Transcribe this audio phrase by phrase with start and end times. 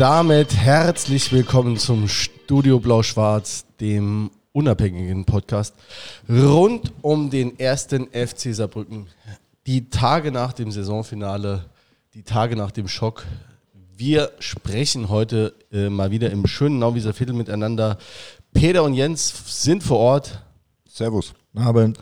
[0.00, 5.74] Damit herzlich willkommen zum Studio Blau-Schwarz, dem unabhängigen Podcast
[6.26, 9.08] rund um den ersten FC Saarbrücken.
[9.66, 11.66] Die Tage nach dem Saisonfinale,
[12.14, 13.26] die Tage nach dem Schock.
[13.94, 17.98] Wir sprechen heute äh, mal wieder im schönen Nauwieser Viertel miteinander.
[18.54, 20.42] Peter und Jens sind vor Ort.
[20.88, 21.34] Servus.
[21.54, 21.98] Abend.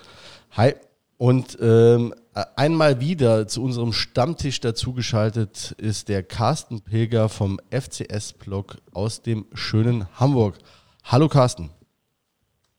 [0.52, 0.76] Hi.
[1.16, 2.14] Und ähm,
[2.56, 10.06] einmal wieder zu unserem Stammtisch dazugeschaltet ist der Carsten Pilger vom FCS-Blog aus dem schönen
[10.18, 10.56] Hamburg.
[11.04, 11.70] Hallo Carsten.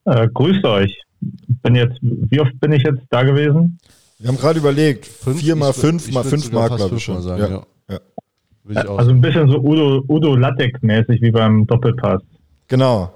[0.05, 1.01] Äh, grüßt euch.
[1.21, 3.79] Bin jetzt, wie oft bin ich jetzt da gewesen?
[4.19, 7.21] Wir haben gerade überlegt, fünf, vier mal fünf mal fünf Mark, glaube ich schon.
[7.21, 7.95] Sagen, ja.
[7.95, 7.99] Ja.
[8.69, 8.95] Ja.
[8.95, 12.21] also ein bisschen so Udo, Udo Lattek-mäßig wie beim Doppelpass.
[12.67, 13.13] Genau.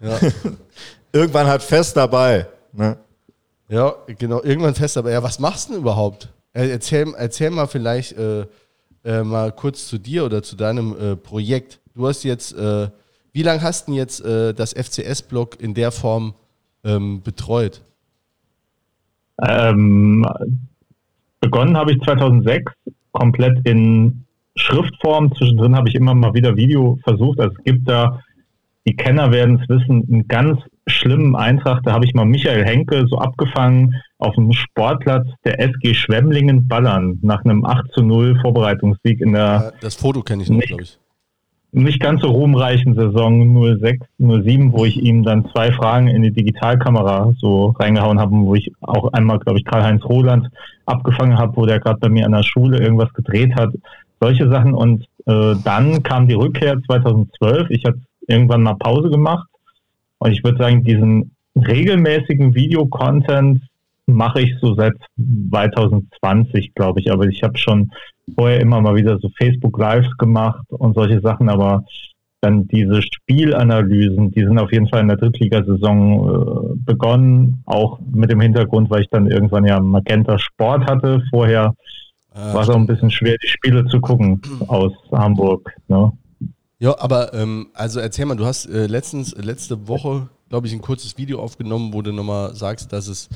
[1.12, 2.46] Irgendwann hat Fest dabei.
[2.72, 2.96] Ne?
[3.70, 4.98] Ja, genau, irgendwann fest.
[4.98, 6.28] Aber ja, was machst du denn überhaupt?
[6.52, 8.46] Erzähl, erzähl mal vielleicht äh,
[9.04, 11.80] äh, mal kurz zu dir oder zu deinem äh, Projekt.
[11.94, 12.88] Du hast jetzt, äh,
[13.32, 16.34] wie lange hast du denn jetzt äh, das FCS-Blog in der Form
[16.84, 17.82] ähm, betreut?
[19.40, 20.26] Ähm,
[21.40, 22.72] begonnen habe ich 2006
[23.12, 24.24] komplett in
[24.56, 25.34] Schriftform.
[25.36, 27.38] Zwischendrin habe ich immer mal wieder Video versucht.
[27.38, 28.20] Also es gibt da,
[28.90, 33.06] die Kenner werden es wissen, einen ganz schlimmen Eintracht, da habe ich mal Michael Henke
[33.06, 39.20] so abgefangen auf dem Sportplatz der SG Schwemmlingen Ballern nach einem 8 zu 0 Vorbereitungssieg
[39.20, 39.74] in der.
[39.80, 40.98] Das Foto kenne ich noch, glaube ich.
[41.70, 46.32] Nicht ganz so ruhmreichen Saison 06, 07, wo ich ihm dann zwei Fragen in die
[46.32, 50.48] Digitalkamera so reingehauen habe, wo ich auch einmal, glaube ich, Karl-Heinz Roland
[50.86, 53.70] abgefangen habe, wo der gerade bei mir an der Schule irgendwas gedreht hat.
[54.20, 54.74] Solche Sachen.
[54.74, 57.70] Und äh, dann kam die Rückkehr 2012.
[57.70, 59.48] Ich habe irgendwann mal Pause gemacht
[60.20, 63.62] und ich würde sagen, diesen regelmäßigen Videocontent
[64.06, 64.94] mache ich so seit
[65.50, 67.10] 2020, glaube ich.
[67.10, 67.90] Aber ich habe schon
[68.34, 71.48] vorher immer mal wieder so Facebook Lives gemacht und solche Sachen.
[71.48, 71.84] Aber
[72.42, 77.62] dann diese Spielanalysen, die sind auf jeden Fall in der Drittligasaison äh, begonnen.
[77.64, 81.22] Auch mit dem Hintergrund, weil ich dann irgendwann ja Magenta Sport hatte.
[81.30, 81.74] Vorher
[82.34, 85.72] äh, war es auch ein bisschen schwer, die Spiele zu gucken aus Hamburg.
[85.88, 86.12] Ne?
[86.80, 90.80] Ja, aber ähm, also erzähl mal, du hast äh, letztens, letzte Woche, glaube ich, ein
[90.80, 93.28] kurzes Video aufgenommen, wo du nochmal sagst, dass es,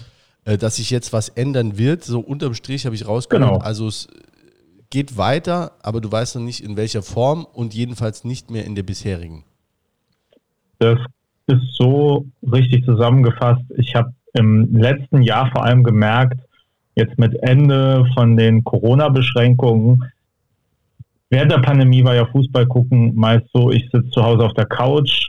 [0.46, 2.04] äh, dass sich jetzt was ändern wird.
[2.04, 3.50] So unterm Strich habe ich rausgehört.
[3.50, 3.62] Genau.
[3.62, 4.08] Also es
[4.88, 8.74] geht weiter, aber du weißt noch nicht in welcher Form und jedenfalls nicht mehr in
[8.74, 9.44] der bisherigen.
[10.78, 10.98] Das
[11.46, 13.62] ist so richtig zusammengefasst.
[13.76, 16.40] Ich habe im letzten Jahr vor allem gemerkt,
[16.94, 20.04] jetzt mit Ende von den Corona-Beschränkungen,
[21.30, 24.66] während der Pandemie war ja Fußball gucken meist so, ich sitze zu Hause auf der
[24.66, 25.28] Couch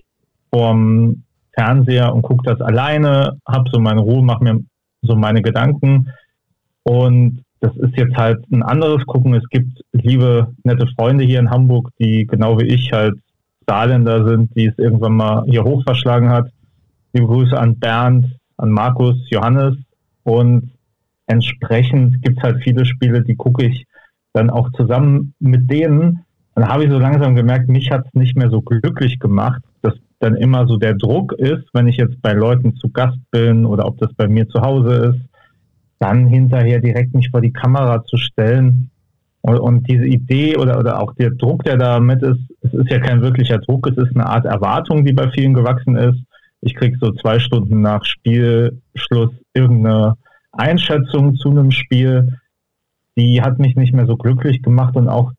[0.51, 1.23] vorm
[1.53, 4.59] Fernseher und gucke das alleine, habe so meine Ruhe, mache mir
[5.01, 6.09] so meine Gedanken.
[6.83, 9.33] Und das ist jetzt halt ein anderes Gucken.
[9.33, 13.16] Es gibt liebe, nette Freunde hier in Hamburg, die genau wie ich halt
[13.67, 16.50] Saarländer sind, die es irgendwann mal hier hoch verschlagen hat.
[17.13, 18.27] Liebe Grüße an Bernd,
[18.57, 19.75] an Markus, Johannes.
[20.23, 20.72] Und
[21.27, 23.85] entsprechend gibt es halt viele Spiele, die gucke ich
[24.35, 26.25] dann auch zusammen mit denen,
[26.56, 29.94] dann habe ich so langsam gemerkt, mich hat es nicht mehr so glücklich gemacht, dass
[30.19, 33.85] dann immer so der Druck ist, wenn ich jetzt bei Leuten zu Gast bin oder
[33.85, 35.19] ob das bei mir zu Hause ist,
[36.00, 38.90] dann hinterher direkt mich vor die Kamera zu stellen.
[39.41, 43.00] Und, und diese Idee oder, oder auch der Druck, der damit ist, es ist ja
[43.00, 46.19] kein wirklicher Druck, es ist eine Art Erwartung, die bei vielen gewachsen ist.
[46.62, 50.16] Ich kriege so zwei Stunden nach Spielschluss irgendeine
[50.51, 52.40] Einschätzung zu einem Spiel
[53.15, 55.31] die hat mich nicht mehr so glücklich gemacht und auch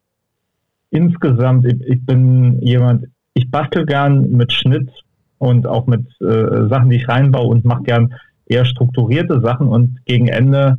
[0.90, 4.90] insgesamt, ich, ich bin jemand, ich bastel gern mit Schnitt
[5.38, 8.14] und auch mit äh, Sachen, die ich reinbaue und mache gern
[8.46, 10.78] eher strukturierte Sachen und gegen Ende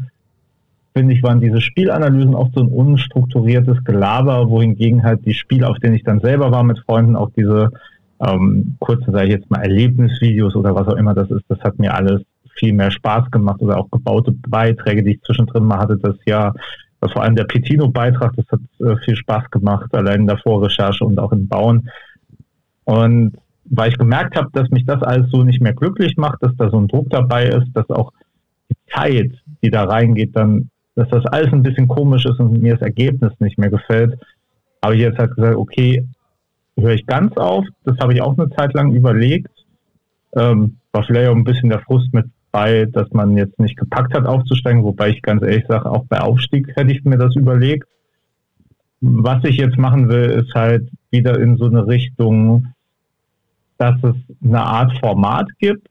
[0.98, 5.78] finde ich, waren diese Spielanalysen oft so ein unstrukturiertes Gelaber, wohingegen halt die Spiele, auf
[5.78, 7.72] denen ich dann selber war mit Freunden, auch diese
[8.20, 11.78] ähm, kurzen, sage ich jetzt mal, Erlebnisvideos oder was auch immer das ist, das hat
[11.78, 12.24] mir alles
[12.56, 16.56] viel mehr Spaß gemacht oder auch gebaute Beiträge, die ich zwischendrin mal hatte, das Jahr
[17.02, 21.20] vor allem der Petino-Beitrag, das hat äh, viel Spaß gemacht, allein in der Vorrecherche und
[21.20, 21.90] auch im Bauen.
[22.86, 26.56] Und weil ich gemerkt habe, dass mich das alles so nicht mehr glücklich macht, dass
[26.58, 28.14] da so ein Druck dabei ist, dass auch
[28.70, 32.74] die Zeit, die da reingeht, dann, dass das alles ein bisschen komisch ist und mir
[32.74, 34.20] das Ergebnis nicht mehr gefällt,
[34.84, 36.08] habe ich jetzt halt gesagt, okay,
[36.78, 37.66] höre ich ganz auf.
[37.84, 39.52] Das habe ich auch eine Zeit lang überlegt.
[40.36, 44.14] Ähm, war vielleicht auch ein bisschen der Frust mit bei, dass man jetzt nicht gepackt
[44.14, 47.88] hat aufzusteigen, wobei ich ganz ehrlich sage, auch bei Aufstieg hätte ich mir das überlegt.
[49.02, 52.68] Was ich jetzt machen will, ist halt wieder in so eine Richtung,
[53.78, 55.88] dass es eine Art Format gibt,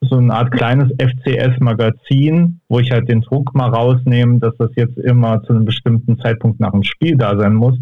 [0.00, 4.96] so eine Art kleines FCS-Magazin, wo ich halt den Druck mal rausnehme, dass das jetzt
[4.98, 7.76] immer zu einem bestimmten Zeitpunkt nach dem Spiel da sein muss,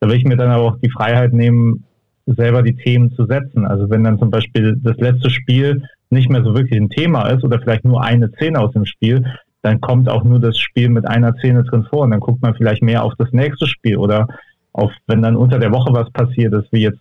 [0.00, 1.84] Da will ich mir dann aber auch die Freiheit nehmen,
[2.26, 3.66] selber die Themen zu setzen.
[3.66, 5.82] Also wenn dann zum Beispiel das letzte Spiel
[6.14, 9.24] nicht mehr so wirklich ein Thema ist oder vielleicht nur eine Szene aus dem Spiel,
[9.62, 12.54] dann kommt auch nur das Spiel mit einer Szene drin vor und dann guckt man
[12.54, 14.28] vielleicht mehr auf das nächste Spiel oder
[14.72, 17.00] auf, wenn dann unter der Woche was passiert ist, wie jetzt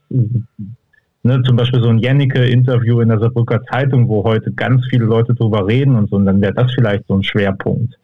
[1.23, 5.33] ne, zum Beispiel so ein Jennecke-Interview in der Saarbrücker Zeitung, wo heute ganz viele Leute
[5.33, 7.95] drüber reden und so, und dann wäre das vielleicht so ein Schwerpunkt.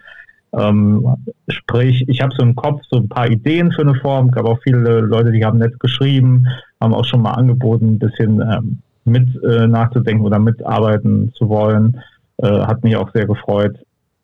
[0.52, 1.08] Ähm,
[1.48, 4.60] sprich, ich habe so im Kopf so ein paar Ideen für eine Form, gab auch
[4.64, 6.48] viele Leute, die haben nett geschrieben,
[6.82, 8.80] haben auch schon mal angeboten, ein bisschen ähm,
[9.10, 12.02] mit äh, nachzudenken oder mitarbeiten zu wollen.
[12.38, 13.78] Äh, hat mich auch sehr gefreut.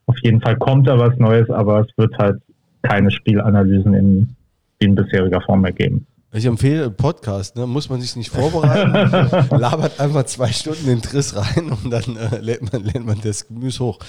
[0.06, 2.42] Auf jeden Fall kommt da was Neues, aber es wird halt
[2.84, 4.36] keine Spielanalysen in,
[4.80, 6.06] in bisheriger Form mehr geben.
[6.32, 7.66] Ich empfehle Podcast, ne?
[7.66, 8.92] muss man sich nicht vorbereiten,
[9.58, 13.48] labert einfach zwei Stunden den Triss rein und dann äh, lädt, man, lädt man das
[13.48, 14.00] Gemüse hoch.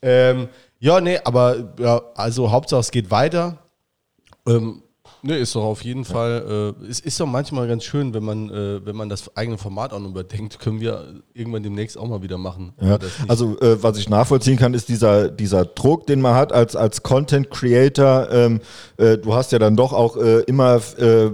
[0.00, 0.48] Ähm,
[0.78, 3.58] ja, nee, aber ja, also Hauptsache es geht weiter.
[4.46, 4.82] Ähm,
[5.24, 8.50] Ne, ist doch auf jeden Fall, äh, es ist doch manchmal ganz schön, wenn man,
[8.50, 12.22] äh, wenn man das eigene Format auch noch überdenkt, können wir irgendwann demnächst auch mal
[12.22, 12.72] wieder machen.
[12.80, 12.98] Ja,
[13.28, 17.04] also äh, was ich nachvollziehen kann, ist dieser, dieser Druck, den man hat als, als
[17.04, 18.28] Content Creator.
[18.32, 18.60] Ähm,
[18.96, 21.30] äh, du hast ja dann doch auch äh, immer äh,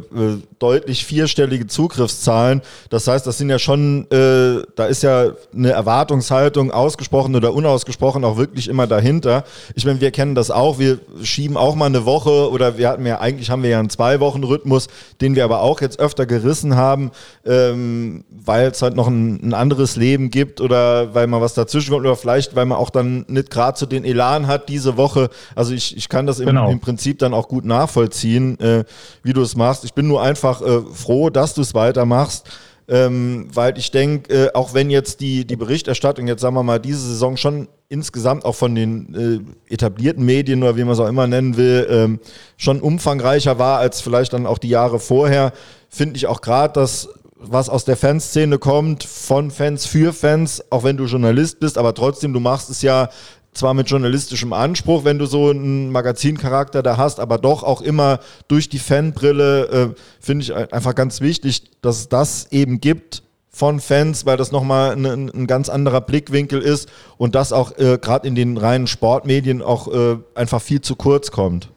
[0.58, 2.62] deutlich vierstellige Zugriffszahlen.
[2.90, 8.36] Das heißt, das sind ja schon, da ist ja eine Erwartungshaltung ausgesprochen oder unausgesprochen auch
[8.36, 9.44] wirklich immer dahinter.
[9.74, 13.06] Ich meine, wir kennen das auch, wir schieben auch mal eine Woche oder wir hatten
[13.06, 14.88] ja, eigentlich haben wir ja einen Zwei-Wochen-Rhythmus,
[15.20, 17.10] den wir aber auch jetzt öfter gerissen haben,
[17.44, 21.90] ähm, weil es halt noch ein, ein, anderes Leben gibt oder weil man was dazwischen
[21.90, 25.30] kommt oder vielleicht, weil man auch dann nicht gerade so den Elan hat diese Woche.
[25.54, 26.70] Also ich, ich kann das im, genau.
[26.70, 28.84] im Prinzip dann auch gut nachvollziehen, äh,
[29.22, 29.84] wie du es machst.
[29.84, 32.48] Ich bin nur einfach äh, froh, dass du es weitermachst.
[32.90, 36.78] Ähm, weil ich denke, äh, auch wenn jetzt die, die Berichterstattung jetzt, sagen wir mal,
[36.78, 41.08] diese Saison schon insgesamt auch von den äh, etablierten Medien oder wie man es auch
[41.08, 42.20] immer nennen will, ähm,
[42.56, 45.52] schon umfangreicher war als vielleicht dann auch die Jahre vorher,
[45.90, 47.10] finde ich auch gerade, dass
[47.40, 51.94] was aus der Fanszene kommt, von Fans für Fans, auch wenn du Journalist bist, aber
[51.94, 53.10] trotzdem, du machst es ja
[53.52, 58.20] zwar mit journalistischem Anspruch, wenn du so einen Magazincharakter da hast, aber doch auch immer
[58.46, 63.80] durch die Fanbrille, äh, finde ich einfach ganz wichtig, dass es das eben gibt von
[63.80, 68.28] Fans, weil das nochmal ein, ein ganz anderer Blickwinkel ist und das auch äh, gerade
[68.28, 71.70] in den reinen Sportmedien auch äh, einfach viel zu kurz kommt.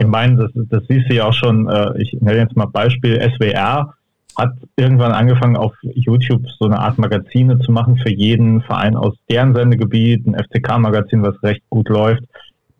[0.00, 3.20] Ich meine, das, das siehst du ja auch schon, äh, ich nenne jetzt mal Beispiel
[3.36, 3.94] SWR,
[4.38, 9.16] hat irgendwann angefangen, auf YouTube so eine Art Magazine zu machen für jeden Verein aus
[9.28, 12.22] deren Sendegebiet, ein FCK-Magazin, was recht gut läuft.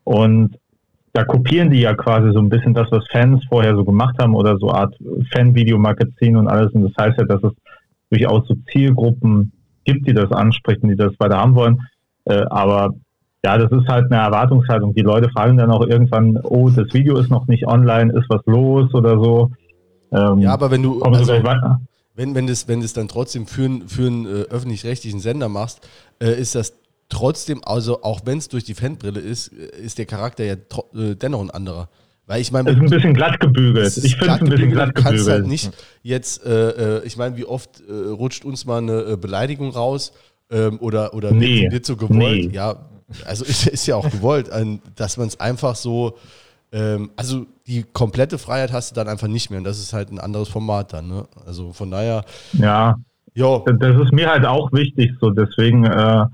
[0.05, 0.57] Und
[1.13, 4.37] da kopieren die ja quasi so ein bisschen das, was Fans vorher so gemacht haben
[4.37, 4.95] oder so Art
[5.33, 6.73] Fan-Video-Magazin und alles.
[6.73, 7.53] Und das heißt ja, dass es
[8.11, 9.53] durchaus so Zielgruppen
[9.85, 11.81] gibt, die das ansprechen, die das weiter haben wollen.
[12.25, 12.95] Äh, aber
[13.45, 14.95] ja, das ist halt eine Erwartungshaltung.
[14.95, 18.43] Die Leute fragen dann auch irgendwann, oh, das Video ist noch nicht online, ist was
[18.47, 19.51] los oder so.
[20.13, 21.33] Ähm, ja, aber wenn du, also,
[22.19, 25.87] wenn, wenn das, wenn das dann trotzdem für, einen, für einen äh, öffentlich-rechtlichen Sender machst,
[26.21, 26.75] äh, ist das
[27.09, 31.15] trotzdem, also auch wenn es durch die Fanbrille ist, äh, ist der Charakter ja äh,
[31.15, 31.89] dennoch ein anderer.
[32.27, 33.97] Weil ich meine, ist ein bisschen glatt gebügelt.
[33.97, 34.99] Ich finde es ein bisschen glatt gebügelt.
[34.99, 35.71] Du kannst halt nicht
[36.03, 40.13] jetzt, äh, äh, ich meine, wie oft rutscht uns mal eine Beleidigung raus
[40.51, 42.49] ähm, oder, oder nee, wird, wird so gewollt?
[42.49, 42.51] Nee.
[42.53, 42.85] Ja,
[43.25, 44.51] also ist, ist ja auch gewollt,
[44.97, 46.19] dass man es einfach so
[46.73, 50.11] ähm, also die komplette Freiheit hast du dann einfach nicht mehr und das ist halt
[50.11, 51.09] ein anderes Format dann.
[51.09, 51.25] Ne?
[51.47, 52.25] Also von daher.
[52.53, 52.97] Ja.
[53.35, 53.65] Jo.
[53.79, 55.31] Das ist mir halt auch wichtig so.
[55.31, 56.27] Deswegen, äh,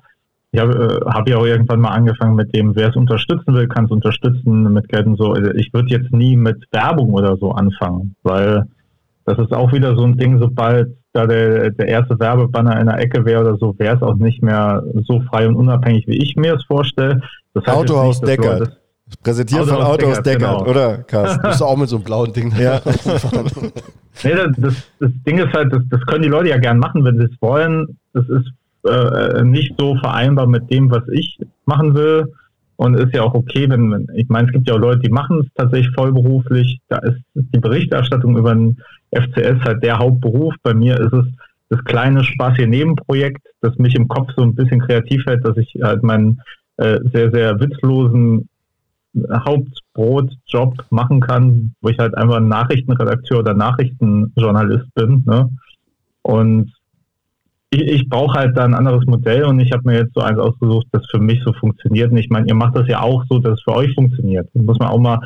[0.53, 3.69] ich habe äh, hab ja auch irgendwann mal angefangen mit dem, wer es unterstützen will,
[3.69, 5.33] kann es unterstützen mit Geld und so.
[5.33, 8.65] Also ich würde jetzt nie mit Werbung oder so anfangen, weil
[9.27, 12.99] das ist auch wieder so ein Ding, sobald da der, der erste Werbebanner in der
[12.99, 16.37] Ecke wäre oder so, wäre es auch nicht mehr so frei und unabhängig, wie ich
[16.37, 17.21] mir es vorstelle.
[17.55, 18.81] Das heißt Autohaus Deckert.
[19.23, 20.67] Präsentiert Auto von Autos Deckert, genau.
[20.67, 21.43] oder Carsten?
[21.43, 22.53] Bist du auch mit so einem blauen Ding?
[22.59, 22.81] Ja.
[24.25, 27.19] nee, das, das, Ding ist halt, das, das können die Leute ja gern machen, wenn
[27.19, 27.99] sie es wollen.
[28.13, 28.51] Das ist
[28.89, 32.33] äh, nicht so vereinbar mit dem, was ich machen will.
[32.77, 35.11] Und ist ja auch okay, wenn, wenn ich meine, es gibt ja auch Leute, die
[35.11, 36.81] machen es tatsächlich vollberuflich.
[36.89, 38.79] Da ist die Berichterstattung über den
[39.13, 40.55] FCS halt der Hauptberuf.
[40.63, 41.25] Bei mir ist es
[41.69, 45.77] das kleine spaßige Nebenprojekt, das mich im Kopf so ein bisschen kreativ hält, dass ich
[45.83, 46.41] halt meinen
[46.77, 48.49] äh, sehr, sehr witzlosen
[49.33, 55.23] Hauptbrotjob machen kann, wo ich halt einfach ein Nachrichtenredakteur oder Nachrichtenjournalist bin.
[55.27, 55.51] Ne?
[56.23, 56.73] Und
[57.71, 60.39] ich, ich brauche halt da ein anderes Modell und ich habe mir jetzt so eins
[60.39, 62.11] ausgesucht, das für mich so funktioniert.
[62.11, 64.49] Und ich meine, ihr macht das ja auch so, dass es für euch funktioniert.
[64.55, 65.21] Da muss man auch mal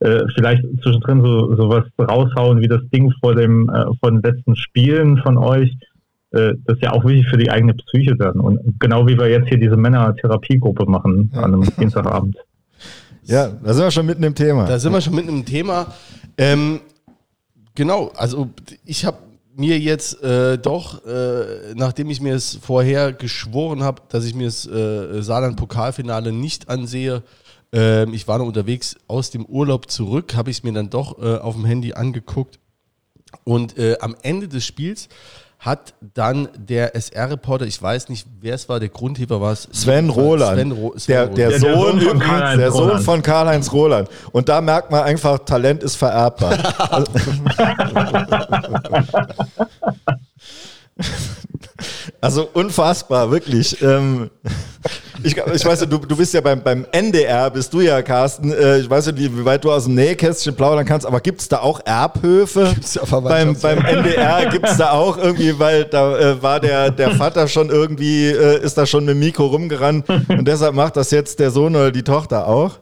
[0.00, 4.22] äh, vielleicht zwischendrin so, so was raushauen, wie das Ding vor dem äh, vor den
[4.22, 5.70] letzten Spielen von euch.
[6.30, 8.40] Äh, das ist ja auch wichtig für die eigene Psyche dann.
[8.40, 11.42] Und genau wie wir jetzt hier diese Männer-Therapiegruppe machen ja.
[11.42, 12.36] an einem Dienstagabend.
[13.26, 14.66] Ja, da sind wir schon mitten im Thema.
[14.66, 15.94] Da sind wir schon mitten im Thema.
[16.36, 16.80] Ähm,
[17.74, 18.50] genau, also
[18.84, 19.18] ich habe
[19.56, 24.46] mir jetzt äh, doch, äh, nachdem ich mir es vorher geschworen habe, dass ich mir
[24.46, 27.22] das äh, Saarland-Pokalfinale nicht ansehe,
[27.72, 31.18] ähm, ich war noch unterwegs aus dem Urlaub zurück, habe ich es mir dann doch
[31.18, 32.58] äh, auf dem Handy angeguckt.
[33.42, 35.08] Und äh, am Ende des Spiels
[35.64, 39.66] hat dann der SR-Reporter, ich weiß nicht, wer es war, der Grundheber war es.
[39.72, 40.58] Sven Roland.
[40.58, 44.08] Sven Ro Sven der, der, der, Sohn, der Sohn übrigens, der Sohn von Karl-Heinz Roland.
[44.32, 46.58] Und da merkt man einfach, Talent ist vererbbar.
[52.24, 53.82] Also unfassbar, wirklich.
[53.82, 54.30] Ähm,
[55.22, 58.50] ich, ich weiß ja, du, du bist ja beim, beim NDR, bist du ja, Carsten.
[58.50, 61.42] Äh, ich weiß ja, wie, wie weit du aus dem Nähkästchen plaudern kannst, aber gibt
[61.42, 62.70] es da auch Erbhöfe?
[62.72, 66.90] Gibt's ja beim, beim NDR gibt es da auch irgendwie, weil da äh, war der,
[66.90, 70.96] der Vater schon irgendwie, äh, ist da schon mit dem Mikro rumgerannt und deshalb macht
[70.96, 72.80] das jetzt der Sohn oder die Tochter auch?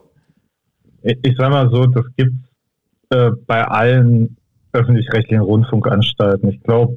[1.03, 2.37] Ich, ich sag mal so, das gibt
[3.11, 4.37] äh, bei allen
[4.73, 6.49] öffentlich-rechtlichen Rundfunkanstalten.
[6.49, 6.95] Ich glaube,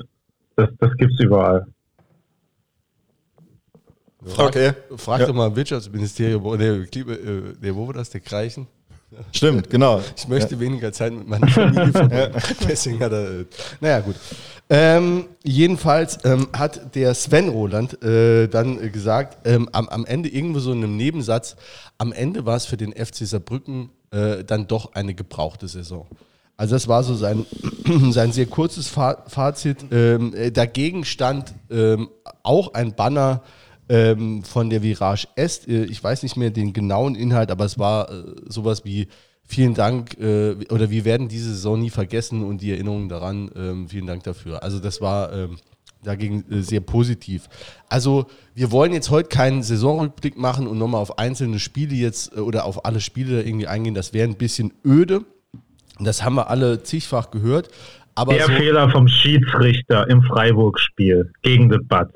[0.58, 1.66] das, das gibt es überall.
[4.26, 4.74] Frag, okay.
[4.98, 5.28] Frag ja.
[5.28, 6.88] doch mal Wirtschaftsministerium, nee,
[7.62, 8.68] nee, wo war das, der Kreichen?
[9.32, 10.02] Stimmt, genau.
[10.18, 10.62] Ich möchte ja.
[10.62, 12.32] weniger Zeit mit meiner Familie verbringen.
[12.68, 13.42] Deswegen hat er.
[13.42, 13.46] Äh,
[13.80, 14.16] naja, gut.
[14.70, 20.60] Ähm, jedenfalls ähm, hat der Sven Roland äh, dann gesagt, ähm, am, am, Ende irgendwo
[20.60, 21.56] so in einem Nebensatz,
[22.00, 26.08] am Ende war es für den FC Saarbrücken äh, dann doch eine gebrauchte Saison.
[26.58, 27.46] Also das war so sein,
[28.12, 29.86] sein sehr kurzes Fazit.
[29.92, 32.10] Ähm, äh, dagegen stand ähm,
[32.42, 33.44] auch ein Banner
[33.90, 35.68] ähm, von der Virage Est.
[35.68, 39.08] Äh, ich weiß nicht mehr den genauen Inhalt, aber es war äh, sowas wie
[39.48, 43.88] vielen Dank äh, oder wir werden diese Saison nie vergessen und die Erinnerungen daran, ähm,
[43.88, 44.64] vielen Dank dafür.
[44.64, 45.58] Also das war ähm,
[46.04, 47.48] dagegen äh, sehr positiv.
[47.90, 52.40] Also wir wollen jetzt heute keinen Saisonrückblick machen und nochmal auf einzelne Spiele jetzt äh,
[52.40, 53.94] oder auf alle Spiele irgendwie eingehen.
[53.94, 55.22] Das wäre ein bisschen öde.
[56.00, 57.70] Das haben wir alle zigfach gehört.
[58.16, 62.14] Aber der so Fehler vom Schiedsrichter im Freiburg-Spiel gegen den Batz.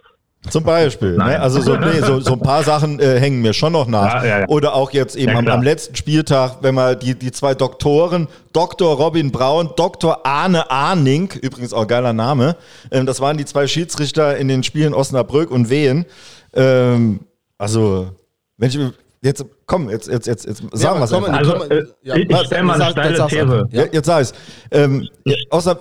[0.48, 1.18] Zum Beispiel.
[1.18, 1.40] Ne?
[1.40, 4.24] Also so, nee, so, so, ein paar Sachen äh, hängen mir schon noch nach.
[4.24, 4.48] Ja, ja, ja.
[4.48, 8.96] Oder auch jetzt eben am, am, letzten Spieltag, wenn man die, die zwei Doktoren, Dr.
[8.96, 10.26] Robin Braun, Dr.
[10.26, 12.56] Arne Arning, übrigens auch geiler Name,
[12.90, 16.06] ähm, das waren die zwei Schiedsrichter in den Spielen Osnabrück und Wehen.
[16.54, 17.20] Ähm,
[17.58, 18.12] also,
[18.58, 18.80] wenn ich
[19.22, 21.34] Jetzt, komm, jetzt, jetzt, jetzt, jetzt sagen wir es einfach.
[21.34, 23.68] Also, äh, ja, ich stelle mal eine steile These.
[23.72, 24.34] Ja, jetzt sag ich's.
[24.72, 25.10] Ähm,
[25.50, 25.78] außer,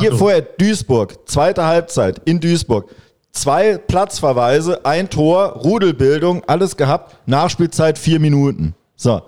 [0.00, 2.90] hier vorher Duisburg, zweite Halbzeit in Duisburg
[3.32, 8.74] zwei Platzverweise, ein Tor, Rudelbildung, alles gehabt, Nachspielzeit vier Minuten.
[8.96, 9.22] So.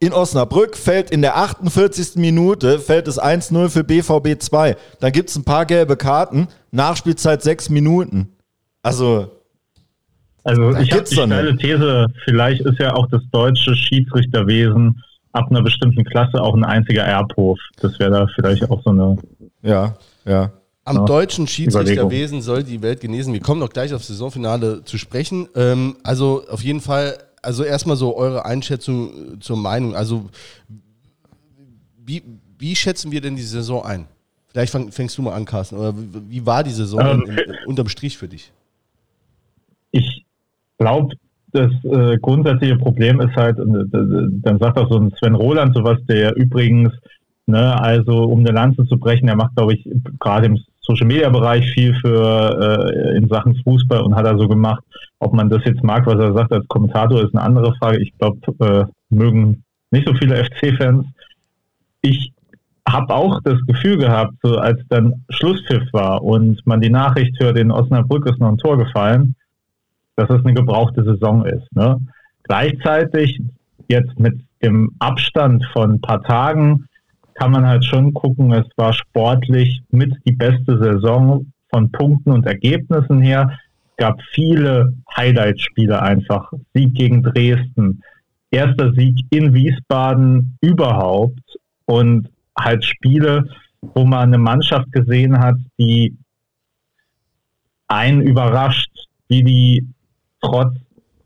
[0.00, 2.16] In Osnabrück fällt in der 48.
[2.16, 4.76] Minute fällt es 1-0 für BVB 2.
[4.98, 8.32] Dann gibt es ein paar gelbe Karten, Nachspielzeit sechs Minuten.
[8.82, 9.30] Also.
[10.42, 15.62] Also ich habe die steile These, vielleicht ist ja auch das deutsche Schiedsrichterwesen ab einer
[15.62, 17.60] bestimmten Klasse auch ein einziger Erbhof.
[17.80, 19.16] Das wäre da vielleicht auch so eine.
[19.62, 19.94] Ja,
[20.24, 20.50] ja.
[20.84, 23.32] Am ja, deutschen Schiedsrichterwesen soll die Welt genesen.
[23.32, 25.48] Wir kommen noch gleich aufs Saisonfinale zu sprechen.
[25.54, 29.94] Ähm, also auf jeden Fall, also erstmal so eure Einschätzung zur Meinung.
[29.94, 30.28] Also
[32.04, 32.22] wie,
[32.58, 34.06] wie schätzen wir denn die Saison ein?
[34.48, 35.76] Vielleicht fang, fängst du mal an, Carsten.
[35.76, 38.52] Oder wie war die Saison ähm, in, in, unterm Strich für dich?
[39.92, 40.24] Ich
[40.78, 41.14] glaube,
[41.52, 45.98] das äh, grundsätzliche Problem ist halt, äh, dann sagt auch so ein Sven Roland sowas,
[46.08, 46.92] der übrigens,
[47.46, 51.28] ne, also um eine Lanze zu brechen, der macht, glaube ich, gerade im Social Media
[51.28, 54.82] Bereich viel für äh, in Sachen Fußball und hat er so gemacht.
[55.20, 58.00] Ob man das jetzt mag, was er sagt als Kommentator, ist eine andere Frage.
[58.00, 58.84] Ich glaube, äh,
[59.14, 61.06] mögen nicht so viele FC-Fans.
[62.00, 62.32] Ich
[62.88, 67.56] habe auch das Gefühl gehabt, so als dann Schlusspfiff war und man die Nachricht hört,
[67.56, 69.36] in Osnabrück ist noch ein Tor gefallen,
[70.16, 71.70] dass es eine gebrauchte Saison ist.
[71.76, 71.96] Ne?
[72.42, 73.40] Gleichzeitig
[73.88, 76.88] jetzt mit dem Abstand von ein paar Tagen
[77.34, 82.46] kann man halt schon gucken, es war sportlich mit die beste Saison von Punkten und
[82.46, 83.58] Ergebnissen her.
[83.90, 86.52] Es gab viele Highlight-Spiele einfach.
[86.74, 88.02] Sieg gegen Dresden,
[88.50, 93.48] erster Sieg in Wiesbaden überhaupt und halt Spiele,
[93.80, 96.16] wo man eine Mannschaft gesehen hat, die
[97.88, 98.90] einen überrascht,
[99.28, 99.88] wie die
[100.40, 100.74] trotz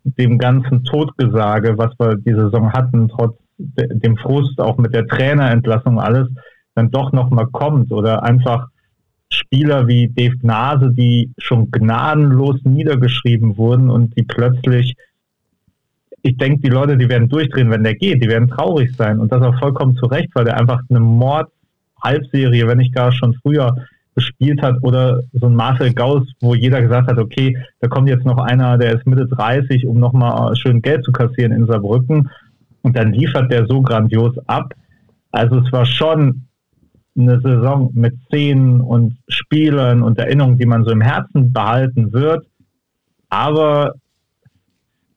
[0.05, 6.01] dem ganzen Todgesage, was wir die Saison hatten, trotz dem Frust, auch mit der Trainerentlassung
[6.01, 6.29] alles,
[6.75, 8.69] dann doch nochmal kommt oder einfach
[9.29, 14.95] Spieler wie Dave Nase, die schon gnadenlos niedergeschrieben wurden und die plötzlich,
[16.23, 19.19] ich denke, die Leute, die werden durchdrehen, wenn der geht, die werden traurig sein.
[19.19, 23.35] Und das auch vollkommen zu Recht, weil der einfach eine Mord-Halbserie, wenn nicht gar schon
[23.43, 23.75] früher
[24.15, 28.25] gespielt hat oder so ein Marcel Gauss, wo jeder gesagt hat, okay, da kommt jetzt
[28.25, 32.31] noch einer, der ist Mitte 30, um nochmal schön Geld zu kassieren in Saarbrücken
[32.87, 34.73] und dann liefert der so grandios ab.
[35.33, 36.47] Also es war schon
[37.19, 42.47] eine Saison mit Szenen und Spielen und Erinnerungen, die man so im Herzen behalten wird.
[43.29, 43.95] Aber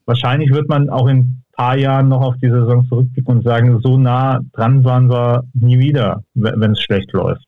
[0.04, 3.78] wahrscheinlich wird man auch in ein paar Jahren noch auf die Saison zurückblicken und sagen,
[3.84, 7.46] so nah dran waren wir nie wieder, wenn es schlecht läuft.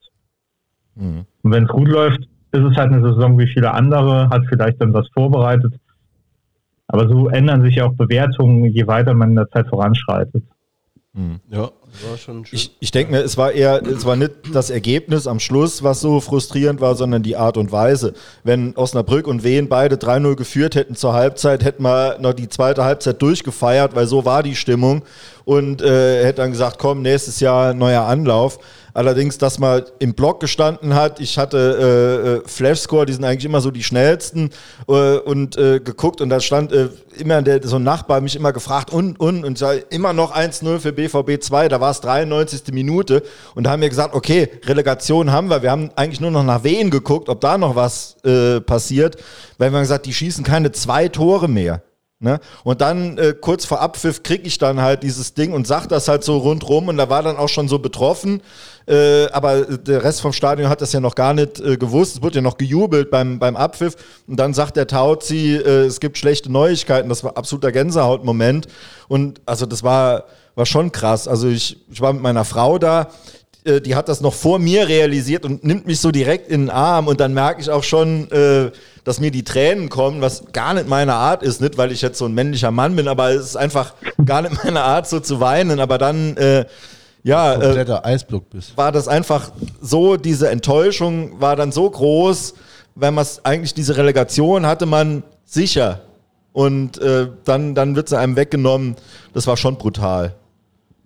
[0.94, 1.24] Mhm.
[1.42, 2.20] Und wenn es gut läuft,
[2.52, 5.74] ist es halt eine Saison wie viele andere, hat vielleicht dann was vorbereitet.
[6.92, 10.44] Aber so ändern sich ja auch Bewertungen, je weiter man in der Zeit voranschreitet.
[11.14, 11.40] Mhm.
[11.48, 11.70] Ja,
[12.08, 12.56] war schon schön.
[12.56, 16.00] Ich, ich denke mir, es war eher, es war nicht das Ergebnis am Schluss, was
[16.00, 18.14] so frustrierend war, sondern die Art und Weise.
[18.44, 22.84] Wenn Osnabrück und Wien beide 3-0 geführt hätten zur Halbzeit, hätten wir noch die zweite
[22.84, 25.02] Halbzeit durchgefeiert, weil so war die Stimmung
[25.44, 28.58] und äh, hätte dann gesagt, komm, nächstes Jahr neuer Anlauf.
[28.94, 33.46] Allerdings, dass man im Block gestanden hat, ich hatte äh, äh, Flashscore, die sind eigentlich
[33.46, 34.50] immer so die schnellsten
[34.86, 38.52] äh, und äh, geguckt und da stand äh, immer der, so ein Nachbar mich immer
[38.52, 42.72] gefragt und und und sei immer noch 1-0 für BVB 2, da war es 93.
[42.72, 43.22] Minute
[43.54, 46.64] und da haben wir gesagt, okay, Relegation haben wir, wir haben eigentlich nur noch nach
[46.64, 49.16] Wehen geguckt, ob da noch was äh, passiert,
[49.58, 51.82] weil wir haben gesagt, die schießen keine zwei Tore mehr.
[52.22, 52.38] Ne?
[52.62, 56.06] Und dann äh, kurz vor Abpfiff kriege ich dann halt dieses Ding und sag das
[56.06, 58.42] halt so rundrum und da war dann auch schon so betroffen.
[58.86, 62.14] Äh, aber der Rest vom Stadion hat das ja noch gar nicht äh, gewusst.
[62.14, 63.96] Es wurde ja noch gejubelt beim, beim Abpfiff.
[64.28, 67.08] Und dann sagt der Tauzi, äh, es gibt schlechte Neuigkeiten.
[67.08, 68.68] Das war absoluter Gänsehautmoment.
[69.08, 71.28] Und also das war, war schon krass.
[71.28, 73.08] Also ich, ich war mit meiner Frau da
[73.64, 76.70] äh, die hat das noch vor mir realisiert und nimmt mich so direkt in den
[76.70, 78.72] Arm und dann merke ich auch schon, äh,
[79.04, 82.18] dass mir die Tränen kommen, was gar nicht meine Art ist, nicht weil ich jetzt
[82.18, 83.94] so ein männlicher Mann bin, aber es ist einfach
[84.24, 85.78] gar nicht meine Art, so zu weinen.
[85.78, 86.66] Aber dann, äh,
[87.22, 88.76] ja, äh, Eisblock bist.
[88.76, 92.54] war das einfach so, diese Enttäuschung war dann so groß,
[92.96, 96.00] wenn man eigentlich diese Relegation hatte man sicher
[96.52, 98.96] und äh, dann, dann wird sie einem weggenommen.
[99.34, 100.34] Das war schon brutal.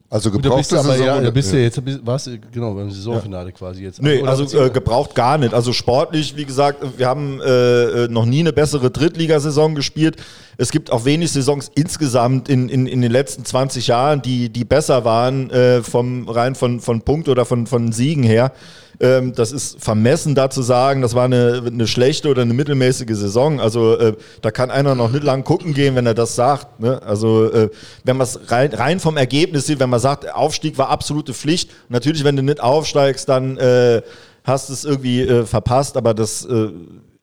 [0.09, 3.53] Also gebraucht du aber ja, bist du jetzt, was, genau, beim Saisonfinale ja.
[3.53, 4.01] quasi jetzt.
[4.01, 5.53] Nee, also äh, gebraucht gar nicht.
[5.53, 10.17] Also sportlich, wie gesagt, wir haben äh, äh, noch nie eine bessere Drittligasaison gespielt.
[10.59, 14.65] Es gibt auch wenig Saisons insgesamt in, in, in den letzten 20 Jahren, die, die
[14.65, 18.53] besser waren, äh, vom rein von, von Punkt oder von, von Siegen her.
[18.99, 23.17] Ähm, das ist vermessen da zu sagen, das war eine, eine schlechte oder eine mittelmäßige
[23.17, 23.61] Saison.
[23.61, 26.81] Also äh, da kann einer noch nicht lang gucken gehen, wenn er das sagt.
[26.81, 27.03] Ne?
[27.03, 27.71] Also äh,
[28.05, 31.71] wenn man es rein, rein vom Ergebnis sieht, wenn man sagt, Aufstieg war absolute Pflicht.
[31.89, 34.03] Natürlich, wenn du nicht aufsteigst, dann äh,
[34.45, 36.71] hast du es irgendwie äh, verpasst, aber das äh,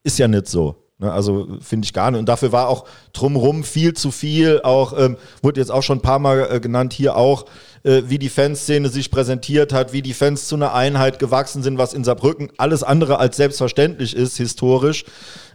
[0.03, 0.82] ist ja nicht so.
[0.99, 1.11] Ne?
[1.11, 2.19] Also finde ich gar nicht.
[2.19, 4.61] Und dafür war auch drumherum viel zu viel.
[4.63, 7.45] Auch ähm, wurde jetzt auch schon ein paar Mal äh, genannt, hier auch,
[7.83, 11.77] äh, wie die Fanszene sich präsentiert hat, wie die Fans zu einer Einheit gewachsen sind,
[11.77, 15.05] was in Saarbrücken alles andere als selbstverständlich ist, historisch.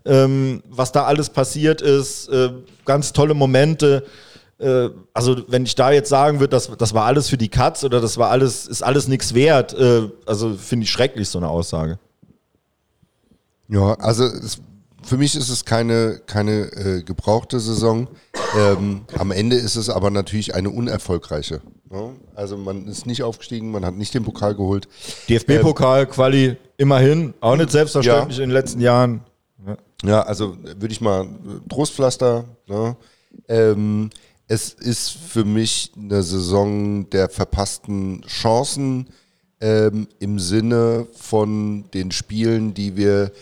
[0.04, 2.50] Ähm, was da alles passiert ist, äh,
[2.84, 4.04] ganz tolle Momente.
[4.58, 7.84] Äh, also wenn ich da jetzt sagen würde, das, das war alles für die Katz
[7.84, 11.48] oder das war alles, ist alles nichts wert, äh, also finde ich schrecklich, so eine
[11.48, 11.98] Aussage.
[13.68, 14.58] Ja, also es
[15.02, 18.08] für mich ist es keine, keine äh, gebrauchte Saison.
[18.56, 21.60] Ähm, am Ende ist es aber natürlich eine unerfolgreiche.
[21.90, 22.16] Ne?
[22.34, 24.88] Also man ist nicht aufgestiegen, man hat nicht den Pokal geholt.
[25.28, 28.44] DFB-Pokal, ähm, Quali, immerhin, auch nicht selbstverständlich ja.
[28.44, 29.20] in den letzten Jahren.
[29.66, 31.28] Ja, ja also würde ich mal
[31.68, 32.44] Trostpflaster.
[32.66, 32.96] Ne?
[33.48, 34.10] Ähm,
[34.48, 39.08] es ist für mich eine Saison der verpassten Chancen
[39.60, 43.32] ähm, im Sinne von den Spielen, die wir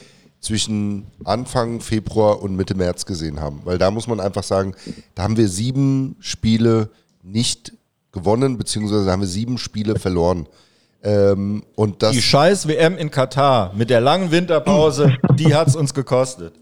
[0.47, 3.63] zwischen Anfang Februar und Mitte März gesehen haben.
[3.65, 4.75] Weil da muss man einfach sagen,
[5.17, 6.91] da haben wir sieben Spiele
[7.23, 7.73] nicht
[8.13, 10.47] gewonnen, beziehungsweise haben wir sieben Spiele verloren.
[11.03, 15.75] Ähm, und das die scheiß WM in Katar mit der langen Winterpause, die hat es
[15.75, 16.55] uns gekostet.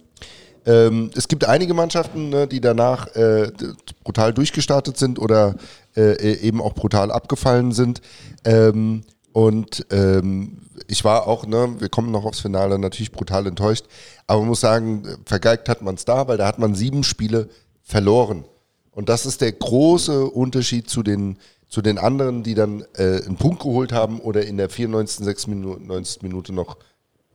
[0.66, 3.52] Ähm, es gibt einige Mannschaften, ne, die danach äh,
[4.02, 5.56] brutal durchgestartet sind oder
[5.94, 8.00] äh, eben auch brutal abgefallen sind.
[8.46, 13.86] Ähm, und ähm, ich war auch, ne, wir kommen noch aufs Finale, natürlich brutal enttäuscht.
[14.26, 17.48] Aber man muss sagen, vergeigt hat man es da, weil da hat man sieben Spiele
[17.82, 18.44] verloren.
[18.90, 23.36] Und das ist der große Unterschied zu den, zu den anderen, die dann äh, einen
[23.36, 25.24] Punkt geholt haben oder in der 94.
[25.24, 26.22] 96.
[26.22, 26.76] Minute noch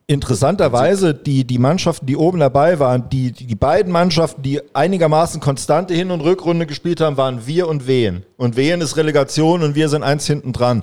[0.10, 5.94] Interessanterweise, die, die Mannschaften, die oben dabei waren, die, die, beiden Mannschaften, die einigermaßen konstante
[5.94, 8.26] Hin- und Rückrunde gespielt haben, waren wir und Wehen.
[8.36, 10.82] Und Wehen ist Relegation und wir sind eins hinten dran.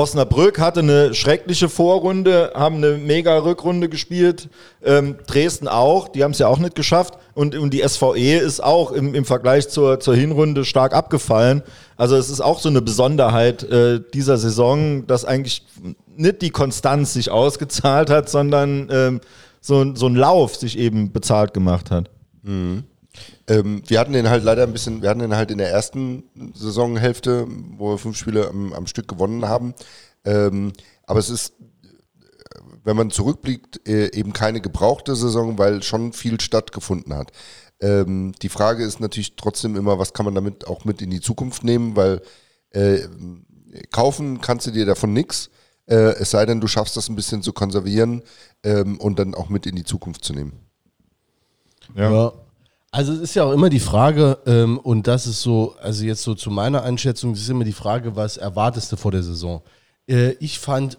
[0.00, 4.48] Osnabrück hatte eine schreckliche Vorrunde, haben eine mega Rückrunde gespielt.
[4.82, 7.18] Ähm, Dresden auch, die haben es ja auch nicht geschafft.
[7.34, 11.62] Und, und die SVE ist auch im, im Vergleich zur, zur Hinrunde stark abgefallen.
[11.98, 15.66] Also es ist auch so eine Besonderheit äh, dieser Saison, dass eigentlich
[16.16, 19.20] nicht die Konstanz sich ausgezahlt hat, sondern ähm,
[19.60, 22.08] so, so ein Lauf sich eben bezahlt gemacht hat.
[22.42, 22.84] Mhm.
[23.46, 26.24] Ähm, wir hatten den halt leider ein bisschen, wir hatten den halt in der ersten
[26.54, 27.46] Saisonhälfte,
[27.76, 29.74] wo wir fünf Spiele am, am Stück gewonnen haben.
[30.24, 30.72] Ähm,
[31.04, 31.54] aber es ist,
[32.84, 37.32] wenn man zurückblickt, äh, eben keine gebrauchte Saison, weil schon viel stattgefunden hat.
[37.80, 41.20] Ähm, die Frage ist natürlich trotzdem immer, was kann man damit auch mit in die
[41.20, 42.20] Zukunft nehmen, weil
[42.70, 43.00] äh,
[43.90, 45.50] kaufen kannst du dir davon nichts,
[45.86, 48.22] äh, es sei denn, du schaffst das ein bisschen zu konservieren
[48.62, 50.52] ähm, und dann auch mit in die Zukunft zu nehmen.
[51.94, 52.10] Ja.
[52.10, 52.32] ja.
[52.92, 56.22] Also es ist ja auch immer die Frage, ähm, und das ist so, also jetzt
[56.22, 59.62] so zu meiner Einschätzung, es ist immer die Frage, was erwartest du vor der Saison?
[60.08, 60.98] Äh, ich fand,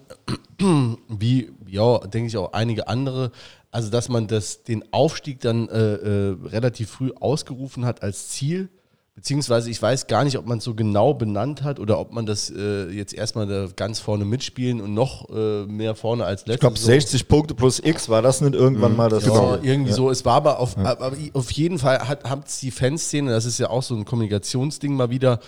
[1.08, 3.30] wie, ja, denke ich auch einige andere,
[3.70, 8.70] also dass man das, den Aufstieg dann äh, äh, relativ früh ausgerufen hat als Ziel
[9.14, 12.24] Beziehungsweise ich weiß gar nicht, ob man es so genau benannt hat oder ob man
[12.24, 16.54] das äh, jetzt erstmal da ganz vorne mitspielen und noch äh, mehr vorne als letztes.
[16.54, 18.96] Ich glaube, 60 Punkte plus X war das nicht irgendwann mhm.
[18.96, 19.96] mal das Genau, irgendwie ja.
[19.96, 20.10] so.
[20.10, 20.84] Es war aber auf, ja.
[20.84, 24.94] aber auf jeden Fall hat, hat die Fanszene, das ist ja auch so ein Kommunikationsding
[24.94, 25.40] mal wieder,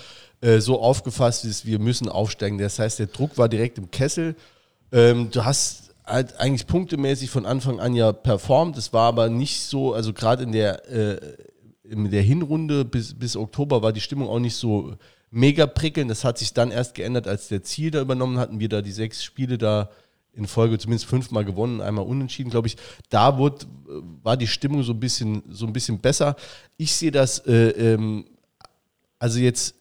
[0.42, 2.58] äh, so aufgefasst, ist, wir müssen aufsteigen.
[2.58, 4.36] Das heißt, der Druck war direkt im Kessel.
[4.92, 8.76] Ähm, du hast halt eigentlich punktemäßig von Anfang an ja performt.
[8.76, 11.18] Es war aber nicht so, also gerade in der äh,
[11.84, 14.96] in der Hinrunde bis, bis Oktober war die Stimmung auch nicht so
[15.30, 16.10] mega prickelnd.
[16.10, 18.60] Das hat sich dann erst geändert, als der Ziel da übernommen hatten.
[18.60, 19.90] Wir da die sechs Spiele da
[20.32, 22.76] in Folge zumindest fünfmal gewonnen, einmal unentschieden, glaube ich.
[23.08, 23.66] Da wurde,
[24.22, 26.36] war die Stimmung so ein bisschen, so ein bisschen besser.
[26.76, 28.24] Ich sehe das, äh, ähm,
[29.18, 29.74] also jetzt,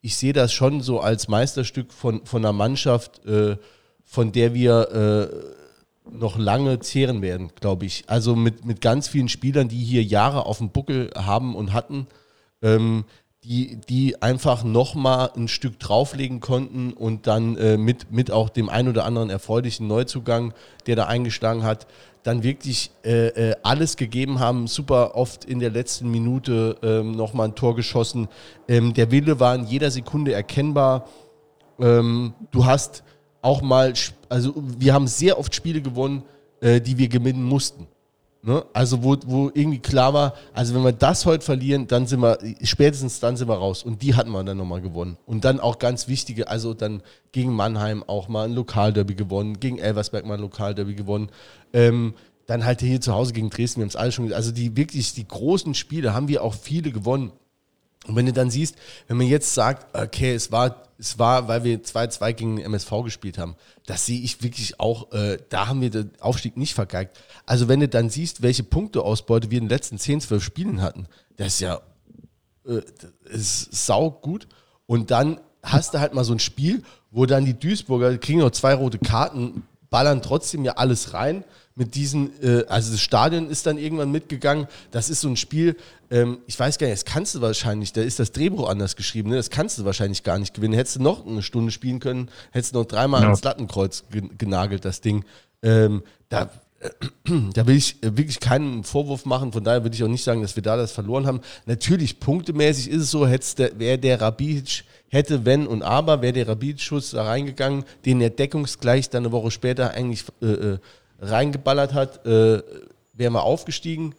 [0.00, 3.56] ich sehe das schon so als Meisterstück von, von einer Mannschaft, äh,
[4.04, 5.63] von der wir äh,
[6.10, 8.04] noch lange zehren werden, glaube ich.
[8.06, 12.06] Also mit, mit ganz vielen Spielern, die hier Jahre auf dem Buckel haben und hatten,
[12.62, 13.04] ähm,
[13.44, 18.68] die, die einfach nochmal ein Stück drauflegen konnten und dann äh, mit, mit auch dem
[18.68, 20.54] ein oder anderen erfreulichen Neuzugang,
[20.86, 21.86] der da eingeschlagen hat,
[22.22, 27.48] dann wirklich äh, äh, alles gegeben haben, super oft in der letzten Minute ähm, nochmal
[27.48, 28.28] ein Tor geschossen.
[28.66, 31.06] Ähm, der Wille war in jeder Sekunde erkennbar.
[31.78, 33.04] Ähm, du hast
[33.44, 33.92] auch mal,
[34.28, 36.22] also wir haben sehr oft Spiele gewonnen,
[36.60, 37.86] äh, die wir gewinnen mussten.
[38.42, 38.64] Ne?
[38.72, 42.38] Also wo, wo irgendwie klar war, also wenn wir das heute verlieren, dann sind wir,
[42.62, 43.82] spätestens dann sind wir raus.
[43.82, 45.16] Und die hatten wir dann nochmal gewonnen.
[45.26, 47.02] Und dann auch ganz wichtige, also dann
[47.32, 51.30] gegen Mannheim auch mal ein Lokalderby gewonnen, gegen Elversberg mal ein Lokalderby gewonnen.
[51.72, 52.14] Ähm,
[52.46, 54.30] dann halt hier zu Hause gegen Dresden, wir haben es alle schon.
[54.32, 57.32] Also die wirklich, die großen Spiele haben wir auch viele gewonnen.
[58.06, 58.76] Und wenn du dann siehst,
[59.08, 62.90] wenn man jetzt sagt, okay, es war, es war, weil wir 2-2 gegen den MSV
[63.04, 67.18] gespielt haben, das sehe ich wirklich auch, äh, da haben wir den Aufstieg nicht vergeigt.
[67.46, 71.06] Also wenn du dann siehst, welche Punkteausbeute wir in den letzten 10, 12 Spielen hatten,
[71.36, 71.80] das ist ja
[72.66, 72.82] äh,
[73.24, 74.46] das ist sau gut.
[74.86, 78.50] Und dann hast du halt mal so ein Spiel, wo dann die Duisburger kriegen noch
[78.50, 81.44] zwei rote Karten, ballern trotzdem ja alles rein
[81.76, 84.68] mit diesen, äh, also das Stadion ist dann irgendwann mitgegangen.
[84.92, 85.76] Das ist so ein Spiel,
[86.10, 89.30] ähm, ich weiß gar nicht, das kannst du wahrscheinlich, da ist das Drehbuch anders geschrieben,
[89.30, 89.36] ne?
[89.36, 90.74] das kannst du wahrscheinlich gar nicht gewinnen.
[90.74, 93.26] Hättest du noch eine Stunde spielen können, hättest du noch dreimal ja.
[93.26, 94.04] ans Lattenkreuz
[94.38, 95.24] genagelt, das Ding.
[95.62, 96.90] Ähm, da, äh,
[97.54, 100.54] da will ich wirklich keinen Vorwurf machen, von daher würde ich auch nicht sagen, dass
[100.54, 101.40] wir da das verloren haben.
[101.66, 107.10] Natürlich, punktemäßig ist es so, wäre der Rabic, hätte, wenn und aber, wäre der Rabic-Schuss
[107.10, 110.78] da reingegangen, den er deckungsgleich dann eine Woche später eigentlich äh, äh
[111.20, 112.62] reingeballert hat, äh,
[113.12, 114.14] wären wir aufgestiegen.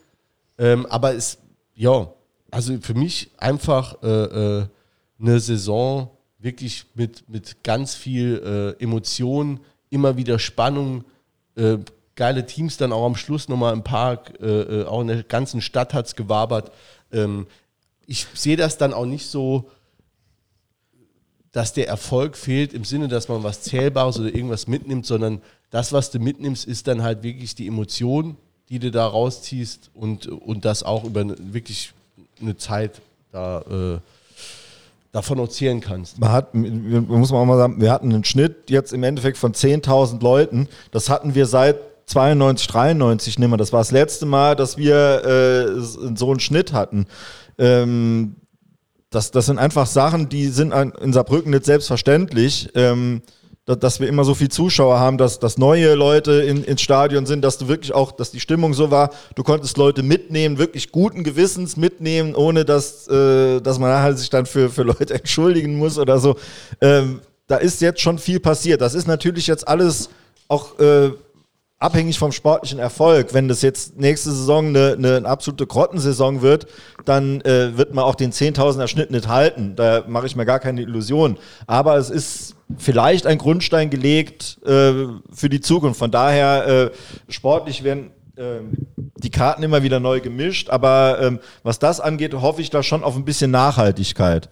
[0.57, 1.37] Ähm, aber es,
[1.73, 2.09] ja,
[2.51, 4.65] also für mich einfach äh, äh,
[5.19, 11.03] eine Saison wirklich mit, mit ganz viel äh, Emotion, immer wieder Spannung,
[11.55, 11.77] äh,
[12.15, 15.93] geile Teams dann auch am Schluss nochmal im Park, äh, auch in der ganzen Stadt
[15.93, 16.71] hat es gewabert.
[17.11, 17.47] Ähm,
[18.05, 19.69] ich sehe das dann auch nicht so,
[21.51, 25.41] dass der Erfolg fehlt im Sinne, dass man was Zählbares oder irgendwas mitnimmt, sondern
[25.75, 28.37] das, was du mitnimmst, ist dann halt wirklich die Emotion,
[28.69, 31.91] die du da rausziehst und, und das auch über eine, wirklich
[32.39, 33.01] eine Zeit
[33.33, 33.99] da äh,
[35.11, 36.17] davon erzählen kannst.
[36.17, 39.51] Man hat, muss man auch mal sagen, wir hatten einen Schnitt jetzt im Endeffekt von
[39.51, 40.69] 10.000 Leuten.
[40.91, 43.57] Das hatten wir seit 92, 93 nicht mehr.
[43.57, 47.05] Das war das letzte Mal, dass wir äh, so einen Schnitt hatten.
[47.57, 48.37] Ähm,
[49.09, 52.69] das, das sind einfach Sachen, die sind in Saarbrücken nicht selbstverständlich.
[52.75, 53.21] Ähm,
[53.65, 57.41] dass wir immer so viel Zuschauer haben, dass, dass neue Leute in, ins Stadion sind,
[57.41, 61.23] dass du wirklich auch, dass die Stimmung so war, du konntest Leute mitnehmen, wirklich guten
[61.23, 65.97] Gewissens mitnehmen, ohne dass, äh, dass man halt sich dann für, für Leute entschuldigen muss
[65.97, 66.35] oder so.
[66.79, 68.81] Ähm, da ist jetzt schon viel passiert.
[68.81, 70.09] Das ist natürlich jetzt alles
[70.47, 71.11] auch äh,
[71.79, 73.33] abhängig vom sportlichen Erfolg.
[73.33, 76.67] Wenn das jetzt nächste Saison eine, eine absolute Grottensaison wird,
[77.03, 79.75] dann äh, wird man auch den 10.000er Schnitt nicht halten.
[79.75, 81.37] Da mache ich mir gar keine Illusionen.
[81.67, 85.99] Aber es ist vielleicht ein Grundstein gelegt äh, für die Zukunft.
[85.99, 91.79] Von daher, äh, sportlich werden ähm, die Karten immer wieder neu gemischt, aber ähm, was
[91.79, 94.49] das angeht, hoffe ich da schon auf ein bisschen Nachhaltigkeit.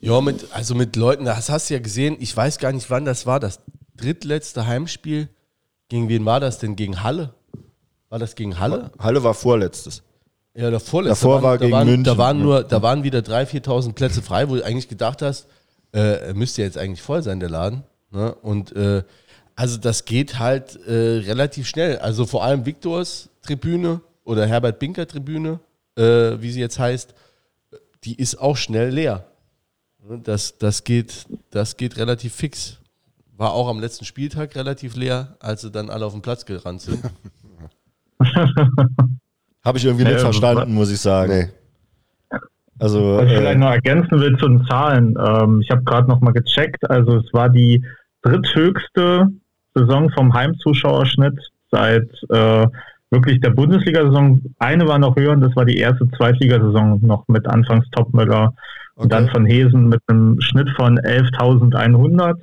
[0.00, 3.04] Ja, mit, also mit Leuten, das hast du ja gesehen, ich weiß gar nicht, wann
[3.04, 3.60] das war, das
[3.96, 5.28] drittletzte Heimspiel.
[5.88, 6.76] Gegen wen war das denn?
[6.76, 7.34] Gegen Halle?
[8.08, 8.90] War das gegen Halle?
[8.98, 10.02] Halle war vorletztes.
[10.54, 11.26] Ja, der vorletzte.
[11.26, 12.04] Davor da war waren, gegen da waren, München.
[12.04, 15.46] Da waren, nur, da waren wieder 3.000, 4.000 Plätze frei, wo du eigentlich gedacht hast,
[15.92, 17.82] äh, müsste jetzt eigentlich voll sein, der Laden.
[18.10, 18.34] Ne?
[18.34, 19.02] Und äh,
[19.56, 21.98] also das geht halt äh, relativ schnell.
[21.98, 25.60] Also vor allem Viktors Tribüne oder Herbert Binker Tribüne,
[25.96, 26.02] äh,
[26.40, 27.14] wie sie jetzt heißt,
[28.04, 29.26] die ist auch schnell leer.
[30.08, 32.78] Ne, Das, das, geht, das geht relativ fix.
[33.36, 36.82] War auch am letzten Spieltag relativ leer, als sie dann alle auf den Platz gerannt
[36.82, 37.02] sind.
[39.62, 41.32] Habe ich irgendwie nicht verstanden, muss ich sagen.
[41.32, 41.48] Nee.
[42.80, 45.14] Also, Was ich äh, vielleicht noch ergänzen will zu den Zahlen.
[45.18, 46.88] Ähm, ich habe gerade noch mal gecheckt.
[46.90, 47.84] Also es war die
[48.22, 49.28] dritthöchste
[49.74, 51.38] Saison vom Heimzuschauerschnitt
[51.70, 52.66] seit äh,
[53.10, 54.40] wirklich der Bundesliga-Saison.
[54.58, 58.54] Eine war noch höher und das war die erste Zweitligasaison noch mit anfangs Topmüller
[58.94, 59.08] und Okay.
[59.08, 62.34] dann von Hesen mit einem Schnitt von 11.100.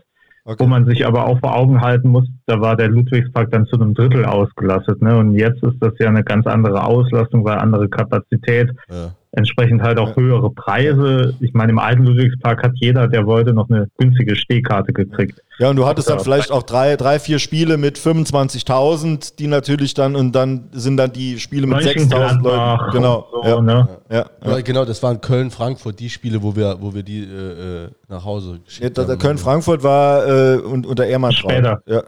[0.45, 0.56] okay.
[0.60, 3.76] Wo man sich aber auch vor Augen halten muss, da war der Ludwigspark dann zu
[3.80, 5.02] einem Drittel ausgelastet.
[5.02, 5.15] Ne?
[5.17, 9.12] Und jetzt ist das ja eine ganz andere Auslastung, weil andere Kapazität, Ja.
[9.38, 11.36] Entsprechend halt auch höhere Preise.
[11.39, 15.41] Ich meine, im alten Ludwigspark hat jeder, der wollte, noch eine günstige Stehkarte gekriegt.
[15.60, 19.93] Ja, und du hattest dann vielleicht auch drei, drei, vier Spiele mit 25.000, die natürlich
[19.93, 22.91] dann, und dann sind dann die Spiele mit 6.000 Leuten.
[22.91, 23.28] Genau.
[23.32, 23.88] So, ja, ne?
[24.10, 24.62] ja, ja.
[24.62, 28.26] Genau, das waren Köln, Frankfurt, die Spiele, wo wir, wo wir die äh, äh, nach
[28.26, 29.17] Hause geschickt Ja, haben.
[29.19, 31.82] Köln-Frankfurt war äh, und, unter Ehrmann Später.
[31.86, 32.04] Ja.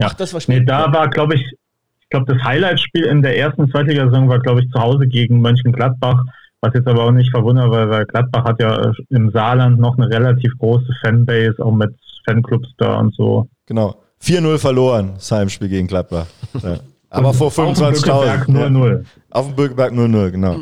[0.00, 0.68] Ach, das war Nee, spät.
[0.68, 4.70] da war, glaube ich, ich glaube, das Highlight-Spiel in der ersten Zweitligasaison war, glaube ich,
[4.70, 6.24] zu Hause gegen Mönchengladbach.
[6.64, 9.98] Was jetzt aber auch nicht verwundert, weil, weil Gladbach hat ja äh, im Saarland noch
[9.98, 11.92] eine relativ große Fanbase, auch mit
[12.24, 13.48] Fanclubs da und so.
[13.66, 13.96] Genau.
[14.22, 16.26] 4-0 verloren, das Heimspiel gegen Gladbach.
[16.62, 16.76] Ja.
[17.10, 17.92] Aber vor Auf dem 25.000.
[17.92, 18.90] Bückeberg 0-0.
[18.90, 19.04] Ja.
[19.30, 20.56] Auf dem Bürgerberg 0-0, genau.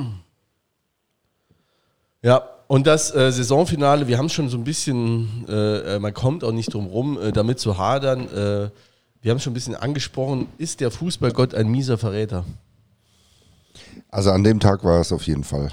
[2.22, 6.42] Ja, und das äh, Saisonfinale, wir haben schon so ein bisschen, äh, äh, man kommt
[6.44, 8.26] auch nicht drum rum, äh, damit zu hadern.
[8.28, 8.70] Äh,
[9.22, 12.44] wir haben schon ein bisschen angesprochen, ist der Fußballgott ein mieser Verräter?
[14.08, 15.70] Also an dem Tag war es auf jeden Fall.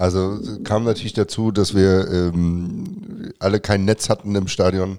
[0.00, 4.96] Also kam natürlich dazu, dass wir ähm, alle kein Netz hatten im Stadion,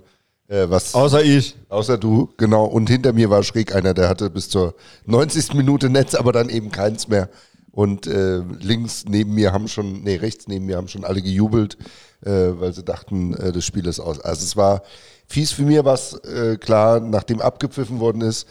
[0.47, 1.55] äh, was Außer ich.
[1.69, 2.65] außer du, genau.
[2.65, 4.75] Und hinter mir war schräg einer, der hatte bis zur
[5.07, 5.55] 90.
[5.55, 7.29] Minute Netz, aber dann eben keins mehr.
[7.71, 11.79] Und äh, links neben mir haben schon, nee, rechts neben mir haben schon alle gejubelt,
[12.23, 14.19] äh, weil sie dachten, äh, das Spiel ist aus.
[14.19, 14.83] Also es war
[15.25, 18.47] fies für mir, was äh, klar, nachdem abgepfiffen worden ist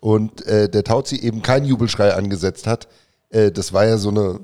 [0.00, 2.88] und äh, der Tauzi eben keinen Jubelschrei angesetzt hat.
[3.30, 4.40] Äh, das war ja so eine,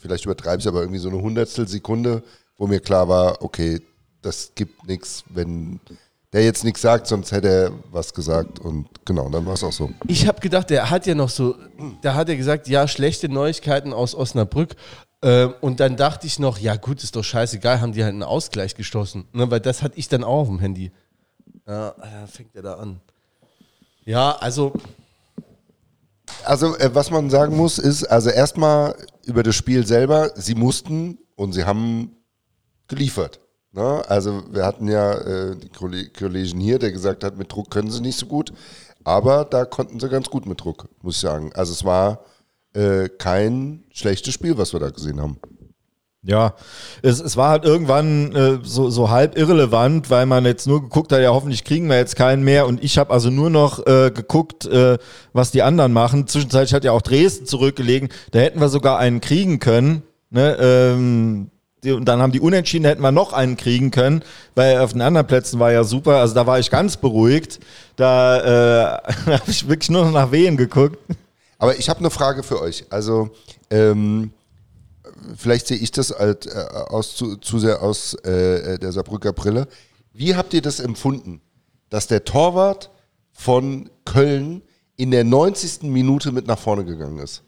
[0.00, 2.22] vielleicht übertreibe ich aber irgendwie so eine Hundertstel Sekunde,
[2.56, 3.80] wo mir klar war, okay,
[4.22, 5.80] das gibt nichts, wenn
[6.32, 8.60] der jetzt nichts sagt, sonst hätte er was gesagt.
[8.60, 9.90] Und genau, dann war es auch so.
[10.06, 11.56] Ich habe gedacht, der hat ja noch so,
[12.02, 14.76] da hat er gesagt, ja, schlechte Neuigkeiten aus Osnabrück.
[15.22, 18.22] Ähm, und dann dachte ich noch, ja gut, ist doch scheißegal, haben die halt einen
[18.22, 19.26] Ausgleich gestoßen.
[19.32, 20.92] Ne, weil das hatte ich dann auch auf dem Handy.
[21.66, 23.00] Ja, dann fängt er da an.
[24.04, 24.72] Ja, also,
[26.44, 31.18] Also, äh, was man sagen muss, ist, also erstmal über das Spiel selber, sie mussten
[31.36, 32.16] und sie haben
[32.88, 33.40] geliefert.
[33.72, 34.02] Ne?
[34.08, 37.90] Also, wir hatten ja äh, die Kolle- Kollegen hier, der gesagt hat, mit Druck können
[37.90, 38.52] sie nicht so gut,
[39.04, 41.52] aber da konnten sie ganz gut mit Druck, muss ich sagen.
[41.54, 42.24] Also, es war
[42.74, 45.38] äh, kein schlechtes Spiel, was wir da gesehen haben.
[46.22, 46.54] Ja,
[47.00, 51.12] es, es war halt irgendwann äh, so, so halb irrelevant, weil man jetzt nur geguckt
[51.12, 54.10] hat, ja hoffentlich kriegen wir jetzt keinen mehr und ich habe also nur noch äh,
[54.10, 54.98] geguckt, äh,
[55.32, 56.26] was die anderen machen.
[56.26, 60.02] Zwischenzeitlich hat ja auch Dresden zurückgelegen, da hätten wir sogar einen kriegen können.
[60.28, 60.58] Ne?
[60.60, 61.50] Ähm,
[61.82, 64.22] die, und dann haben die Unentschieden, da hätten wir noch einen kriegen können,
[64.54, 67.60] weil auf den anderen Plätzen war ja super, also da war ich ganz beruhigt.
[67.96, 70.98] Da äh, habe ich wirklich nur noch nach Wehen geguckt.
[71.58, 72.84] Aber ich habe eine Frage für euch.
[72.90, 73.30] Also,
[73.70, 74.32] ähm,
[75.36, 79.66] vielleicht sehe ich das halt, äh, aus, zu, zu sehr aus äh, der Saarbrücker Brille.
[80.12, 81.40] Wie habt ihr das empfunden,
[81.88, 82.90] dass der Torwart
[83.32, 84.62] von Köln
[84.96, 85.82] in der 90.
[85.84, 87.42] Minute mit nach vorne gegangen ist?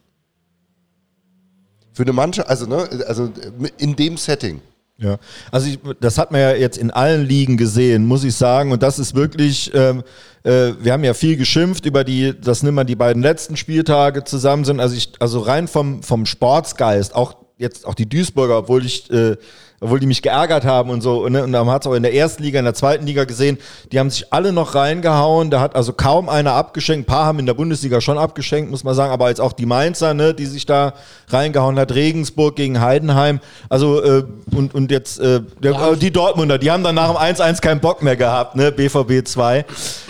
[1.92, 3.30] Für eine Mannschaft, also, ne, also
[3.78, 4.62] in dem Setting.
[4.98, 5.18] Ja,
[5.50, 8.72] also ich, das hat man ja jetzt in allen Ligen gesehen, muss ich sagen.
[8.72, 10.02] Und das ist wirklich, ähm,
[10.44, 14.22] äh, wir haben ja viel geschimpft über die, das nimmt man die beiden letzten Spieltage
[14.24, 14.80] zusammen sind.
[14.80, 19.36] Also ich, also rein vom, vom Sportsgeist, auch jetzt auch die Duisburger, obwohl ich, äh,
[19.80, 21.42] obwohl die mich geärgert haben und so, ne?
[21.42, 23.58] und man hat es auch in der ersten Liga, in der zweiten Liga gesehen,
[23.90, 27.38] die haben sich alle noch reingehauen, da hat also kaum einer abgeschenkt, ein paar haben
[27.38, 30.46] in der Bundesliga schon abgeschenkt, muss man sagen, aber jetzt auch die Mainzer, ne, die
[30.46, 30.94] sich da
[31.28, 36.58] reingehauen hat, Regensburg gegen Heidenheim, also äh, und, und jetzt äh, der, äh, die Dortmunder,
[36.58, 39.64] die haben dann nach dem 1-1 keinen Bock mehr gehabt, ne, BVB 2.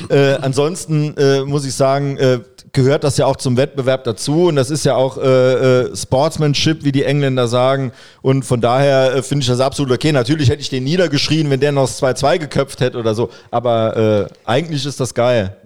[0.08, 2.40] Äh, ansonsten äh, muss ich sagen, äh,
[2.72, 6.84] gehört das ja auch zum Wettbewerb dazu und das ist ja auch äh, äh, Sportsmanship,
[6.84, 7.92] wie die Engländer sagen.
[8.22, 10.12] Und von daher äh, finde ich das absolut okay.
[10.12, 13.30] Natürlich hätte ich den niedergeschrien, wenn der noch 2-2 geköpft hätte oder so.
[13.50, 15.56] Aber äh, eigentlich ist das geil.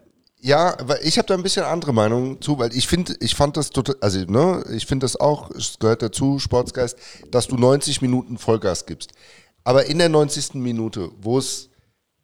[0.41, 3.71] Ja, ich habe da ein bisschen andere Meinung zu, weil ich finde, ich fand das
[3.71, 6.99] total, also ne, ich finde das auch, es gehört dazu, Sportsgeist,
[7.31, 9.13] dass du 90 Minuten Vollgas gibst.
[9.65, 10.55] Aber in der 90.
[10.55, 11.71] Minute, wo es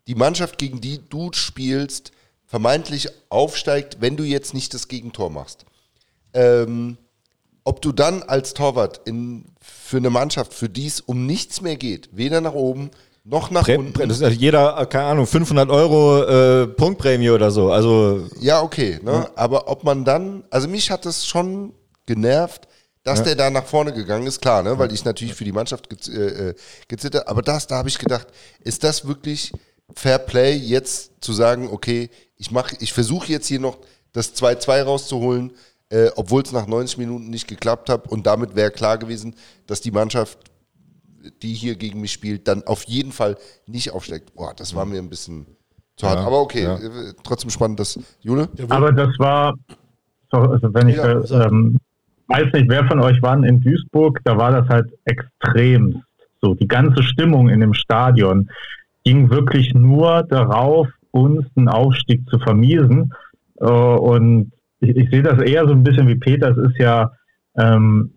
[0.07, 2.13] die Mannschaft, gegen die du spielst,
[2.53, 5.65] vermeintlich aufsteigt, wenn du jetzt nicht das Gegentor machst.
[6.35, 6.99] Ähm,
[7.65, 11.77] ob du dann als Torwart in, für eine Mannschaft, für die es um nichts mehr
[11.77, 12.91] geht, weder nach oben
[13.25, 14.07] noch nach Prä unten.
[14.07, 17.73] das ist jeder, keine Ahnung, 500 Euro äh, Punktprämie oder so.
[17.73, 19.01] Also Ja, okay.
[19.03, 19.31] Ne?
[19.35, 21.73] Aber ob man dann, also mich hat das schon
[22.05, 22.69] genervt,
[23.03, 24.79] dass der da nach vorne gegangen ist, klar, ne?
[24.79, 26.55] weil ich natürlich für die Mannschaft gez äh, äh,
[26.87, 28.27] gezittert, aber das, da habe ich gedacht,
[28.61, 29.53] ist das wirklich
[29.97, 32.11] Fair Play, jetzt zu sagen, okay,
[32.43, 33.79] ich mache, ich versuche jetzt hier noch
[34.13, 35.53] das 2-2 rauszuholen,
[35.91, 39.37] äh, obwohl es nach 90 Minuten nicht geklappt hat und damit wäre klar gewesen,
[39.69, 40.39] dass die Mannschaft,
[41.41, 44.35] die hier gegen mich spielt, dann auf jeden Fall nicht aufsteigt.
[44.35, 45.47] Boah, das war mir ein bisschen
[45.95, 46.19] zu hart.
[46.19, 46.75] Ja, Aber okay, ja.
[46.79, 48.49] äh, trotzdem spannend, dass Jule.
[48.71, 49.55] Aber das war,
[50.33, 51.79] so, also wenn ich Ja, äh, ähm,
[52.27, 55.99] weiß nicht, wer von euch war in Duisburg, da war das halt extremst.
[56.41, 58.51] So, die ganze Stimmung in dem Stadion
[59.05, 63.13] ging wirklich nur darauf, uns einen Aufstieg zu vermiesen.
[63.61, 66.51] Äh, und ich, ich sehe das eher so ein bisschen wie Peter.
[66.51, 67.13] Es ist ja,
[67.57, 68.11] ähm,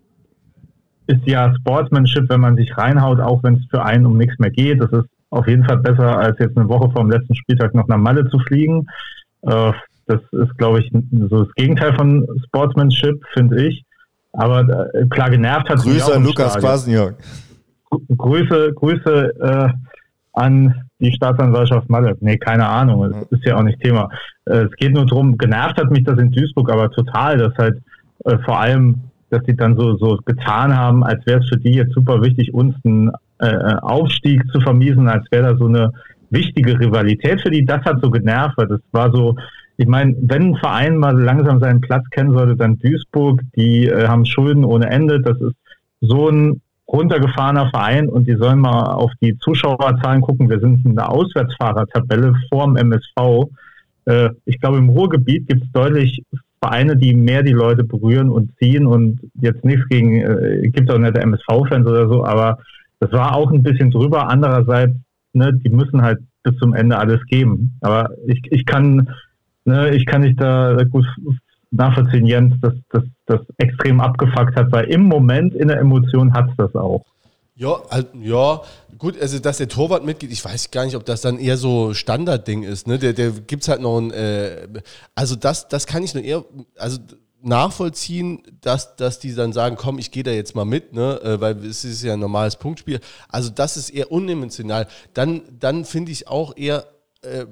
[1.06, 4.50] ist ja Sportsmanship, wenn man sich reinhaut, auch wenn es für einen um nichts mehr
[4.50, 4.82] geht.
[4.82, 7.86] Das ist auf jeden Fall besser, als jetzt eine Woche vor dem letzten Spieltag noch
[7.86, 8.86] nach Malle zu fliegen.
[9.42, 9.72] Äh,
[10.06, 10.90] das ist, glaube ich,
[11.30, 13.84] so das Gegenteil von Sportsmanship, finde ich.
[14.32, 14.60] Aber
[14.94, 16.70] äh, klar, genervt hat es Grüße an Lukas Stadion.
[16.70, 17.14] Kwasniok.
[18.16, 19.68] Grüße, Grüße äh,
[20.32, 22.16] an die Staatsanwaltschaft Malle.
[22.20, 24.08] Nee, keine Ahnung, das ist ja auch nicht Thema.
[24.46, 25.36] Äh, es geht nur drum.
[25.36, 27.78] genervt hat mich das in Duisburg aber total, dass halt
[28.24, 31.74] äh, vor allem, dass die dann so, so getan haben, als wäre es für die
[31.74, 35.92] jetzt super wichtig, uns einen äh, Aufstieg zu vermiesen, als wäre da so eine
[36.30, 37.64] wichtige Rivalität für die.
[37.64, 39.36] Das hat so genervt, weil das war so,
[39.76, 44.08] ich meine, wenn ein Verein mal langsam seinen Platz kennen sollte, dann Duisburg, die äh,
[44.08, 45.20] haben Schulden ohne Ende.
[45.20, 45.54] Das ist
[46.00, 50.48] so ein runtergefahrener Verein und die sollen mal auf die Zuschauerzahlen gucken.
[50.48, 53.50] Wir sind in der Auswärtsfahrertabelle vorm MSV.
[54.04, 56.22] Äh, ich glaube, im Ruhrgebiet gibt es deutlich
[56.62, 60.98] Vereine, die mehr die Leute berühren und ziehen und jetzt nichts gegen, äh, gibt auch
[60.98, 62.58] nicht MSV-Fans oder so, aber
[63.00, 64.28] das war auch ein bisschen drüber.
[64.28, 64.94] Andererseits,
[65.32, 67.76] ne, die müssen halt bis zum Ende alles geben.
[67.80, 69.08] Aber ich, ich kann,
[69.64, 71.04] ne, ich kann nicht da gut
[71.76, 76.48] nachvollziehen, Jens, dass das das extrem abgefuckt hat, weil im Moment in der Emotion hat
[76.50, 77.04] es das auch.
[77.58, 78.60] Ja, halt, ja,
[78.98, 81.94] gut, also dass der Torwart mitgeht, ich weiß gar nicht, ob das dann eher so
[81.94, 82.98] Standardding ist, ne?
[82.98, 84.68] Der, der gibt's halt noch ein, äh,
[85.14, 86.44] also das, das kann ich nur eher,
[86.76, 86.98] also
[87.42, 91.20] nachvollziehen, dass, dass die dann sagen, komm, ich gehe da jetzt mal mit, ne?
[91.22, 93.00] Äh, weil es ist ja ein normales Punktspiel.
[93.28, 94.86] Also das ist eher unemotional.
[95.14, 96.84] Dann, dann finde ich auch eher,
[97.26, 97.46] äh,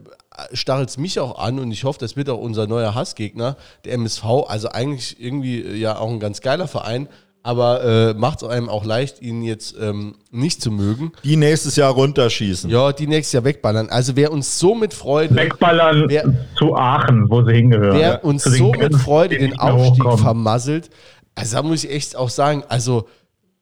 [0.53, 3.95] stachelt es mich auch an und ich hoffe, das wird auch unser neuer Hassgegner, der
[3.95, 7.09] MSV, also eigentlich irgendwie äh, ja auch ein ganz geiler Verein,
[7.43, 11.13] aber äh, macht es einem auch leicht, ihn jetzt ähm, nicht zu mögen.
[11.25, 12.71] Die nächstes Jahr runterschießen.
[12.71, 13.91] Ja, die nächstes Jahr wegballern.
[13.91, 17.99] Also wer uns so mit Freude, Wegballern Wer- zu Aachen, wo sie hingehören.
[17.99, 20.19] wer uns so mit Freude den Aufstieg hochkommen.
[20.25, 20.89] vermasselt,
[21.35, 23.09] also da muss ich echt auch sagen, also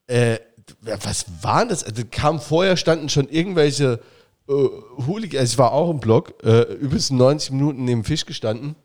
[0.07, 0.37] äh,
[1.05, 1.83] was waren das?
[1.83, 3.99] Also kam vorher standen schon irgendwelche
[4.49, 4.53] äh,
[5.07, 8.77] Hooligans, also ich war auch im Blog, äh, übelst 90 Minuten neben Fisch gestanden,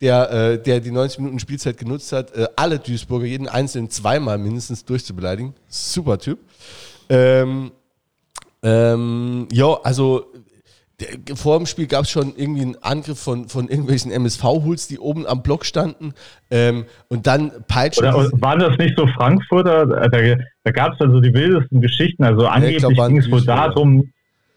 [0.00, 4.38] der, äh, der die 90 Minuten Spielzeit genutzt hat, äh, alle Duisburger, jeden einzelnen zweimal
[4.38, 5.54] mindestens durchzubeleidigen.
[5.68, 6.38] Super Typ.
[7.08, 7.70] Ähm,
[8.62, 10.26] ähm, ja, also
[10.98, 14.98] der, vor dem Spiel gab es schon irgendwie einen Angriff von, von irgendwelchen MSV-Hools, die
[14.98, 16.14] oben am Block standen.
[16.50, 18.06] Ähm, und dann peitschen.
[18.06, 19.86] Oder waren das nicht so Frankfurter?
[19.86, 22.24] Da, da gab es also die wildesten Geschichten.
[22.24, 24.10] Also angeblich ging es wohl darum,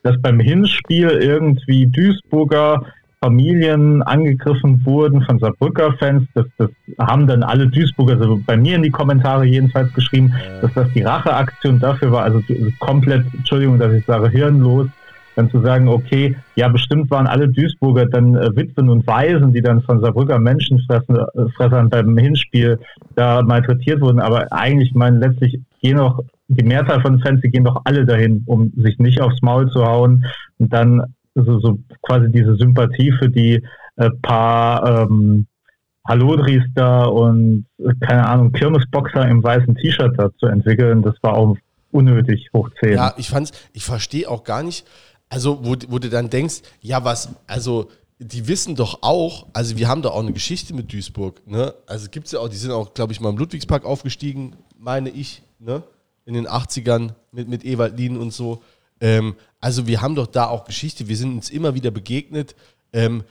[0.03, 2.85] dass beim Hinspiel irgendwie Duisburger
[3.21, 6.25] Familien angegriffen wurden von Saarbrücker Fans.
[6.33, 6.69] Das, das
[6.99, 11.01] haben dann alle Duisburger, also bei mir in die Kommentare jedenfalls geschrieben, dass das die
[11.01, 12.23] Racheaktion dafür war.
[12.23, 12.41] Also
[12.79, 14.87] komplett, Entschuldigung, dass ich sage, hirnlos.
[15.35, 19.61] Dann zu sagen, okay, ja, bestimmt waren alle Duisburger dann äh, Witwen und Waisen, die
[19.61, 22.79] dann von Saarbrücker Menschenfressern beim Hinspiel
[23.15, 24.19] da malträtiert wurden.
[24.19, 28.05] Aber eigentlich, ich meine, letztlich gehen doch die Mehrzahl von Fans, die gehen doch alle
[28.05, 30.25] dahin, um sich nicht aufs Maul zu hauen
[30.57, 33.63] und dann so, so quasi diese Sympathie für die
[33.97, 35.47] äh, paar ähm,
[36.07, 41.35] Hallodris da und äh, keine Ahnung, Kirmesboxer im weißen T-Shirt da zu entwickeln, das war
[41.35, 41.55] auch
[41.91, 42.93] unnötig hoch 10.
[42.93, 44.87] Ja, ich fand's, ich verstehe auch gar nicht,
[45.29, 49.87] also wo, wo du dann denkst, ja, was, also die wissen doch auch, also wir
[49.87, 51.73] haben da auch eine Geschichte mit Duisburg, ne?
[51.87, 55.09] Also gibt es ja auch, die sind auch, glaube ich, mal im Ludwigspark aufgestiegen, meine
[55.09, 55.83] ich, ne?
[56.29, 58.61] In den 80ern mit, mit Ewald Lien und so.
[59.01, 62.55] Ähm, also wir haben doch da auch Geschichte, wir sind uns immer wieder begegnet.
[62.93, 63.23] Ähm,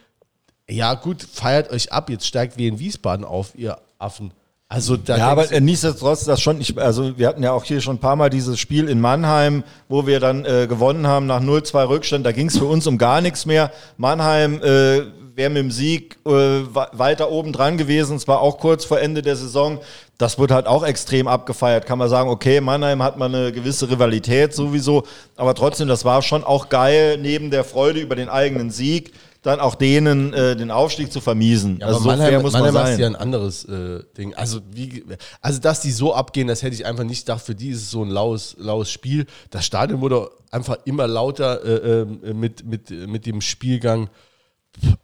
[0.69, 4.33] ja, gut, feiert euch ab, jetzt steigt wie in Wiesbaden auf, ihr Affen.
[4.69, 7.81] Also da Ja, aber äh, nichtsdestotrotz, das schon, ich, also wir hatten ja auch hier
[7.81, 11.41] schon ein paar Mal dieses Spiel in Mannheim, wo wir dann äh, gewonnen haben nach
[11.41, 12.27] 0-2 Rückstand.
[12.27, 13.73] Da ging es für uns um gar nichts mehr.
[13.97, 15.03] Mannheim äh,
[15.39, 18.17] wäre mit dem Sieg äh, weiter oben dran gewesen.
[18.17, 19.79] Es war auch kurz vor Ende der Saison.
[20.19, 21.87] Das wird halt auch extrem abgefeiert.
[21.87, 25.05] Kann man sagen, okay, Mannheim hat mal eine gewisse Rivalität sowieso.
[25.37, 29.13] Aber trotzdem, das war schon auch geil, neben der Freude über den eigenen Sieg,
[29.43, 31.79] dann auch denen äh, den Aufstieg zu vermiesen.
[31.81, 32.93] Ja, also so Mannheim, fair muss man Mannheim sein.
[32.95, 34.35] ist ja ein anderes äh, Ding.
[34.35, 35.05] Also, wie,
[35.41, 37.43] also, dass die so abgehen, das hätte ich einfach nicht gedacht.
[37.43, 39.27] Für die ist es so ein laues, laues Spiel.
[39.51, 44.11] Das Stadion wurde einfach immer lauter äh, äh, mit, mit, mit dem Spielgang.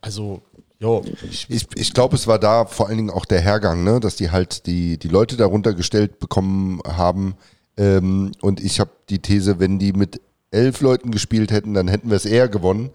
[0.00, 0.42] Also,
[0.78, 4.00] jo, ich, Ich, glaube, es war da vor allen Dingen auch der Hergang, ne?
[4.00, 7.34] dass die halt die, die Leute darunter gestellt bekommen haben.
[7.76, 10.20] Ähm, und ich habe die These, wenn die mit
[10.50, 12.90] elf Leuten gespielt hätten, dann hätten wir es eher gewonnen,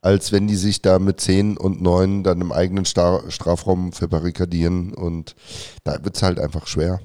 [0.00, 4.92] als wenn die sich da mit zehn und neun dann im eigenen Star Strafraum verbarrikadieren.
[4.92, 5.36] Und
[5.84, 7.00] da wird es halt einfach schwer.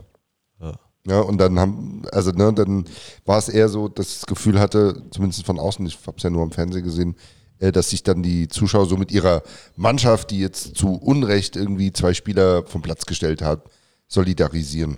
[1.07, 2.85] Ja, und dann haben, also ne, dann
[3.25, 6.23] war es eher so, dass ich das Gefühl hatte, zumindest von außen, ich habe es
[6.23, 9.43] ja nur am Fernsehen gesehen, äh, dass sich dann die Zuschauer so mit ihrer
[9.75, 13.63] Mannschaft, die jetzt zu Unrecht irgendwie zwei Spieler vom Platz gestellt hat,
[14.07, 14.97] solidarisieren.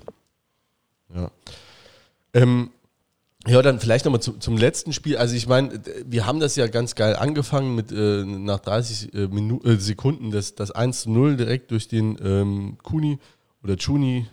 [2.34, 2.70] Ähm,
[3.48, 5.18] ja, dann vielleicht nochmal zu, zum letzten Spiel.
[5.18, 9.28] Also ich meine, wir haben das ja ganz geil angefangen mit äh, nach 30 äh,
[9.28, 13.18] Minu äh, Sekunden das, das 1 zu 0 direkt durch den ähm, Kuni
[13.64, 14.28] oder Chuni.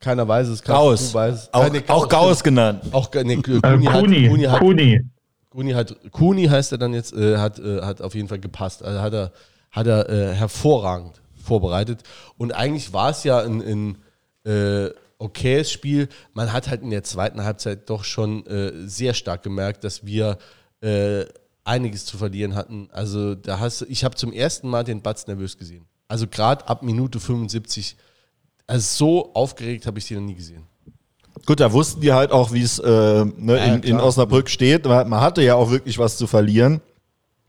[0.00, 0.62] Keiner weiß es.
[0.62, 1.12] kein Gauss.
[1.12, 1.54] du weiß es.
[1.54, 2.82] Auch, Äh, nee, auch Gauss genannt.
[2.92, 5.00] Auch, nee, Äh, Kuni, hat, Kuni, Kuni, hat, Kuni.
[5.52, 8.82] Kuni hat, Kuni heißt er dann jetzt, äh, hat, äh, hat auf jeden Fall gepasst.
[8.82, 9.32] Also hat er,
[9.70, 12.02] hat er äh, hervorragend vorbereitet.
[12.38, 16.08] Und eigentlich war es ja ein, ein äh, okayes Spiel.
[16.32, 20.38] Man hat halt in der zweiten Halbzeit doch schon äh, sehr stark gemerkt, dass wir
[20.80, 21.26] äh,
[21.64, 22.88] einiges zu verlieren hatten.
[22.90, 25.84] Also da hast ich habe zum ersten Mal den Batz nervös gesehen.
[26.08, 27.96] Also gerade ab Minute 75.
[28.66, 30.66] Also so aufgeregt habe ich sie noch nie gesehen.
[31.46, 34.00] Gut, da wussten die halt auch, wie es äh, ne, Ja, in, in.
[34.00, 34.84] Osnabrück steht.
[34.84, 36.80] Man man hatte ja auch wirklich was zu verlieren.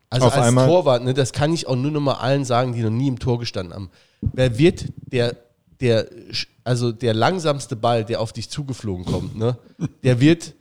[0.10, 2.74] Also Auf als einmal- Torwart, ne, das kann ich auch nur noch mal allen sagen,
[2.74, 3.90] die noch nie im Tor gestanden haben.
[4.22, 5.36] Wer wird der,
[5.80, 6.08] der,
[6.64, 9.58] also der langsamste Ball, der auf dich zugeflogen kommt, ne,
[10.04, 10.54] der wird,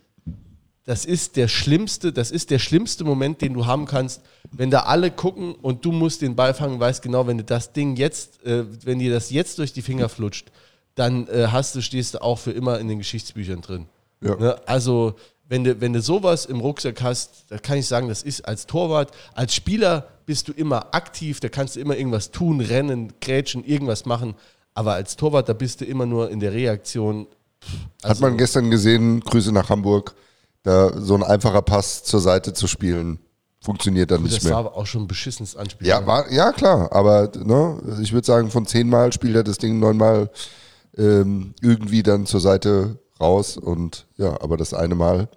[0.85, 4.81] das ist der schlimmste, das ist der schlimmste Moment, den du haben kannst, wenn da
[4.81, 8.45] alle gucken und du musst den Ball fangen, weißt genau, wenn du das Ding jetzt,
[8.45, 10.51] äh, wenn dir das jetzt durch die Finger flutscht,
[10.95, 13.87] dann äh, hast du, stehst du auch für immer in den Geschichtsbüchern drin.
[14.21, 14.37] Ja.
[14.37, 14.57] Ne?
[14.67, 15.15] Also,
[15.49, 18.67] wenn du, wenn du sowas im Rucksack hast, da kann ich sagen, das ist als
[18.67, 23.65] Torwart, als Spieler bist du immer aktiv, da kannst du immer irgendwas tun, rennen, grätschen,
[23.65, 24.35] irgendwas machen.
[24.75, 27.27] Aber als Torwart, da bist du immer nur in der Reaktion.
[28.03, 30.15] Hat Also- man gestern gesehen, Grüße nach Hamburg,
[30.63, 33.19] da so ein einfacher Pass zur Seite zu spielen,
[33.61, 34.53] funktioniert dann nicht Das mehr.
[34.55, 35.87] war aber auch schon ein beschissenes Anspiel.
[35.87, 39.79] Ja, war, ja klar, aber ne, ich würde sagen, von zehnmal spielt er das Ding
[39.79, 40.31] neunmal
[40.97, 45.29] ähm, irgendwie dann zur Seite raus und ja, aber das eine Mal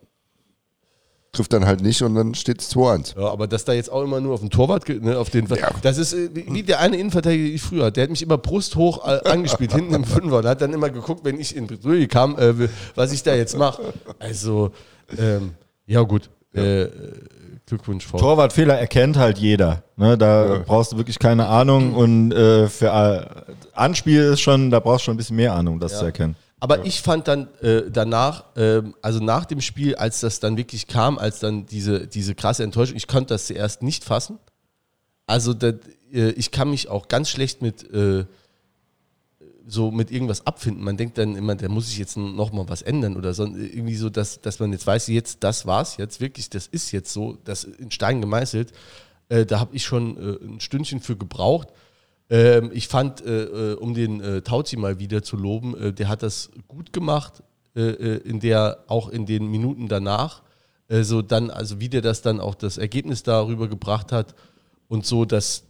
[1.31, 3.19] trifft dann halt nicht und dann steht es 2-1.
[3.19, 5.69] Ja, aber dass da jetzt auch immer nur auf den Torwart, ne, auf den, Ja.
[5.81, 7.93] das ist äh, wie der eine Innenverteidiger, den ich früher, hatte.
[7.95, 11.25] der hat mich immer brusthoch äh, angespielt, hinten im Fünfer und hat dann immer geguckt,
[11.25, 13.93] wenn ich in Bredouille kam, äh, was ich da jetzt mache.
[14.17, 14.71] Also,
[15.17, 15.51] ähm,
[15.85, 16.83] ja gut, Äh,
[17.65, 18.19] Glückwunsch vor.
[18.19, 19.83] Torwartfehler erkennt halt jeder.
[19.97, 24.79] Ne, da brauchst du wirklich keine Ahnung und äh, für äh, Anspiel ist schon, da
[24.79, 26.35] brauchst du schon ein bisschen mehr Ahnung, um das zu erkennen.
[26.59, 30.87] Aber ich fand dann äh, danach, ähm, also nach dem Spiel, als das dann wirklich
[30.87, 34.39] kam, als dann diese, diese krasse Enttäuschung, ich konnte das zuerst nicht fassen.
[35.27, 35.73] Also da,
[36.11, 38.25] äh, ich kann mich auch ganz schlecht mit äh,
[39.67, 40.83] so mit irgendwas abfinden.
[40.83, 43.45] Man denkt dann immer, da muss ich jetzt noch mal was ändern oder so.
[43.45, 47.11] Irgendwie so, dass, dass man jetzt weiß, jetzt das war's jetzt wirklich, das ist jetzt
[47.11, 48.71] so, das in Stein gemeißelt.
[49.29, 51.69] Äh, da habe ich schon äh, ein Stündchen für gebraucht.
[52.29, 56.07] Ähm, ich fand, äh, äh, um den äh, Tauzi mal wieder zu loben, äh, der
[56.07, 57.43] hat das gut gemacht,
[57.77, 60.43] in der auch in den Minuten danach.
[60.87, 64.33] So dann, also wie der das dann auch das Ergebnis darüber gebracht hat
[64.87, 65.65] und so, dass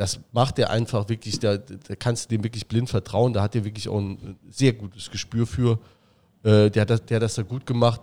[0.00, 3.34] das macht er einfach wirklich, da, da kannst du dem wirklich blind vertrauen.
[3.34, 5.78] Da hat er wirklich auch ein sehr gutes Gespür für.
[6.42, 8.00] Äh, der, hat das, der hat das da gut gemacht.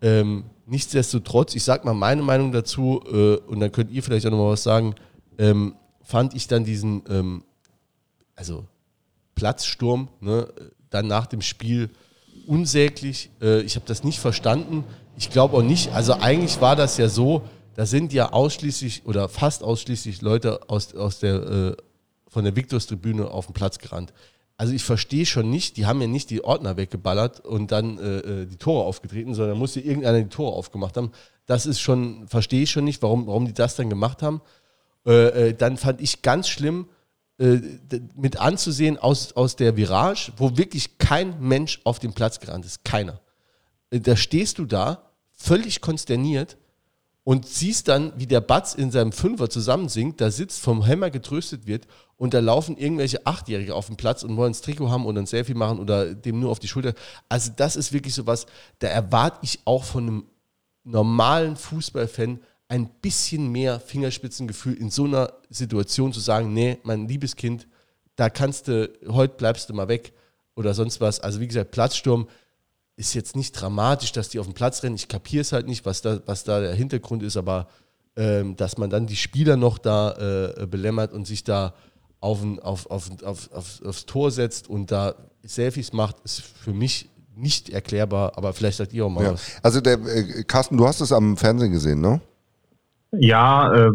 [0.00, 4.30] Ähm, nichtsdestotrotz, ich sag mal meine Meinung dazu, äh, und dann könnt ihr vielleicht auch
[4.30, 4.94] nochmal was sagen,
[5.38, 7.42] ähm, fand ich dann diesen, ähm,
[8.36, 8.64] also
[9.34, 10.46] Platzsturm, ne,
[10.88, 11.90] dann nach dem Spiel
[12.46, 13.28] unsäglich.
[13.42, 14.84] Äh, ich habe das nicht verstanden.
[15.18, 17.42] Ich glaube auch nicht, also eigentlich war das ja so,
[17.74, 21.76] da sind ja ausschließlich oder fast ausschließlich Leute aus, aus der, äh,
[22.28, 24.12] von der Victorstribüne auf den Platz gerannt.
[24.56, 28.18] Also ich verstehe schon nicht, die haben ja nicht die Ordner weggeballert und dann äh,
[28.18, 31.12] äh die Tore aufgetreten, sondern musste irgendeiner die Tore aufgemacht haben.
[31.46, 34.42] Das ist schon, verstehe ich schon nicht, warum, warum die das dann gemacht haben.
[35.06, 36.88] Äh, äh, dann fand ich ganz schlimm,
[37.38, 37.58] äh,
[38.14, 42.84] mit anzusehen aus, aus der Virage, wo wirklich kein Mensch auf den Platz gerannt ist.
[42.84, 43.20] Keiner.
[43.90, 46.58] Da stehst du da, völlig konsterniert
[47.24, 51.66] und siehst dann, wie der Batz in seinem Fünfer zusammensinkt, da sitzt, vom Hämmer getröstet
[51.66, 55.20] wird und da laufen irgendwelche Achtjährige auf den Platz und wollen das Trikot haben oder
[55.20, 56.94] ein Selfie machen oder dem nur auf die Schulter.
[57.28, 58.46] Also das ist wirklich so was,
[58.78, 60.24] da erwarte ich auch von einem
[60.84, 67.36] normalen Fußballfan ein bisschen mehr Fingerspitzengefühl in so einer Situation zu sagen, nee, mein liebes
[67.36, 67.66] Kind,
[68.16, 70.12] da kannst du, heute bleibst du mal weg
[70.54, 71.20] oder sonst was.
[71.20, 72.28] Also wie gesagt, Platzsturm
[73.00, 74.94] ist jetzt nicht dramatisch, dass die auf den Platz rennen.
[74.94, 77.66] Ich kapiere es halt nicht, was da, was da der Hintergrund ist, aber
[78.14, 81.72] ähm, dass man dann die Spieler noch da äh, belämmert und sich da
[82.20, 86.74] auf, ein, auf, auf, auf, auf, aufs Tor setzt und da Selfies macht, ist für
[86.74, 89.32] mich nicht erklärbar, aber vielleicht sagt ihr auch mal ja.
[89.32, 89.58] was.
[89.62, 92.20] Also der äh, Carsten, du hast es am Fernsehen gesehen, ne?
[93.12, 93.90] Ja, äh,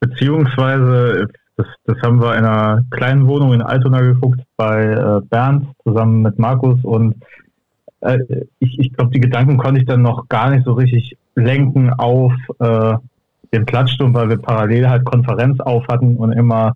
[0.00, 5.68] beziehungsweise das, das haben wir in einer kleinen Wohnung in Altona geguckt bei äh, Bernd
[5.82, 7.14] zusammen mit Markus und
[8.00, 8.18] äh,
[8.58, 12.32] ich, ich glaube, die Gedanken konnte ich dann noch gar nicht so richtig lenken auf
[12.58, 12.94] äh,
[13.52, 16.74] den Platzsturm, weil wir parallel halt Konferenz auf hatten und immer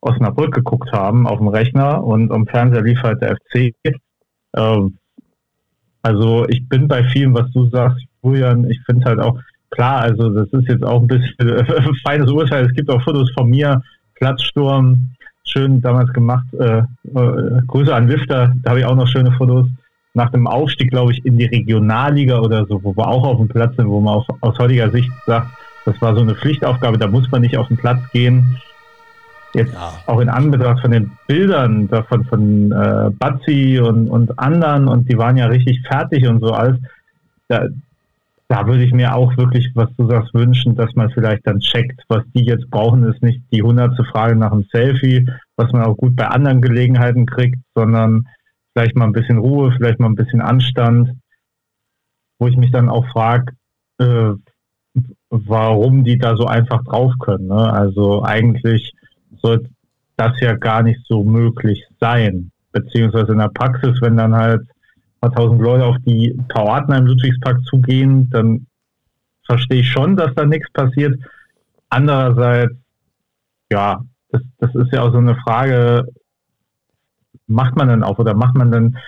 [0.00, 3.74] Osnabrück geguckt haben auf dem Rechner und am Fernseher lief halt der FC.
[4.56, 4.98] Ähm,
[6.02, 9.38] also ich bin bei vielen, was du sagst, Julian, ich finde halt auch,
[9.70, 11.64] klar, also das ist jetzt auch ein bisschen äh,
[12.02, 12.66] feines Urteil.
[12.66, 13.82] Es gibt auch Fotos von mir,
[14.14, 15.10] Platzsturm,
[15.44, 16.46] schön damals gemacht.
[16.54, 19.68] Äh, äh, Grüße an Lifter, da habe ich auch noch schöne Fotos.
[20.18, 23.46] Nach dem Aufstieg, glaube ich, in die Regionalliga oder so, wo wir auch auf dem
[23.46, 25.46] Platz sind, wo man aus, aus heutiger Sicht sagt,
[25.84, 28.58] das war so eine Pflichtaufgabe, da muss man nicht auf den Platz gehen.
[29.54, 29.92] Jetzt ja.
[30.06, 35.16] auch in Anbetracht von den Bildern davon von äh, Bazzi und, und anderen und die
[35.16, 36.78] waren ja richtig fertig und so alles.
[37.46, 37.68] Da,
[38.48, 42.02] da würde ich mir auch wirklich, was du sagst, wünschen, dass man vielleicht dann checkt,
[42.08, 45.96] was die jetzt brauchen, ist nicht die hundertste Frage nach einem Selfie, was man auch
[45.96, 48.26] gut bei anderen Gelegenheiten kriegt, sondern
[48.78, 51.10] vielleicht mal ein bisschen Ruhe, vielleicht mal ein bisschen Anstand,
[52.38, 53.52] wo ich mich dann auch frage,
[53.98, 54.34] äh,
[55.30, 57.48] warum die da so einfach drauf können.
[57.48, 57.72] Ne?
[57.72, 58.94] Also eigentlich
[59.42, 59.68] sollte
[60.16, 62.52] das ja gar nicht so möglich sein.
[62.70, 64.62] Beziehungsweise in der Praxis, wenn dann halt
[65.20, 68.68] paar tausend Leute auf die paar Ordner im Ludwigspark zugehen, dann
[69.44, 71.18] verstehe ich schon, dass da nichts passiert.
[71.88, 72.74] Andererseits,
[73.72, 76.06] ja, das, das ist ja auch so eine Frage,
[77.48, 78.98] macht man dann auch oder macht man dann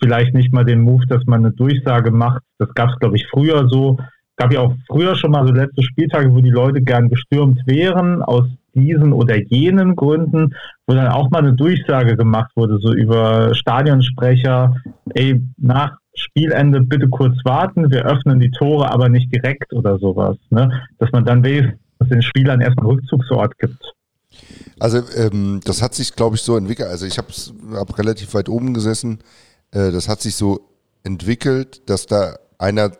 [0.00, 2.42] vielleicht nicht mal den Move, dass man eine Durchsage macht?
[2.58, 3.98] Das gab es, glaube ich, früher so.
[4.36, 8.22] Gab ja auch früher schon mal so letzte Spieltage, wo die Leute gern gestürmt wären,
[8.22, 8.44] aus
[8.74, 10.54] diesen oder jenen Gründen,
[10.86, 14.76] wo dann auch mal eine Durchsage gemacht wurde, so über Stadionsprecher,
[15.14, 20.36] ey, nach Spielende bitte kurz warten, wir öffnen die Tore, aber nicht direkt oder sowas.
[20.50, 20.82] Ne?
[20.98, 23.95] Dass man dann wenigstens den Spielern erstmal Rückzugsort gibt.
[24.78, 26.88] Also ähm, das hat sich, glaube ich, so entwickelt.
[26.88, 27.28] Also ich habe
[27.72, 29.20] hab relativ weit oben gesessen.
[29.70, 30.68] Äh, das hat sich so
[31.02, 32.92] entwickelt, dass da einer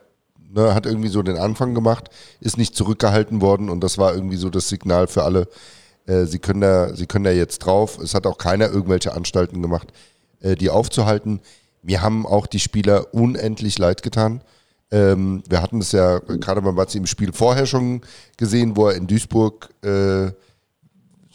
[0.49, 4.37] ne, hat irgendwie so den Anfang gemacht, ist nicht zurückgehalten worden und das war irgendwie
[4.37, 5.47] so das Signal für alle,
[6.05, 7.99] äh, sie, können da, sie können da jetzt drauf.
[7.99, 9.89] Es hat auch keiner irgendwelche Anstalten gemacht,
[10.41, 11.41] äh, die aufzuhalten.
[11.83, 14.41] Mir haben auch die Spieler unendlich leid getan.
[14.89, 18.01] Ähm, wir hatten es ja gerade beim Batzi im Spiel vorher schon
[18.37, 20.31] gesehen, wo er in Duisburg äh,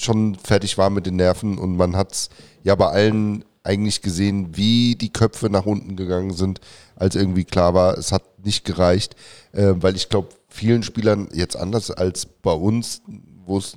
[0.05, 2.29] schon fertig war mit den Nerven und man hat es
[2.63, 6.61] ja bei allen eigentlich gesehen, wie die Köpfe nach unten gegangen sind,
[6.97, 9.15] als irgendwie klar war, es hat nicht gereicht,
[9.53, 13.03] äh, weil ich glaube, vielen Spielern jetzt anders als bei uns,
[13.45, 13.77] wo es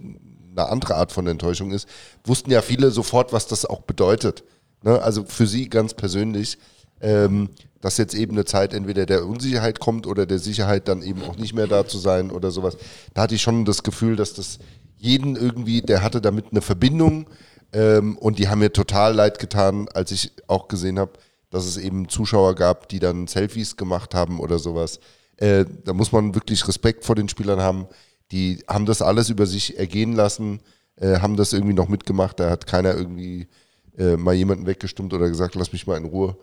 [0.51, 1.87] eine andere Art von Enttäuschung ist,
[2.23, 4.43] wussten ja viele sofort, was das auch bedeutet.
[4.83, 5.01] Ne?
[5.01, 6.57] Also für sie ganz persönlich,
[7.01, 7.49] ähm,
[7.85, 11.37] dass jetzt eben eine Zeit entweder der Unsicherheit kommt oder der Sicherheit dann eben auch
[11.37, 12.77] nicht mehr da zu sein oder sowas.
[13.13, 14.57] Da hatte ich schon das Gefühl, dass das
[14.97, 17.27] jeden irgendwie, der hatte damit eine Verbindung,
[17.73, 21.11] ähm, und die haben mir total leid getan, als ich auch gesehen habe,
[21.51, 24.99] dass es eben Zuschauer gab, die dann Selfies gemacht haben oder sowas.
[25.37, 27.85] Äh, da muss man wirklich Respekt vor den Spielern haben.
[28.31, 30.59] Die haben das alles über sich ergehen lassen,
[30.95, 32.39] äh, haben das irgendwie noch mitgemacht.
[32.39, 33.47] Da hat keiner irgendwie
[33.95, 36.35] äh, mal jemanden weggestimmt oder gesagt, lass mich mal in Ruhe.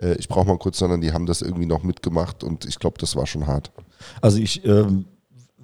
[0.00, 2.98] Äh, ich brauche mal kurz, sondern die haben das irgendwie noch mitgemacht und ich glaube,
[2.98, 3.70] das war schon hart.
[4.20, 5.06] Also ich ähm,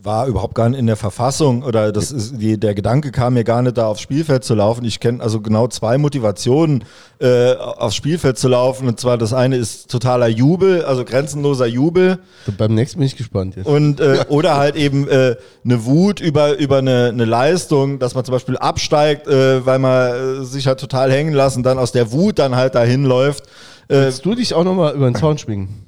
[0.04, 3.44] war überhaupt gar nicht in der Verfassung oder das ist, die, der Gedanke kam mir
[3.44, 4.84] gar nicht da aufs Spielfeld zu laufen.
[4.84, 6.84] Ich kenne also genau zwei Motivationen,
[7.20, 8.86] äh, aufs Spielfeld zu laufen.
[8.86, 12.18] Und zwar das eine ist totaler Jubel, also grenzenloser Jubel.
[12.58, 13.66] Beim nächsten bin ich gespannt jetzt.
[13.66, 18.24] Und äh, oder halt eben äh, eine Wut über, über eine, eine Leistung, dass man
[18.24, 22.12] zum Beispiel absteigt, äh, weil man äh, sich halt total hängen lassen, dann aus der
[22.12, 23.44] Wut dann halt dahin läuft.
[23.88, 25.83] Willst du dich auch nochmal über den Zaun schwingen?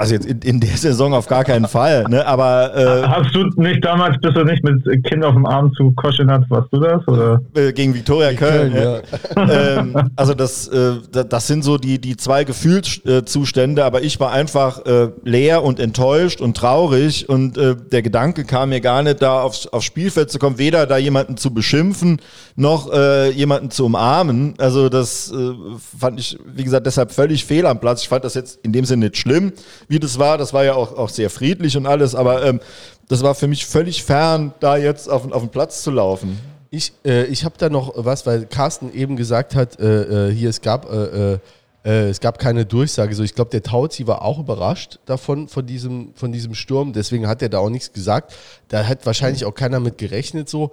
[0.00, 2.26] Also jetzt in, in der Saison auf gar keinen Fall, ne?
[2.26, 5.92] Aber äh, hast du nicht damals, bist du nicht mit Kind auf dem Arm zu
[5.92, 7.06] Koschinat, warst du das?
[7.06, 7.42] Oder?
[7.54, 9.02] Äh, gegen Viktoria Köln, Köln
[9.36, 9.78] ja.
[9.78, 14.86] ähm, also das, äh, das sind so die, die zwei Gefühlszustände, aber ich war einfach
[14.86, 19.42] äh, leer und enttäuscht und traurig und äh, der Gedanke kam mir gar nicht, da
[19.42, 22.22] aufs, aufs Spielfeld zu kommen, weder da jemanden zu beschimpfen,
[22.56, 24.54] noch äh, jemanden zu umarmen.
[24.56, 25.52] Also das äh,
[25.98, 28.00] fand ich, wie gesagt, deshalb völlig fehl am Platz.
[28.00, 29.52] Ich fand das jetzt in dem Sinne nicht schlimm
[29.90, 30.38] wie das war.
[30.38, 32.60] Das war ja auch, auch sehr friedlich und alles, aber ähm,
[33.08, 36.38] das war für mich völlig fern, da jetzt auf, auf den Platz zu laufen.
[36.70, 40.48] Ich, äh, ich habe da noch was, weil Carsten eben gesagt hat, äh, äh hier
[40.48, 41.38] es gab, äh, äh,
[41.84, 43.16] äh, es gab keine Durchsage.
[43.16, 46.92] So, ich glaube, der Tauzi war auch überrascht davon, von diesem, von diesem Sturm.
[46.92, 48.32] Deswegen hat er da auch nichts gesagt.
[48.68, 50.70] Da hat wahrscheinlich auch keiner mit gerechnet so.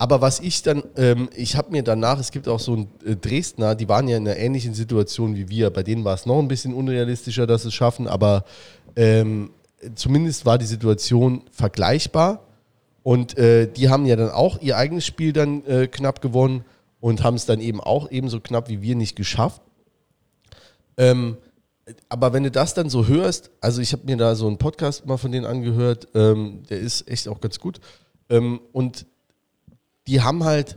[0.00, 3.16] Aber was ich dann, ähm, ich habe mir danach, es gibt auch so ein äh,
[3.16, 5.68] Dresdner, die waren ja in einer ähnlichen Situation wie wir.
[5.68, 8.44] Bei denen war es noch ein bisschen unrealistischer, dass sie es schaffen, aber
[8.96, 9.50] ähm,
[9.94, 12.46] zumindest war die Situation vergleichbar.
[13.02, 16.64] Und äh, die haben ja dann auch ihr eigenes Spiel dann äh, knapp gewonnen
[17.00, 19.60] und haben es dann eben auch ebenso knapp wie wir nicht geschafft.
[20.96, 21.36] Ähm,
[22.08, 25.04] aber wenn du das dann so hörst, also ich habe mir da so einen Podcast
[25.04, 27.80] mal von denen angehört, ähm, der ist echt auch ganz gut.
[28.30, 29.04] Ähm, und
[30.10, 30.76] die haben halt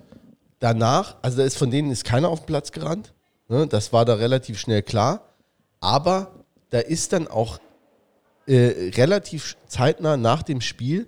[0.59, 3.13] danach, also da ist von denen ist keiner auf den Platz gerannt.
[3.49, 3.65] Ne?
[3.65, 5.33] Das war da relativ schnell klar.
[5.79, 7.59] Aber da ist dann auch
[8.45, 11.07] äh, relativ zeitnah nach dem Spiel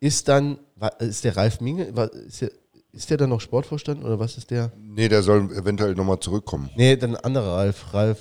[0.00, 0.58] ist dann,
[1.00, 1.84] ist der Ralf Minge,
[2.26, 2.50] ist der,
[2.92, 4.72] ist der dann noch Sportvorstand oder was ist der?
[4.78, 6.70] Nee, der soll eventuell nochmal zurückkommen.
[6.76, 8.18] Nee, dann ein anderer Ralf, Ralf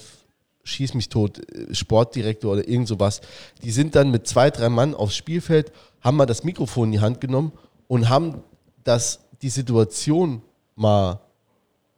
[0.63, 3.21] Schieß mich tot, äh, Sportdirektor oder irgend sowas.
[3.63, 6.99] Die sind dann mit zwei, drei Mann aufs Spielfeld, haben mal das Mikrofon in die
[6.99, 7.53] Hand genommen
[7.87, 8.43] und haben
[8.83, 10.41] das die Situation
[10.75, 11.19] mal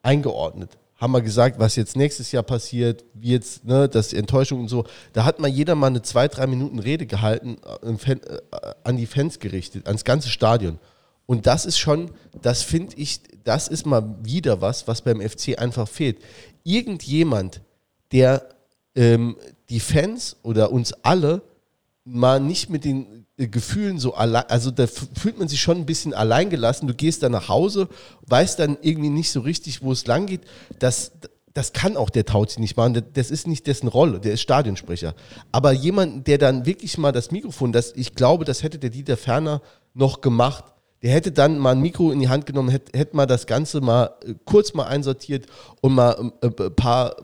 [0.01, 0.77] eingeordnet.
[0.95, 4.85] Haben wir gesagt, was jetzt nächstes Jahr passiert, wie jetzt, ne, das Enttäuschung und so.
[5.13, 8.39] Da hat mal jeder mal eine zwei, drei Minuten Rede gehalten, äh, äh,
[8.83, 10.79] an die Fans gerichtet, ans ganze Stadion.
[11.27, 12.11] Und das ist schon,
[12.41, 16.17] das finde ich, das ist mal wieder was, was beim FC einfach fehlt.
[16.63, 17.61] Irgendjemand,
[18.11, 18.49] der
[18.95, 19.37] ähm,
[19.69, 21.41] die Fans oder uns alle
[22.07, 26.13] mal nicht mit den Gefühlen so allein, also da fühlt man sich schon ein bisschen
[26.13, 26.87] alleingelassen.
[26.87, 27.87] Du gehst dann nach Hause,
[28.27, 30.41] weißt dann irgendwie nicht so richtig, wo es lang geht.
[30.79, 31.11] Das,
[31.53, 33.03] das kann auch der Tauzi nicht machen.
[33.13, 34.19] Das ist nicht dessen Rolle.
[34.19, 35.13] Der ist Stadionsprecher.
[35.51, 39.17] Aber jemand, der dann wirklich mal das Mikrofon, das, ich glaube, das hätte der Dieter
[39.17, 39.61] Ferner
[39.93, 40.65] noch gemacht.
[41.03, 43.81] Der hätte dann mal ein Mikro in die Hand genommen, hätte, hätte mal das Ganze
[43.81, 45.45] mal äh, kurz mal einsortiert
[45.81, 47.15] und mal ein äh, paar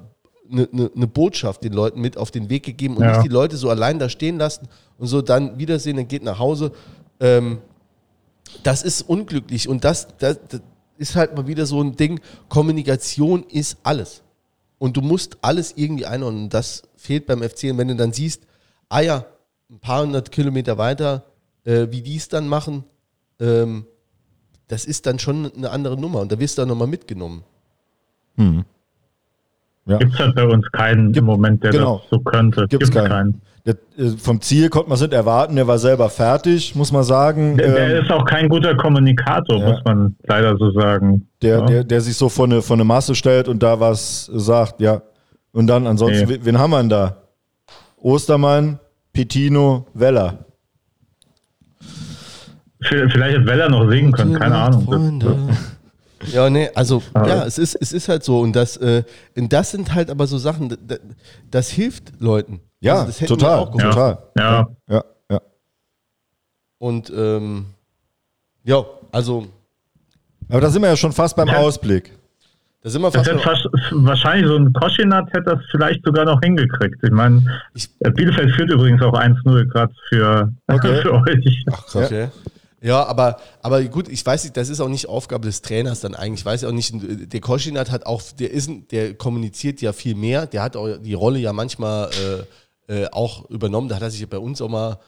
[0.51, 3.13] eine, eine, eine, Botschaft den Leuten mit auf den Weg gegeben und ja.
[3.13, 4.67] nicht die Leute so allein da stehen lassen
[4.97, 6.71] und so dann wiedersehen, dann geht nach Hause.
[7.19, 7.59] Ähm,
[8.63, 10.61] das ist unglücklich und das, das, das
[10.97, 12.19] ist halt mal wieder so ein Ding.
[12.49, 14.21] Kommunikation ist alles.
[14.77, 16.49] Und du musst alles irgendwie einordnen.
[16.49, 17.71] Das fehlt beim FC.
[17.71, 18.43] Und wenn du dann siehst,
[18.89, 19.25] ah ja,
[19.69, 21.23] ein paar hundert Kilometer weiter,
[21.63, 22.83] äh, wie die es dann machen,
[23.39, 23.85] ähm,
[24.67, 26.19] das ist dann schon eine andere Nummer.
[26.19, 27.43] Und da wirst du dann nochmal mitgenommen.
[28.35, 28.65] Mhm.
[29.85, 29.97] Ja.
[29.97, 31.97] Gibt es halt bei uns keinen Gibt, im Moment, der genau.
[31.97, 32.67] das so könnte.
[32.67, 33.09] Gibt es keinen.
[33.09, 33.41] keinen.
[33.65, 37.03] Der, äh, vom Ziel konnte man es nicht erwarten, der war selber fertig, muss man
[37.03, 37.57] sagen.
[37.57, 39.69] Der, der ähm, ist auch kein guter Kommunikator, ja.
[39.69, 41.27] muss man leider so sagen.
[41.41, 41.65] Der, ja.
[41.65, 45.01] der, der sich so vor eine, vor eine Masse stellt und da was sagt, ja.
[45.51, 46.39] Und dann ansonsten, nee.
[46.41, 47.17] wen haben wir denn da?
[47.97, 48.79] Ostermann,
[49.13, 50.45] Petino, Weller.
[52.81, 54.83] Vielleicht hätte Weller noch singen können, keine Ahnung.
[54.83, 55.37] Freunde.
[56.31, 57.27] Ja, nee, also ah.
[57.27, 58.39] ja, es ist, es ist halt so.
[58.39, 59.03] Und das, äh,
[59.35, 60.99] und das sind halt aber so Sachen, das,
[61.49, 62.61] das hilft Leuten.
[62.79, 64.17] Ja, also total, total.
[64.37, 64.67] Ja.
[64.89, 65.41] ja, ja.
[66.79, 67.65] Und ähm,
[68.63, 69.47] ja, also.
[70.49, 71.57] Aber da sind wir ja schon fast beim ja.
[71.57, 72.11] Ausblick.
[72.83, 76.97] Da sind wir fast, fast wahrscheinlich so ein Koschinat hätte das vielleicht sogar noch hingekriegt.
[77.01, 77.41] Ich meine,
[78.13, 80.95] Bielefeld führt übrigens auch 1-0 gerade für, okay.
[81.01, 81.65] für euch.
[81.71, 82.05] Ach, krass.
[82.07, 82.27] Okay.
[82.83, 86.15] Ja, aber, aber gut, ich weiß nicht, das ist auch nicht Aufgabe des Trainers dann
[86.15, 86.41] eigentlich.
[86.41, 90.47] Ich weiß auch nicht, der Koschinat hat auch, der ist, der kommuniziert ja viel mehr,
[90.47, 92.09] der hat auch die Rolle ja manchmal
[92.89, 93.87] äh, äh, auch übernommen.
[93.87, 94.99] Da hat er sich ja bei uns auch mal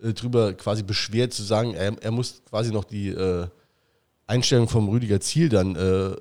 [0.00, 3.48] äh, drüber quasi beschwert zu sagen, er, er muss quasi noch die äh,
[4.28, 6.14] Einstellung vom Rüdiger Ziel dann äh,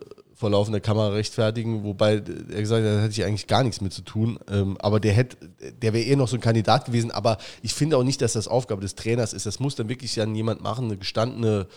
[0.43, 3.93] vor laufender Kamera rechtfertigen, wobei er gesagt hat, da hätte ich eigentlich gar nichts mit
[3.93, 4.37] zu tun.
[4.51, 5.37] Ähm, aber der hätte,
[5.81, 7.11] der wäre eher noch so ein Kandidat gewesen.
[7.11, 9.45] Aber ich finde auch nicht, dass das Aufgabe des Trainers ist.
[9.45, 11.67] Das muss dann wirklich dann jemand machen, eine gestandene,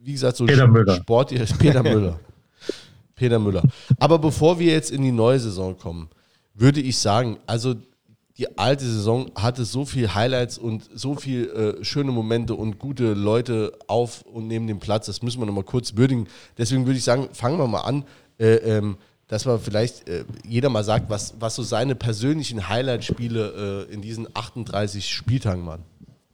[0.00, 0.94] wie gesagt, so Peter Müller.
[0.94, 2.20] Sport, Peter Müller.
[3.16, 3.64] Peter Müller.
[3.98, 6.08] Aber bevor wir jetzt in die neue Saison kommen,
[6.54, 7.74] würde ich sagen, also
[8.38, 11.48] die alte Saison hatte so viel Highlights und so viel
[11.80, 15.06] äh, schöne Momente und gute Leute auf und neben dem Platz.
[15.06, 16.28] Das müssen wir nochmal kurz würdigen.
[16.56, 18.04] Deswegen würde ich sagen, fangen wir mal an,
[18.38, 23.86] äh, ähm, dass man vielleicht äh, jeder mal sagt, was, was so seine persönlichen Highlight-Spiele
[23.90, 25.82] äh, in diesen 38 Spieltagen waren.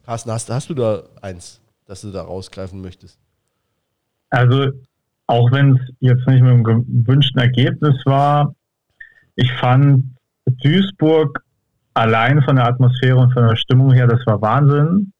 [0.05, 3.17] Carsten, hast, hast du da eins, das du da rausgreifen möchtest?
[4.29, 4.67] Also,
[5.25, 8.53] auch wenn es jetzt nicht mit dem gewünschten Ergebnis war,
[9.35, 10.03] ich fand
[10.45, 11.44] Duisburg
[11.95, 15.11] allein von der Atmosphäre und von der Stimmung her, das war Wahnsinn.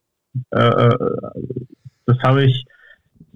[0.52, 0.98] Äh, äh
[2.08, 2.66] das habe ich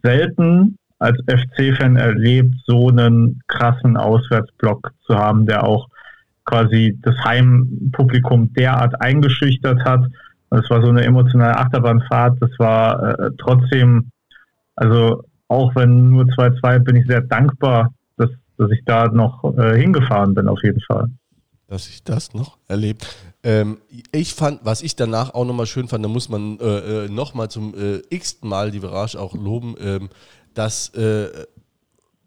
[0.04, 5.88] selten als FC-Fan erlebt, so einen krassen Auswärtsblock zu haben, der auch
[6.46, 10.06] quasi das Heimpublikum derart eingeschüchtert hat.
[10.50, 12.38] Das war so eine emotionale Achterbahnfahrt.
[12.42, 14.12] Das war äh, trotzdem,
[14.76, 20.36] also auch wenn nur 2-2, bin ich sehr dankbar, dass, dass ich da noch hingefahren
[20.36, 21.10] bin, auf jeden Fall.
[21.68, 23.16] Dass ich das noch erlebt.
[23.44, 23.80] Ähm,
[24.12, 27.50] ich fand, was ich danach auch nochmal schön fand, da muss man äh, äh, nochmal
[27.50, 30.10] zum äh, x-ten Mal die Virage auch loben, ähm,
[30.54, 31.46] dass äh,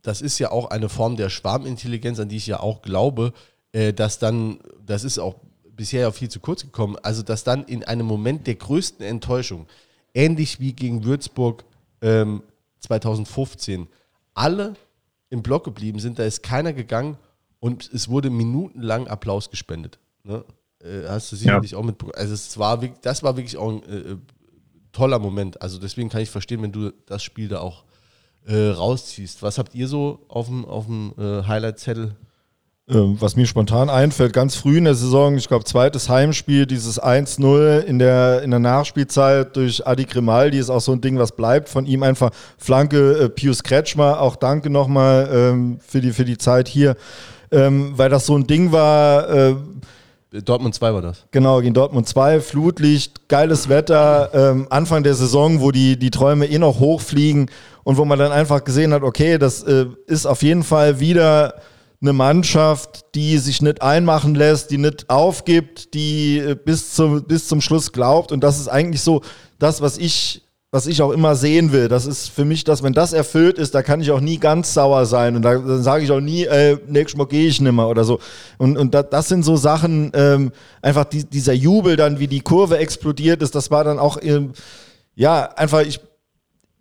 [0.02, 3.32] das ist ja auch eine Form der Schwarmintelligenz, an die ich ja auch glaube,
[3.72, 5.36] äh, dass dann, das ist auch
[5.76, 9.66] bisher ja viel zu kurz gekommen, also dass dann in einem Moment der größten Enttäuschung,
[10.14, 11.64] ähnlich wie gegen Würzburg
[12.00, 12.42] ähm,
[12.80, 13.86] 2015,
[14.34, 14.74] alle
[15.30, 17.16] im Block geblieben sind, da ist keiner gegangen
[17.60, 19.98] und es wurde minutenlang Applaus gespendet.
[20.24, 20.44] Ne?
[20.82, 21.78] Äh, hast du sicherlich ja.
[21.78, 22.16] auch mitbekommen.
[22.16, 24.16] Also es war, das war wirklich auch ein äh, äh,
[24.92, 25.60] toller Moment.
[25.62, 27.84] Also deswegen kann ich verstehen, wenn du das Spiel da auch
[28.46, 29.42] äh, rausziehst.
[29.42, 32.16] Was habt ihr so auf dem, auf dem äh, Highlight-Zettel?
[32.88, 37.00] Ähm, was mir spontan einfällt, ganz früh in der Saison, ich glaube, zweites Heimspiel, dieses
[37.00, 41.36] 1-0 in der, in der Nachspielzeit durch Adi Grimaldi ist auch so ein Ding, was
[41.36, 41.68] bleibt.
[41.68, 46.38] Von ihm einfach Flanke äh, Pius Kretschmer, auch danke nochmal ähm, für, die, für die
[46.38, 46.96] Zeit hier,
[47.52, 49.30] ähm, weil das so ein Ding war.
[49.30, 49.54] Äh,
[50.40, 51.26] Dortmund 2 war das.
[51.30, 56.46] Genau, gegen Dortmund 2, Flutlicht, geiles Wetter, ähm, Anfang der Saison, wo die, die Träume
[56.46, 57.50] eh noch hochfliegen
[57.84, 61.54] und wo man dann einfach gesehen hat, okay, das äh, ist auf jeden Fall wieder
[62.00, 67.46] eine Mannschaft, die sich nicht einmachen lässt, die nicht aufgibt, die äh, bis, zum, bis
[67.46, 68.32] zum Schluss glaubt.
[68.32, 69.22] Und das ist eigentlich so
[69.58, 70.42] das, was ich
[70.74, 71.88] was ich auch immer sehen will.
[71.88, 74.72] Das ist für mich das, wenn das erfüllt ist, da kann ich auch nie ganz
[74.72, 77.88] sauer sein und da, dann sage ich auch nie, äh, nächstes Mal gehe ich nimmer
[77.88, 78.20] oder so.
[78.56, 80.50] Und, und da, das sind so Sachen, ähm,
[80.80, 84.52] einfach die, dieser Jubel dann, wie die Kurve explodiert ist, das war dann auch, ähm,
[85.14, 86.00] ja, einfach, ich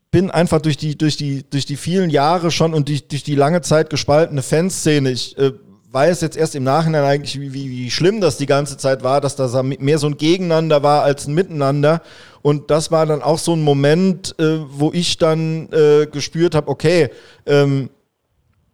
[0.10, 3.36] bin einfach durch die, durch die, durch die vielen Jahre schon und durch, durch die
[3.36, 5.52] lange Zeit gespaltene Fanszene, ich äh,
[5.92, 9.20] weiß jetzt erst im Nachhinein eigentlich, wie, wie, wie schlimm das die ganze Zeit war,
[9.20, 12.02] dass da mehr so ein Gegeneinander war als ein Miteinander.
[12.42, 16.70] Und das war dann auch so ein Moment, äh, wo ich dann äh, gespürt habe,
[16.70, 17.10] okay,
[17.46, 17.90] ähm,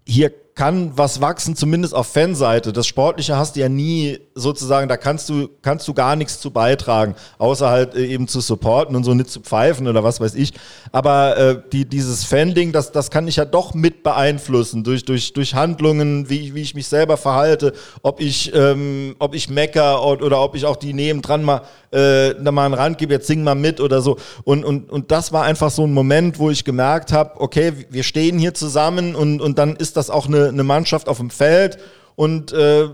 [0.06, 2.74] hier kann was wachsen, zumindest auf Fanseite.
[2.74, 6.52] Das Sportliche hast du ja nie sozusagen, da kannst du, kannst du gar nichts zu
[6.52, 10.36] beitragen, außer halt äh, eben zu supporten und so nicht zu pfeifen oder was weiß
[10.36, 10.54] ich.
[10.92, 15.34] Aber äh, die, dieses Fan-Ding, das, das kann ich ja doch mit beeinflussen durch, durch,
[15.34, 17.74] durch Handlungen, wie, wie ich mich selber verhalte,
[18.04, 21.62] ob ich, ähm, ob ich mecker oder, oder ob ich auch die nebendran mal,
[21.92, 24.18] äh, mal einen Rand gebe, jetzt sing mal mit oder so.
[24.44, 28.04] Und, und, und das war einfach so ein Moment, wo ich gemerkt habe, okay, wir
[28.04, 31.78] stehen hier zusammen und, und dann ist das auch eine, eine Mannschaft auf dem Feld
[32.16, 32.90] und äh,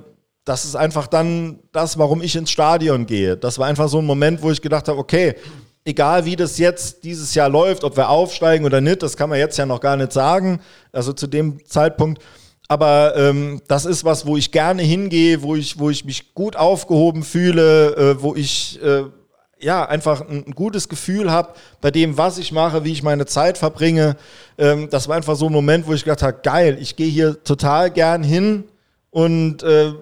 [0.46, 3.38] das ist einfach dann das, warum ich ins Stadion gehe.
[3.38, 5.36] Das war einfach so ein Moment, wo ich gedacht habe, okay,
[5.86, 9.40] egal wie das jetzt dieses Jahr läuft, ob wir aufsteigen oder nicht, das kann man
[9.40, 10.60] jetzt ja noch gar nicht sagen,
[10.92, 12.22] also zu dem Zeitpunkt.
[12.68, 16.56] Aber ähm, das ist was, wo ich gerne hingehe, wo ich, wo ich mich gut
[16.56, 19.04] aufgehoben fühle, äh, wo ich äh,
[19.60, 23.26] ja einfach ein, ein gutes Gefühl habe bei dem, was ich mache, wie ich meine
[23.26, 24.16] Zeit verbringe.
[24.58, 27.44] Ähm, das war einfach so ein Moment, wo ich gedacht habe, geil, ich gehe hier
[27.44, 28.64] total gern hin
[29.12, 29.94] und äh,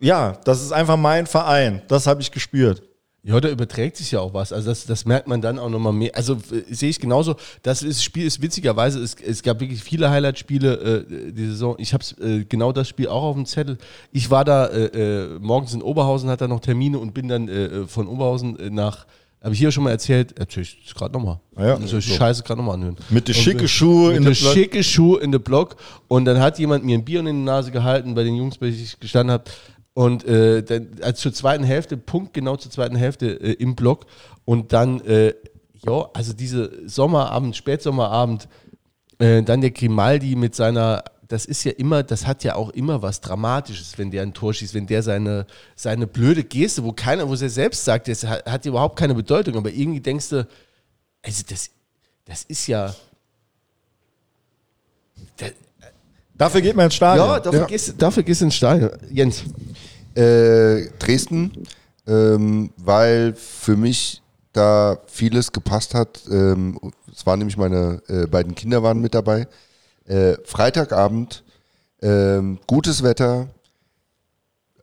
[0.00, 1.82] ja, das ist einfach mein Verein.
[1.88, 2.82] Das habe ich gespürt.
[3.22, 4.50] Ja, da überträgt sich ja auch was.
[4.50, 6.16] Also das, das merkt man dann auch nochmal mehr.
[6.16, 7.36] Also äh, sehe ich genauso.
[7.62, 11.76] Das ist, Spiel ist witzigerweise, es, es gab wirklich viele Highlight-Spiele äh, die Saison.
[11.78, 13.76] Ich habe äh, genau das Spiel auch auf dem Zettel.
[14.10, 17.48] Ich war da äh, äh morgens in Oberhausen, hatte da noch Termine und bin dann
[17.48, 19.06] äh, von Oberhausen nach
[19.42, 21.40] habe ich hier schon mal erzählt, erzähl ich gerade nochmal.
[21.56, 22.96] Ah ja, also ich Scheiße gerade nochmal anhören.
[23.08, 25.76] Mit den schicke Schuhe in der schicke Schuhe in der Block.
[26.08, 28.66] Und dann hat jemand mir ein Bier in die Nase gehalten bei den Jungs, bei
[28.66, 29.44] denen ich gestanden habe.
[29.94, 34.06] Und äh, dann, also zur zweiten Hälfte, Punkt genau zur zweiten Hälfte äh, im Block.
[34.44, 35.34] Und dann, äh,
[35.84, 38.48] ja, also diese Sommerabend, Spätsommerabend,
[39.18, 43.02] äh, dann der Grimaldi mit seiner das ist ja immer, das hat ja auch immer
[43.02, 47.28] was Dramatisches, wenn der ein Tor schießt, wenn der seine, seine blöde Geste, wo keiner,
[47.28, 50.48] wo er selbst sagt, das hat, hat überhaupt keine Bedeutung, aber irgendwie denkst du,
[51.22, 51.70] also das,
[52.24, 52.94] das ist ja.
[55.36, 55.52] Das,
[56.40, 57.28] dafür geht man ins Stadion.
[57.28, 57.66] Ja, dafür, ja.
[57.66, 58.90] Gehst, dafür gehst du ins Stadion.
[59.10, 59.44] Jens.
[60.14, 61.52] Äh, Dresden,
[62.06, 64.22] ähm, weil für mich
[64.52, 66.20] da vieles gepasst hat.
[66.30, 66.78] Ähm,
[67.12, 69.46] es waren nämlich meine äh, beiden Kinder waren mit dabei.
[70.06, 71.44] Äh, Freitagabend,
[72.02, 73.48] ähm, gutes Wetter.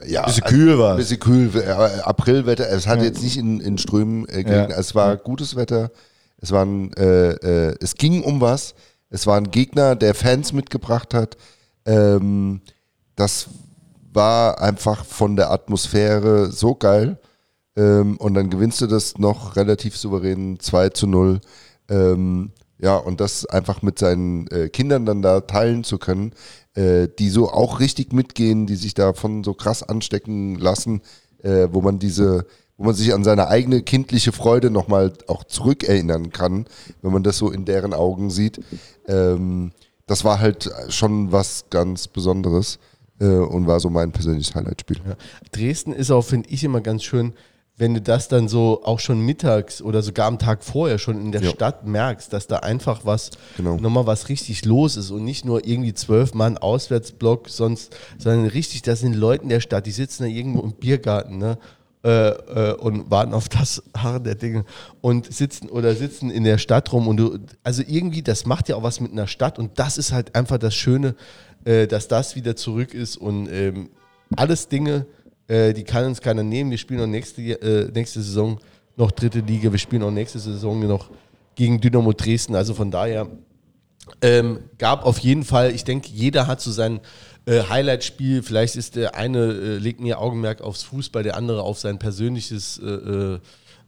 [0.05, 1.71] Ja, bisschen also, kühl war Bisschen kühl, äh,
[2.03, 2.69] Aprilwetter.
[2.69, 3.05] Es hat ja.
[3.05, 4.65] jetzt nicht in, in Strömen äh, ja.
[4.67, 5.15] Es war ja.
[5.15, 5.91] gutes Wetter.
[6.39, 8.75] Es waren, äh, äh, es ging um was.
[9.09, 11.37] Es war ein Gegner, der Fans mitgebracht hat.
[11.85, 12.61] Ähm,
[13.15, 13.47] das
[14.13, 17.19] war einfach von der Atmosphäre so geil.
[17.75, 21.39] Ähm, und dann gewinnst du das noch relativ souverän 2 zu 0.
[21.89, 26.33] Ähm, ja, und das einfach mit seinen äh, Kindern dann da teilen zu können,
[26.75, 31.01] äh, die so auch richtig mitgehen, die sich davon so krass anstecken lassen,
[31.41, 32.45] äh, wo man diese,
[32.77, 36.65] wo man sich an seine eigene kindliche Freude nochmal auch zurückerinnern kann,
[37.01, 38.61] wenn man das so in deren Augen sieht.
[39.07, 39.71] Ähm,
[40.05, 42.79] das war halt schon was ganz Besonderes
[43.19, 44.97] äh, und war so mein persönliches Highlight-Spiel.
[45.05, 45.15] Ja.
[45.51, 47.33] Dresden ist auch, finde ich, immer ganz schön
[47.77, 51.31] wenn du das dann so auch schon mittags oder sogar am Tag vorher schon in
[51.31, 51.51] der ja.
[51.51, 53.77] Stadt merkst, dass da einfach was, genau.
[53.77, 58.81] nochmal was richtig los ist und nicht nur irgendwie zwölf Mann Auswärtsblock, sonst, sondern richtig,
[58.81, 61.59] das sind Leute in der Stadt, die sitzen da irgendwo im Biergarten, ne?
[62.07, 64.63] Äh, äh, und warten auf das Harren der Dinge
[65.01, 68.77] und sitzen oder sitzen in der Stadt rum und du, also irgendwie, das macht ja
[68.77, 71.15] auch was mit einer Stadt und das ist halt einfach das Schöne,
[71.65, 73.89] äh, dass das wieder zurück ist und ähm,
[74.37, 75.05] alles Dinge,
[75.49, 76.71] äh, die kann uns keiner nehmen.
[76.71, 78.57] Wir spielen auch nächste, äh, nächste Saison
[78.95, 79.69] noch dritte Liga.
[79.69, 81.09] Wir spielen auch nächste Saison noch
[81.55, 82.55] gegen Dynamo Dresden.
[82.55, 83.27] Also von daher
[84.21, 87.01] ähm, gab auf jeden Fall, ich denke, jeder hat so sein
[87.47, 88.43] äh, Highlight-Spiel.
[88.43, 92.77] Vielleicht ist der eine, äh, legt mir Augenmerk aufs Fußball, der andere auf sein persönliches,
[92.77, 93.39] äh, äh,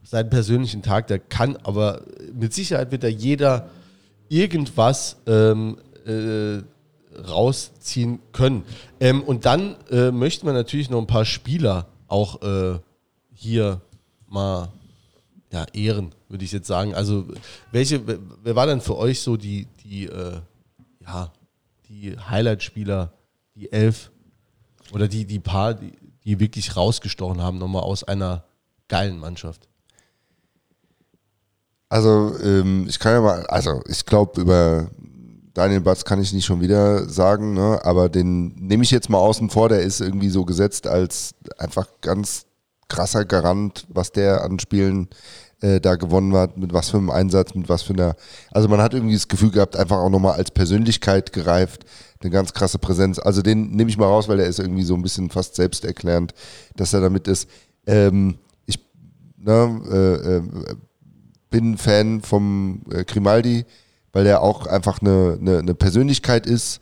[0.04, 1.08] seinen persönlichen Tag.
[1.08, 2.04] Der kann, aber
[2.34, 3.70] mit Sicherheit wird da jeder
[4.30, 6.60] irgendwas ähm, äh,
[7.28, 8.64] rausziehen können.
[9.02, 12.40] Ähm, und dann äh, möchten wir natürlich noch ein paar Spieler auch
[13.36, 13.82] hier
[14.28, 14.70] mal
[15.54, 16.96] ja, ehren, würde ich jetzt sagen.
[16.96, 17.28] Also,
[17.72, 18.02] welche,
[18.44, 20.10] wer war denn für euch so die, die,
[21.06, 21.32] ja,
[21.88, 23.14] die Highlight-Spieler,
[23.60, 24.12] die elf
[24.92, 25.92] oder die, die paar, die,
[26.24, 28.46] die wirklich rausgestochen haben, nochmal aus einer
[28.88, 29.68] geilen Mannschaft?
[31.90, 34.90] Also, ähm, ich kann ja mal, also ich glaube, über
[35.54, 37.80] Daniel Batz kann ich nicht schon wieder sagen, ne?
[37.84, 41.88] aber den nehme ich jetzt mal außen vor, der ist irgendwie so gesetzt als einfach
[42.02, 42.46] ganz
[42.88, 45.10] krasser Garant, was der an Spielen
[45.62, 48.16] äh, da gewonnen hat, mit was für einem Einsatz, mit was für einer.
[48.52, 51.86] Also man hat irgendwie das Gefühl gehabt, einfach auch nochmal als Persönlichkeit gereift,
[52.22, 53.20] eine ganz krasse Präsenz.
[53.20, 56.34] Also den nehme ich mal raus, weil der ist irgendwie so ein bisschen fast selbsterklärend,
[56.76, 57.50] dass er damit ist.
[57.88, 58.80] Ähm, ich
[59.38, 60.76] ne, äh, äh,
[61.50, 63.66] bin Fan vom äh, Grimaldi
[64.12, 66.80] weil der auch einfach eine, eine, eine Persönlichkeit ist,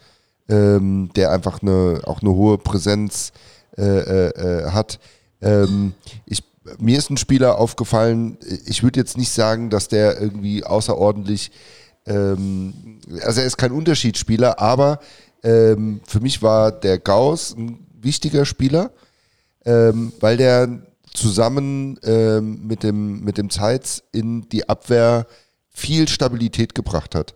[0.50, 3.32] ähm, der einfach eine, auch eine hohe Präsenz
[3.78, 5.00] äh, äh, äh, hat.
[5.42, 5.94] Ähm,
[6.26, 6.44] ich,
[6.80, 11.52] mir ist ein Spieler aufgefallen, ich würde jetzt nicht sagen, dass der irgendwie außerordentlich,
[12.06, 15.00] ähm, also er ist kein Unterschiedsspieler, aber
[15.44, 18.92] ähm, für mich war der Gauss ein wichtiger Spieler,
[19.66, 20.82] ähm, weil der
[21.14, 25.26] zusammen ähm, mit dem, mit dem Zeitz in die Abwehr
[25.70, 27.34] viel Stabilität gebracht hat.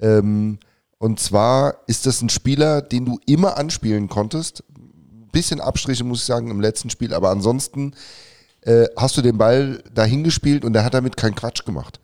[0.00, 0.58] Ähm,
[0.98, 4.62] und zwar ist das ein Spieler, den du immer anspielen konntest.
[4.76, 7.94] Ein bisschen Abstriche, muss ich sagen, im letzten Spiel, aber ansonsten
[8.60, 12.00] äh, hast du den Ball dahin gespielt und der hat damit keinen Quatsch gemacht.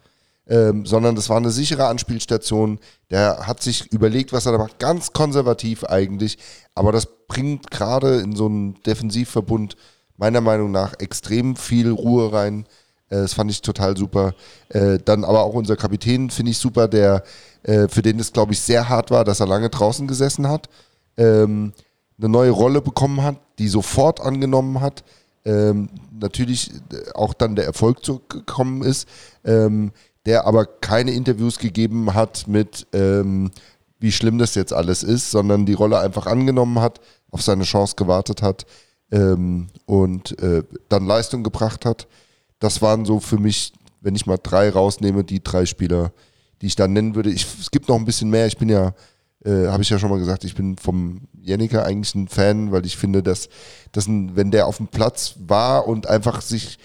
[0.49, 2.79] Ähm, sondern das war eine sichere Anspielstation.
[3.11, 4.79] Der hat sich überlegt, was er da macht.
[4.79, 6.39] Ganz konservativ eigentlich.
[6.75, 9.77] Aber das bringt gerade in so einen Defensivverbund
[10.17, 12.67] meiner Meinung nach extrem viel Ruhe rein.
[13.11, 14.35] Äh, das fand ich total super.
[14.69, 17.23] Äh, dann aber auch unser Kapitän finde ich super, der
[17.63, 20.69] äh, für den es, glaube ich, sehr hart war, dass er lange draußen gesessen hat,
[21.17, 21.73] ähm,
[22.19, 25.05] eine neue Rolle bekommen hat, die sofort angenommen hat.
[25.45, 26.73] Ähm, natürlich
[27.15, 29.09] auch dann der Erfolg zurückgekommen ist,
[29.45, 29.93] ähm,
[30.29, 33.51] der aber keine Interviews gegeben hat mit, ähm,
[33.99, 37.01] wie schlimm das jetzt alles ist, sondern die Rolle einfach angenommen hat,
[37.33, 38.65] auf seine Chance gewartet hat
[39.11, 42.07] ähm, und äh, dann Leistung gebracht hat
[42.59, 46.13] das waren so für mich, wenn ich mal drei rausnehme, die drei Spieler,
[46.61, 47.31] die ich dann nennen würde.
[47.31, 48.47] Ich, es gibt noch ein bisschen mehr.
[48.47, 48.95] Ich bin ja,
[49.45, 52.85] äh, habe ich ja schon mal gesagt, ich bin vom Jenniker eigentlich ein Fan, weil
[52.85, 53.49] ich finde, dass,
[53.93, 56.79] dass ein, wenn der auf dem Platz war und einfach sich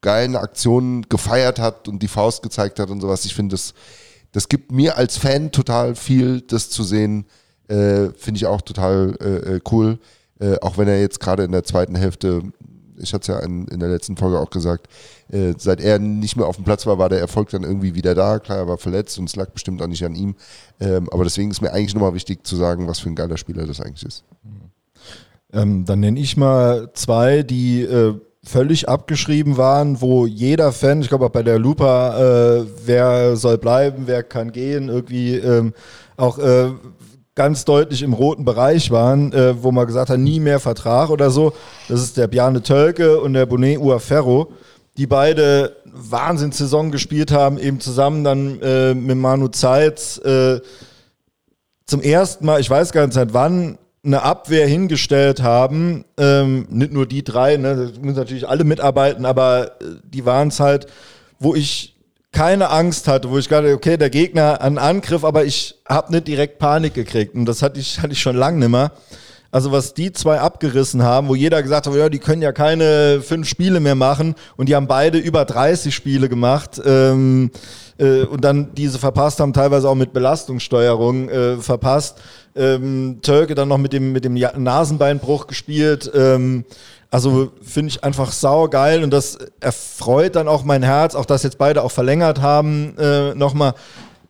[0.00, 3.74] geilen Aktionen gefeiert hat und die Faust gezeigt hat und sowas, ich finde, das,
[4.32, 7.26] das gibt mir als Fan total viel, das zu sehen,
[7.68, 9.98] äh, finde ich auch total äh, äh cool.
[10.40, 12.42] Äh, auch wenn er jetzt gerade in der zweiten Hälfte,
[12.96, 14.88] ich hatte es ja in, in, der letzten Folge auch gesagt,
[15.30, 18.14] äh, seit er nicht mehr auf dem Platz war, war der Erfolg dann irgendwie wieder
[18.14, 18.38] da.
[18.38, 20.34] Klar, er war verletzt und es lag bestimmt auch nicht an ihm.
[20.80, 23.66] Ähm, aber deswegen ist mir eigentlich nochmal wichtig zu sagen, was für ein geiler Spieler
[23.66, 24.24] das eigentlich ist.
[25.52, 28.18] Ähm, dann nenne ich mal zwei, die äh,
[28.50, 32.18] völlig abgeschrieben waren, wo jeder Fan, ich glaube auch bei der Lupa,
[32.58, 35.72] äh, wer soll bleiben, wer kann gehen, irgendwie ähm,
[36.16, 36.70] auch äh,
[37.34, 41.30] ganz deutlich im roten Bereich waren, äh, wo man gesagt hat, nie mehr Vertrag oder
[41.30, 41.52] so.
[41.88, 44.52] Das ist der Bjarne Tölke und der Bonet Uaferro,
[44.96, 50.60] die beide Wahnsinnssaison gespielt haben, eben zusammen dann äh, mit Manu Zeitz äh,
[51.86, 56.92] zum ersten Mal, ich weiß gar nicht seit wann, eine Abwehr hingestellt haben, ähm, nicht
[56.92, 60.86] nur die drei, ne, da müssen natürlich alle mitarbeiten, aber äh, die waren es halt,
[61.38, 61.96] wo ich
[62.32, 66.28] keine Angst hatte, wo ich gerade, okay, der Gegner an Angriff, aber ich habe nicht
[66.28, 68.92] direkt Panik gekriegt und das hatte ich, hatte ich schon lange nicht mehr.
[69.52, 73.20] Also was die zwei abgerissen haben, wo jeder gesagt hat, ja, die können ja keine
[73.20, 77.50] fünf Spiele mehr machen und die haben beide über 30 Spiele gemacht ähm,
[77.98, 82.18] äh, und dann diese verpasst haben, teilweise auch mit Belastungssteuerung äh, verpasst.
[82.54, 86.10] Ähm, Tölke dann noch mit dem, mit dem Nasenbeinbruch gespielt.
[86.14, 86.64] Ähm,
[87.10, 91.42] also finde ich einfach sau geil und das erfreut dann auch mein Herz, auch dass
[91.42, 93.74] jetzt beide auch verlängert haben, äh, nochmal,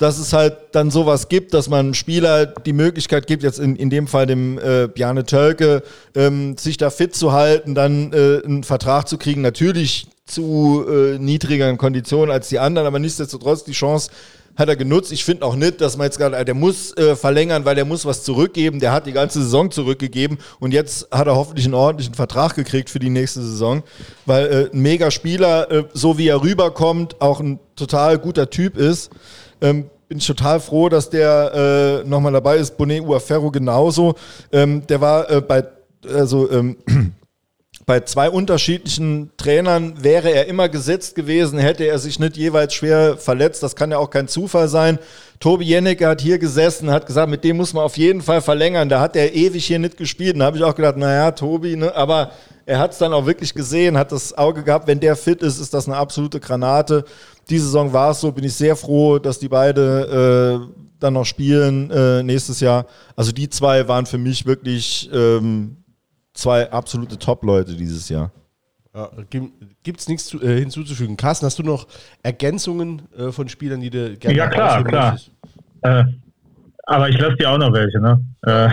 [0.01, 3.91] dass es halt dann sowas gibt, dass man Spieler die Möglichkeit gibt, jetzt in, in
[3.91, 5.83] dem Fall dem äh, Bjarne Tölke,
[6.15, 9.43] ähm, sich da fit zu halten, dann äh, einen Vertrag zu kriegen.
[9.43, 14.11] Natürlich zu äh, niedrigeren Konditionen als die anderen, aber nichtsdestotrotz die Chance
[14.57, 15.13] hat er genutzt.
[15.13, 18.07] Ich finde auch nicht, dass man jetzt gerade, der muss äh, verlängern, weil der muss
[18.07, 18.81] was zurückgeben.
[18.81, 22.89] Der hat die ganze Saison zurückgegeben und jetzt hat er hoffentlich einen ordentlichen Vertrag gekriegt
[22.89, 23.83] für die nächste Saison,
[24.25, 28.79] weil äh, ein mega Spieler, äh, so wie er rüberkommt, auch ein total guter Typ
[28.79, 29.11] ist.
[29.61, 32.77] Ähm, bin ich total froh, dass der äh, nochmal dabei ist.
[32.77, 34.15] Bonet Uaferro genauso.
[34.51, 35.65] Ähm, der war äh, bei,
[36.13, 36.77] also ähm,
[37.91, 43.17] bei zwei unterschiedlichen Trainern wäre er immer gesetzt gewesen, hätte er sich nicht jeweils schwer
[43.17, 43.65] verletzt.
[43.65, 45.01] Das kann ja auch kein Zufall sein.
[45.41, 48.89] Tobi Jennecke hat hier gesessen, hat gesagt, mit dem muss man auf jeden Fall verlängern.
[48.89, 50.39] Da hat er ewig hier nicht gespielt.
[50.39, 51.93] Da habe ich auch gedacht, naja, Tobi, ne?
[51.97, 52.31] aber
[52.65, 54.87] er hat es dann auch wirklich gesehen, hat das Auge gehabt.
[54.87, 57.05] Wenn der fit ist, ist das eine absolute Granate.
[57.49, 61.25] Diese Saison war es so, bin ich sehr froh, dass die beide äh, dann noch
[61.25, 62.87] spielen äh, nächstes Jahr.
[63.17, 65.79] Also die zwei waren für mich wirklich ähm,
[66.33, 68.31] zwei absolute Top-Leute dieses Jahr.
[68.95, 71.17] Ja, Gibt es nichts zu, äh, hinzuzufügen?
[71.17, 71.87] Carsten, hast du noch
[72.23, 75.19] Ergänzungen äh, von Spielern, die du gerne Ja, klar, klar.
[75.83, 76.05] Äh,
[76.85, 78.01] aber ich lasse dir auch noch welche.
[78.01, 78.21] Ne?
[78.43, 78.69] Äh,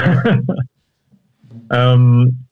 [1.71, 2.47] ähm,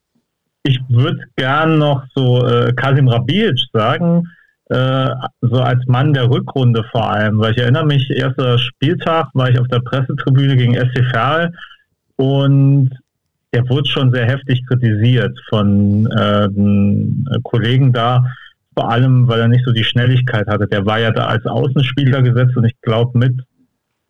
[0.66, 4.28] ich würde gern noch so äh, Kasim Rabic sagen,
[4.70, 5.10] äh,
[5.42, 9.60] so als Mann der Rückrunde vor allem, weil ich erinnere mich, erster Spieltag war ich
[9.60, 11.52] auf der Pressetribüne gegen SC Verl
[12.16, 12.90] und
[13.56, 18.26] der wurde schon sehr heftig kritisiert von äh, Kollegen da,
[18.78, 20.68] vor allem, weil er nicht so die Schnelligkeit hatte.
[20.68, 23.40] Der war ja da als Außenspieler gesetzt und ich glaube mit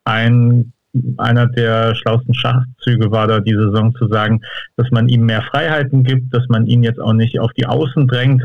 [0.03, 0.73] ein,
[1.17, 4.41] einer der schlausten Schachzüge war da die Saison zu sagen,
[4.77, 8.07] dass man ihm mehr Freiheiten gibt, dass man ihn jetzt auch nicht auf die Außen
[8.07, 8.43] drängt,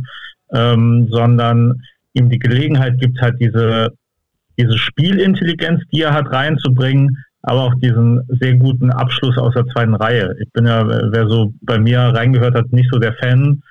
[0.53, 1.81] ähm, sondern
[2.13, 3.95] ihm die Gelegenheit gibt, halt diese,
[4.59, 9.95] diese Spielintelligenz, die er hat, reinzubringen, aber auch diesen sehr guten Abschluss aus der zweiten
[9.95, 10.35] Reihe.
[10.41, 13.63] Ich bin ja, wer so bei mir reingehört hat, nicht so der Fan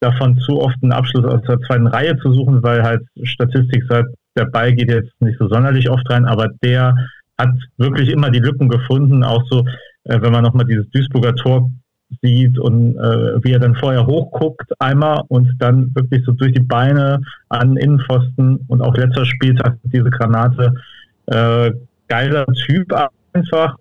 [0.00, 4.08] davon, zu oft einen Abschluss aus der zweiten Reihe zu suchen, weil halt Statistik sagt,
[4.36, 6.96] der Ball geht jetzt nicht so sonderlich oft rein, aber der
[7.38, 9.64] hat wirklich immer die Lücken gefunden, auch so,
[10.04, 11.70] äh, wenn man nochmal dieses Duisburger Tor
[12.20, 16.62] sieht und äh, wie er dann vorher hochguckt einmal und dann wirklich so durch die
[16.62, 20.74] Beine an Innenpfosten und auch letzter Spieltag diese Granate
[21.26, 21.70] äh,
[22.12, 22.92] geiler Typ
[23.32, 23.76] einfach.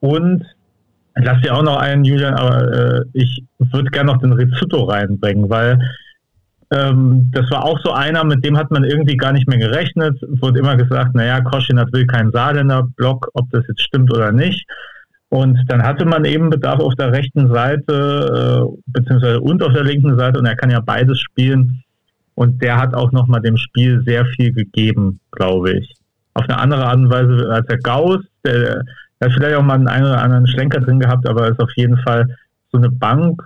[0.00, 0.44] Und
[1.14, 5.48] lass dir auch noch einen, Julian, aber äh, ich würde gerne noch den Rizzuto reinbringen,
[5.48, 5.78] weil
[6.72, 10.18] ähm, das war auch so einer, mit dem hat man irgendwie gar nicht mehr gerechnet.
[10.40, 14.66] Wurde immer gesagt, naja, Koschinat will keinen Saarländer Block, ob das jetzt stimmt oder nicht.
[15.28, 19.84] Und dann hatte man eben Bedarf auf der rechten Seite, äh, beziehungsweise und auf der
[19.84, 21.84] linken Seite, und er kann ja beides spielen.
[22.34, 26.03] Und der hat auch nochmal dem Spiel sehr viel gegeben, glaube ich
[26.34, 28.20] auf eine andere Art und Weise als der Gauss.
[28.44, 28.84] Der,
[29.20, 31.72] der hat vielleicht auch mal einen, einen oder anderen Schlenker drin gehabt, aber ist auf
[31.76, 32.36] jeden Fall
[32.70, 33.42] so eine Bank.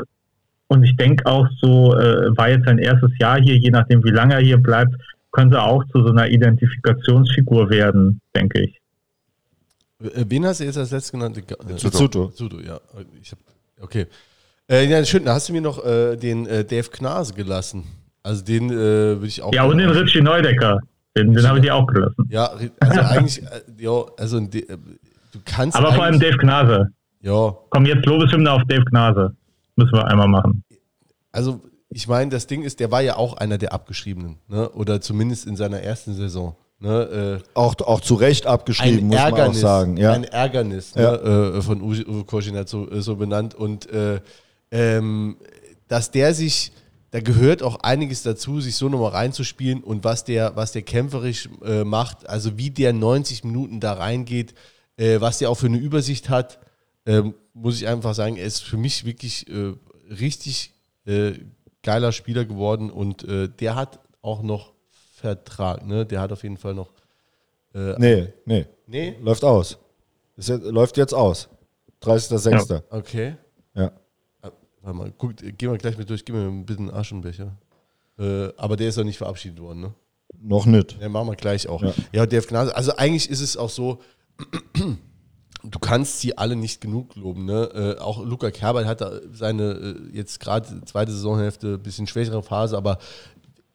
[0.68, 4.10] Und ich denke auch so, äh, war jetzt sein erstes Jahr hier, je nachdem wie
[4.10, 4.94] lange er hier bleibt,
[5.32, 8.80] könnte auch zu so einer Identifikationsfigur werden, denke ich.
[10.02, 11.42] Äh, wen hast du jetzt als letztes genannt?
[11.76, 12.28] Zuto.
[12.28, 12.80] Zuto, ja.
[13.20, 13.38] Ich hab,
[13.80, 14.06] okay.
[14.70, 17.84] Äh, ja, schön, da hast du mir noch äh, den äh, Dave Knase gelassen.
[18.22, 19.52] Also den äh, würde ich auch.
[19.54, 20.80] Ja, und den Richie Neudecker.
[21.16, 22.28] Den, den habe ich dir auch gelassen.
[22.30, 22.50] Ja,
[22.80, 23.46] also eigentlich, äh,
[23.78, 25.76] jo, also äh, du kannst.
[25.76, 26.88] Aber vor allem Dave Knase.
[27.20, 27.56] Ja.
[27.70, 29.34] Komm, jetzt Lobeshymne auf Dave Gnase.
[29.76, 30.62] Müssen wir einmal machen.
[31.32, 34.68] Also, ich meine, das Ding ist, der war ja auch einer der Abgeschriebenen, ne?
[34.70, 36.56] oder zumindest in seiner ersten Saison.
[36.80, 37.40] Ne?
[37.40, 39.96] Äh, Auch, auch zu Recht abgeschrieben, ein muss man auch Ärgernis, sagen.
[39.96, 40.12] Ja.
[40.12, 41.02] ein Ärgernis ne?
[41.02, 43.54] äh, von Uwe Uwe Koschinat so, äh, so benannt.
[43.54, 44.20] Und äh,
[44.70, 45.36] ähm,
[45.88, 46.72] dass der sich,
[47.10, 51.48] da gehört auch einiges dazu, sich so nochmal reinzuspielen und was der, was der kämpferisch
[51.64, 54.54] äh, macht, also wie der 90 Minuten da reingeht,
[54.96, 56.58] äh, was der auch für eine Übersicht hat,
[57.06, 59.72] ähm, muss ich einfach sagen, er ist für mich wirklich äh,
[60.10, 60.74] richtig
[61.06, 61.32] äh,
[61.82, 64.74] geiler Spieler geworden und äh, der hat auch noch
[65.14, 66.06] Vertrag, ne?
[66.06, 66.92] Der hat auf jeden Fall noch.
[67.74, 68.66] Nee, nee.
[68.86, 69.16] Nee?
[69.20, 69.78] Läuft aus.
[70.36, 71.48] Jetzt, läuft jetzt aus.
[72.02, 72.82] 30.06.
[72.90, 73.36] Okay.
[73.74, 73.92] Ja.
[74.88, 77.54] Warte mal, guck, gehen wir gleich mit durch, gib mir ein bisschen Aschenbecher.
[78.18, 79.94] Äh, aber der ist noch nicht verabschiedet worden, ne?
[80.40, 80.98] Noch nicht.
[80.98, 81.82] Ja, machen wir gleich auch.
[81.82, 81.92] Ja.
[82.10, 83.98] Ja, der Gnase, also eigentlich ist es auch so,
[85.62, 87.44] du kannst sie alle nicht genug loben.
[87.44, 87.96] Ne?
[87.98, 92.42] Äh, auch Luca Kerbert hat da seine äh, jetzt gerade zweite Saisonhälfte ein bisschen schwächere
[92.42, 92.96] Phase, aber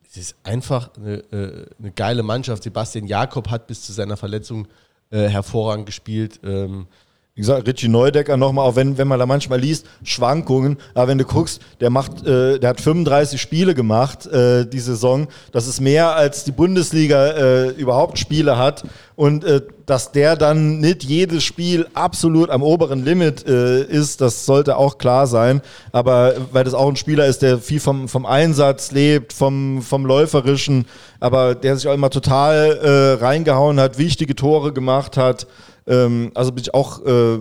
[0.10, 2.64] es ist einfach eine, äh, eine geile Mannschaft.
[2.64, 4.68] Sebastian Jakob hat bis zu seiner Verletzung
[5.12, 6.40] äh, hervorragend gespielt.
[6.44, 6.88] Ähm,
[7.36, 11.18] Wie gesagt, Richie Neudecker nochmal, auch wenn, wenn man da manchmal liest, Schwankungen, aber wenn
[11.18, 15.28] du guckst, der macht, äh, der hat 35 Spiele gemacht, äh, die Saison.
[15.52, 18.84] Das ist mehr als die Bundesliga äh, überhaupt Spiele hat.
[19.16, 24.46] Und äh, dass der dann nicht jedes Spiel absolut am oberen Limit äh, ist, das
[24.46, 25.62] sollte auch klar sein.
[25.92, 30.06] Aber weil das auch ein Spieler ist, der viel vom, vom Einsatz lebt, vom, vom
[30.06, 30.86] Läuferischen,
[31.20, 32.78] aber der sich auch immer total
[33.20, 35.48] äh, reingehauen hat, wichtige Tore gemacht hat.
[35.88, 37.40] Ähm, also bin ich auch, äh,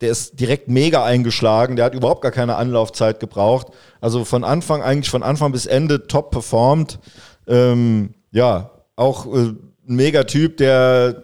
[0.00, 3.68] der ist direkt mega eingeschlagen, der hat überhaupt gar keine Anlaufzeit gebraucht.
[4.00, 6.98] Also von Anfang, eigentlich von Anfang bis Ende top performt.
[7.46, 9.56] Ähm, ja, auch äh, ein
[9.86, 11.22] mega Typ, der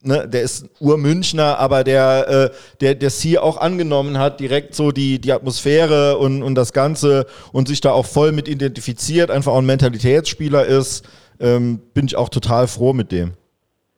[0.00, 4.92] Ne, der ist Urmünchner, aber der, äh, der, der hier auch angenommen hat, direkt so
[4.92, 9.52] die, die Atmosphäre und, und das Ganze und sich da auch voll mit identifiziert, einfach
[9.52, 11.04] auch ein Mentalitätsspieler ist,
[11.40, 13.32] ähm, bin ich auch total froh mit dem.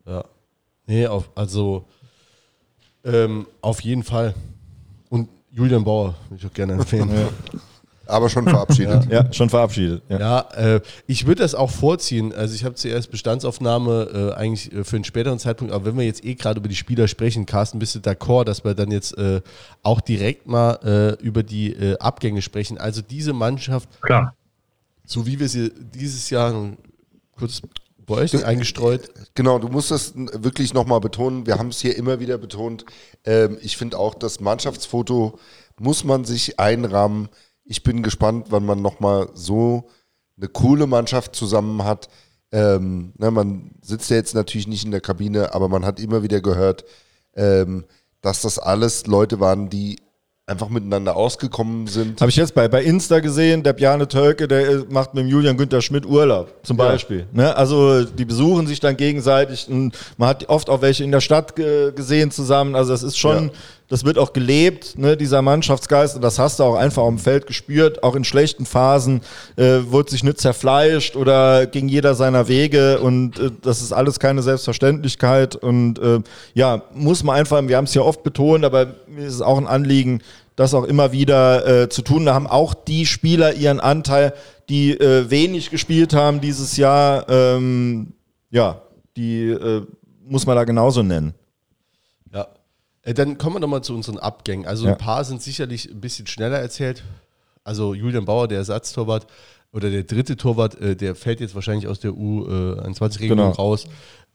[0.07, 0.25] ja.
[0.91, 1.85] Nee, auf, also
[3.05, 4.35] ähm, auf jeden Fall.
[5.09, 7.09] Und Julian Bauer würde ich auch gerne empfehlen.
[8.07, 9.07] Aber schon verabschiedet.
[9.09, 10.03] Ja, schon verabschiedet.
[10.09, 10.19] Ja.
[10.19, 12.35] Ja, äh, ich würde das auch vorziehen.
[12.35, 16.05] Also ich habe zuerst Bestandsaufnahme äh, eigentlich äh, für einen späteren Zeitpunkt, aber wenn wir
[16.05, 19.17] jetzt eh gerade über die Spieler sprechen, Carsten, bist du d'accord, dass wir dann jetzt
[19.17, 19.43] äh,
[19.85, 22.79] auch direkt mal äh, über die äh, Abgänge sprechen.
[22.79, 24.35] Also diese Mannschaft, Klar.
[25.07, 26.53] so wie wir sie dieses Jahr
[27.39, 27.63] kurz
[28.11, 31.47] bei euch eingestreut, Genau, du musst das wirklich nochmal betonen.
[31.47, 32.85] Wir haben es hier immer wieder betont.
[33.25, 35.39] Ähm, ich finde auch, das Mannschaftsfoto
[35.79, 37.29] muss man sich einrahmen.
[37.65, 39.89] Ich bin gespannt, wann man nochmal so
[40.37, 42.09] eine coole Mannschaft zusammen hat.
[42.51, 46.25] Ähm, ne, man sitzt ja jetzt natürlich nicht in der Kabine, aber man hat immer
[46.25, 46.85] wieder gehört,
[47.35, 47.85] ähm,
[48.23, 49.99] dass das alles Leute waren, die
[50.51, 52.21] einfach miteinander ausgekommen sind.
[52.21, 55.57] Habe ich jetzt bei, bei Insta gesehen, der Bjarne Tölke, der macht mit dem Julian
[55.57, 56.85] Günther Schmidt Urlaub, zum Ja.
[56.89, 57.27] Beispiel.
[57.33, 57.57] Ne?
[57.57, 59.69] Also die besuchen sich dann gegenseitig.
[59.71, 62.75] Und man hat oft auch welche in der Stadt ge gesehen zusammen.
[62.75, 63.51] Also das ist schon, Ja.
[63.89, 65.17] das wird auch gelebt, ne?
[65.17, 66.17] dieser Mannschaftsgeist.
[66.17, 68.03] Und das hast du auch einfach auf dem Feld gespürt.
[68.03, 69.21] Auch in schlechten Phasen
[69.57, 72.99] äh, wurde sich nicht zerfleischt oder ging jeder seiner Wege.
[72.99, 75.55] Und äh, das ist alles keine Selbstverständlichkeit.
[75.55, 76.19] Und äh,
[76.55, 79.59] ja, muss man einfach, wir haben es ja oft betont, aber mir ist es auch
[79.59, 80.23] ein Anliegen,
[80.57, 82.27] das auch immer wieder äh, zu tun.
[82.27, 84.35] Da haben auch die Spieler ihren Anteil,
[84.69, 87.29] die äh, wenig gespielt haben dieses Jahr.
[87.29, 88.13] Ähm,
[88.51, 88.83] ja,
[89.17, 89.87] die äh,
[90.25, 91.35] muss man da genauso nennen.
[92.33, 92.49] Ja.
[93.03, 94.67] Äh, Dann kommen wir nochmal zu unseren Abgängen.
[94.67, 94.93] Also Ja.
[94.93, 97.03] ein paar sind sicherlich ein bisschen schneller erzählt.
[97.65, 99.27] Also Julian Bauer, der Ersatztorwart
[99.73, 103.51] oder der dritte Torwart, äh, der fällt jetzt wahrscheinlich aus der U21-Regelung Genau.
[103.57, 103.85] raus.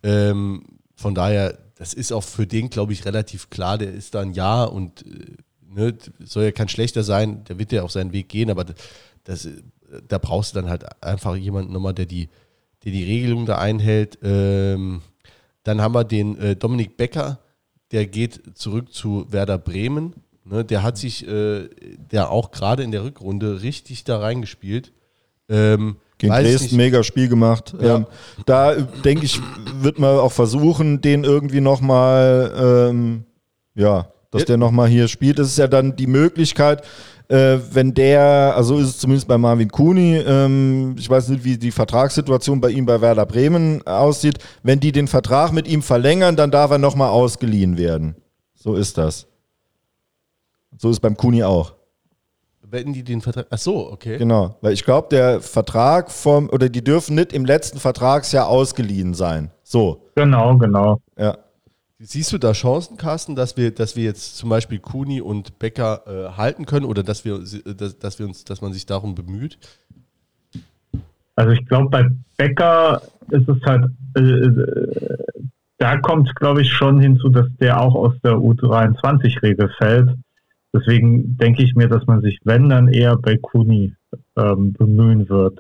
[0.03, 0.63] Ähm,
[0.95, 3.77] von daher, das ist auch für den, glaube ich, relativ klar.
[3.77, 5.35] Der ist da ein Jahr und äh,
[5.75, 7.43] ne, soll ja kein schlechter sein.
[7.45, 8.65] Der wird ja auf seinen Weg gehen, aber
[9.23, 9.47] das,
[10.07, 12.29] da brauchst du dann halt einfach jemanden nochmal, der die,
[12.83, 14.17] der die Regelung da einhält.
[14.23, 15.01] Ähm,
[15.63, 17.39] dann haben wir den äh, Dominik Becker,
[17.91, 20.13] der geht zurück zu Werder Bremen.
[20.43, 21.69] Ne, der hat sich, äh,
[22.11, 24.93] der auch gerade in der Rückrunde richtig da reingespielt.
[25.49, 27.75] Ähm, Gegen Dresden mega Spiel gemacht.
[27.81, 27.97] Ja.
[27.97, 28.05] Ähm,
[28.45, 29.41] da äh, denke ich,
[29.81, 32.53] wird man auch versuchen, den irgendwie nochmal,
[32.89, 33.25] ähm,
[33.73, 34.47] ja, dass Ja.
[34.47, 35.39] der nochmal hier spielt.
[35.39, 36.83] Das ist ja dann die Möglichkeit,
[37.27, 41.57] äh, wenn der, also ist es zumindest bei Marvin Kuni, ähm, ich weiß nicht, wie
[41.57, 46.35] die Vertragssituation bei ihm bei Werder Bremen aussieht, wenn die den Vertrag mit ihm verlängern,
[46.35, 48.15] dann darf er nochmal ausgeliehen werden.
[48.53, 49.25] So ist das.
[50.77, 51.73] So ist beim Kuni auch.
[52.67, 53.45] Wenn die den Vertrag.
[53.49, 54.17] Ach so, okay.
[54.17, 59.13] Genau, weil ich glaube, der Vertrag vom, oder die dürfen nicht im letzten Vertragsjahr ausgeliehen
[59.13, 59.51] sein.
[59.63, 60.99] So, Genau, genau.
[61.17, 61.37] ja.
[61.97, 66.03] Siehst du da Chancen, Carsten, dass wir, dass wir jetzt zum Beispiel Kuni und Becker
[66.05, 69.57] äh, halten können oder dass wir, dass, dass wir uns, dass man sich darum bemüht?
[71.37, 72.05] Also ich glaube, bei
[72.37, 73.01] Becker
[73.31, 75.17] ist es halt, äh, äh
[75.77, 80.09] da kommt es, glaube ich, schon hinzu, dass der auch aus der U23-Regel fällt.
[80.73, 83.93] Deswegen denke ich mir, dass man sich, wenn, dann eher bei Kuni
[84.37, 85.59] ähm, bemühen wird.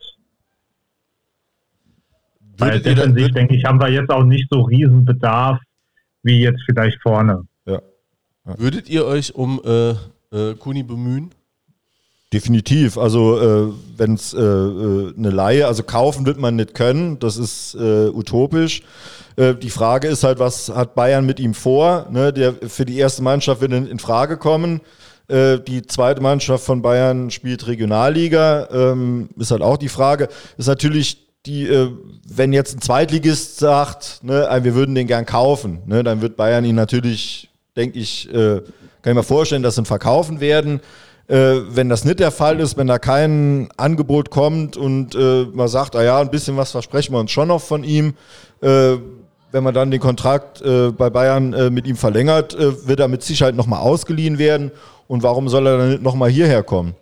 [2.57, 5.59] Weil defensiv, denke ich, haben wir jetzt auch nicht so riesen Bedarf
[6.25, 7.43] wie jetzt vielleicht vorne.
[7.65, 7.81] Ja.
[8.45, 8.59] ja.
[8.59, 9.91] Würdet ihr euch um äh,
[10.35, 11.31] äh, Kuni bemühen?
[12.33, 12.97] Definitiv.
[12.97, 17.37] Also äh, wenn es äh, äh, eine Laie, also kaufen wird man nicht können, das
[17.37, 18.81] ist äh, utopisch.
[19.37, 22.07] die Frage ist halt, was hat Bayern mit ihm vor?
[22.09, 24.79] Ne, der für die erste Mannschaft wird in, in Frage kommen.
[25.29, 30.29] die zweite Mannschaft von Bayern spielt Regionalliga, ähm, ist halt auch die Frage.
[30.57, 31.91] Ist natürlich die, äh,
[32.27, 36.65] wenn jetzt ein Zweitligist sagt, ne, wir würden den gern kaufen, ne, dann wird Bayern
[36.65, 38.61] ihn natürlich, denke ich, äh,
[39.01, 40.81] kann ich mir vorstellen, dass sie ihn verkaufen werden.
[41.27, 45.67] Äh, wenn das nicht der Fall ist, wenn da kein Angebot kommt und äh, man
[45.67, 48.13] sagt, ah ja, ein bisschen was versprechen wir uns schon noch von ihm,
[48.61, 48.97] äh,
[49.51, 53.07] wenn man dann den Kontrakt äh, bei Bayern äh, mit ihm verlängert, äh, wird er
[53.07, 54.71] mit Sicherheit nochmal ausgeliehen werden.
[55.07, 56.95] Und warum soll er dann nicht nochmal hierher kommen?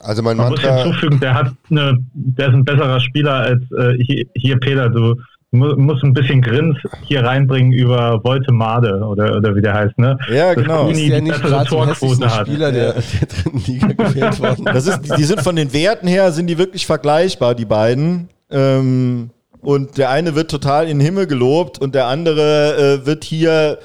[0.00, 3.62] Also mein Man Mantra, muss hinzufügen, der hat eine, der ist ein besserer Spieler als
[3.72, 4.88] äh, hier, hier, Peter.
[4.88, 5.14] Du
[5.50, 10.18] mu musst ein bisschen Grins hier reinbringen über Voltemade oder, oder wie der heißt, ne?
[10.32, 10.88] Ja, das genau.
[10.88, 12.46] Das ist ja nicht gerade Torquote hat.
[12.46, 14.64] Spieler der, der dritten Liga gewählt worden.
[14.64, 18.28] Das ist, die sind von den Werten her sind die wirklich vergleichbar, die beiden.
[18.50, 23.24] Ähm, und der eine wird total in den Himmel gelobt und der andere äh, wird
[23.24, 23.78] hier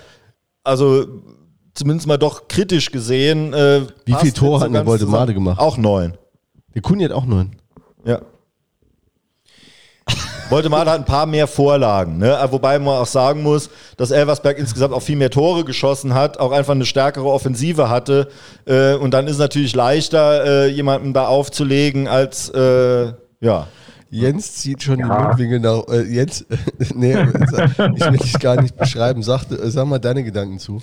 [0.64, 1.06] also
[1.76, 3.54] zumindest mal doch kritisch gesehen.
[3.54, 5.60] Äh, Wie viel Tor hat der Voldemade gemacht?
[5.60, 6.14] Auch neun.
[6.74, 7.52] Der Kuni hat auch neun.
[8.04, 8.22] Ja.
[10.50, 12.38] Voldemade hat ein paar mehr Vorlagen, ne?
[12.52, 16.52] wobei man auch sagen muss, dass Elversberg insgesamt auch viel mehr Tore geschossen hat, auch
[16.52, 18.30] einfach eine stärkere Offensive hatte.
[18.66, 23.68] Äh, und dann ist es natürlich leichter, äh, jemanden da aufzulegen, als äh, ja.
[24.12, 25.08] Jens zieht schon ja.
[25.08, 25.88] die Mundwinkel nach.
[25.88, 26.46] Äh, Jens,
[26.94, 27.14] nee,
[27.96, 29.24] ich will dich gar nicht beschreiben.
[29.24, 30.80] Sag, sag mal deine Gedanken zu.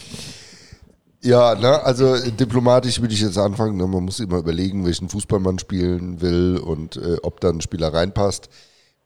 [1.25, 3.77] Ja, ne, also diplomatisch würde ich jetzt anfangen.
[3.77, 7.61] Ne, man muss immer überlegen, welchen Fußball man spielen will und äh, ob dann ein
[7.61, 8.49] Spieler reinpasst.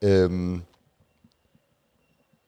[0.01, 0.63] Ähm,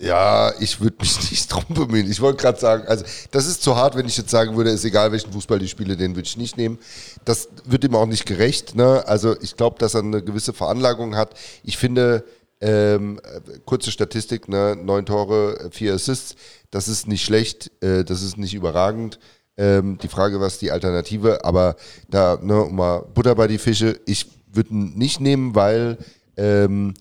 [0.01, 2.11] ja, ich würde mich nicht drum bemühen.
[2.11, 4.85] Ich wollte gerade sagen, also das ist zu hart, wenn ich jetzt sagen würde, ist
[4.85, 6.78] egal, welchen Fußball ich spiele, den würde ich nicht nehmen.
[7.27, 8.74] Das wird ihm auch nicht gerecht.
[8.74, 9.05] Ne?
[9.07, 11.35] Also ich glaube, dass er eine gewisse Veranlagung hat.
[11.62, 12.24] Ich finde,
[12.61, 13.20] ähm,
[13.66, 14.77] kurze Statistik, ne?
[14.81, 16.36] neun Tore, vier Assists,
[16.70, 19.19] das ist nicht schlecht, äh, das ist nicht überragend.
[19.59, 21.75] Ähm, die Frage, was die Alternative, aber
[22.09, 25.99] da, ne, mal Butter bei die Fische, ich würde ihn nicht nehmen, weil
[26.37, 26.95] ähm,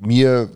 [0.00, 0.50] mir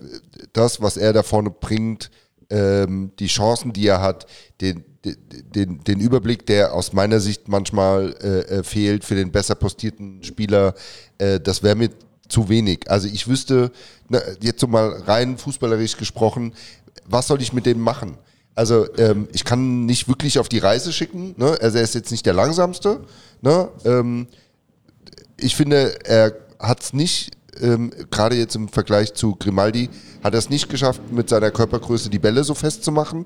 [0.53, 2.11] das, was er da vorne bringt,
[2.51, 4.27] ähm, die Chancen, die er hat,
[4.61, 9.55] den, den, den Überblick, der aus meiner Sicht manchmal äh, äh, fehlt für den besser
[9.55, 10.75] postierten Spieler,
[11.19, 11.91] äh, das wäre mir
[12.29, 12.91] zu wenig.
[12.91, 13.73] Also ich wüsste,
[14.09, 16.53] na, jetzt so mal rein fußballerisch gesprochen,
[17.07, 18.19] was soll ich mit dem machen?
[18.55, 21.35] Also ähm, ich kann nicht wirklich auf die Reise schicken.
[21.37, 21.57] Ne?
[21.61, 23.01] Also er ist jetzt nicht der langsamste.
[23.41, 23.69] Ne?
[23.85, 24.27] Ähm,
[25.37, 29.89] ich finde, er hat es nicht, ähm, gerade jetzt im Vergleich zu Grimaldi,
[30.23, 33.25] hat er es nicht geschafft, mit seiner Körpergröße die Bälle so festzumachen.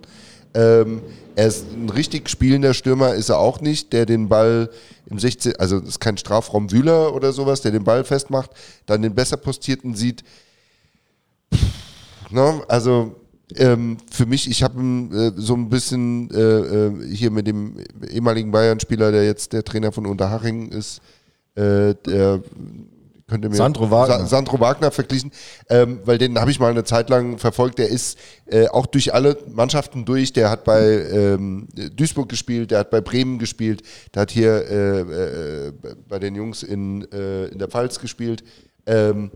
[0.55, 1.03] Ähm,
[1.35, 4.71] er ist ein richtig spielender Stürmer, ist er auch nicht, der den Ball
[5.07, 8.51] im 16, also ist kein Strafraumwühler oder sowas, der den Ball festmacht,
[8.87, 10.23] dann den besser postierten sieht.
[12.31, 12.63] Ne?
[12.69, 13.17] Also
[13.57, 17.77] ähm, für mich, ich habe äh, so ein bisschen äh, äh, hier mit dem
[18.11, 21.01] ehemaligen Bayern-Spieler, der jetzt der Trainer von Unterhaching ist,
[21.55, 22.43] äh, der
[23.29, 25.33] könnte mir Sandro Wagner, Sa Sandro Wagner verglichen,
[25.71, 27.79] ähm, weil den habe ich mal eine Zeit lang verfolgt.
[27.79, 30.33] Der ist äh, auch durch alle Mannschaften durch.
[30.33, 33.83] Der hat bei ähm, Duisburg gespielt, der hat bei Bremen gespielt,
[34.15, 35.73] der hat hier äh, äh,
[36.09, 38.45] bei den Jungs in, äh, in der Pfalz gespielt.
[38.87, 39.31] Ähm,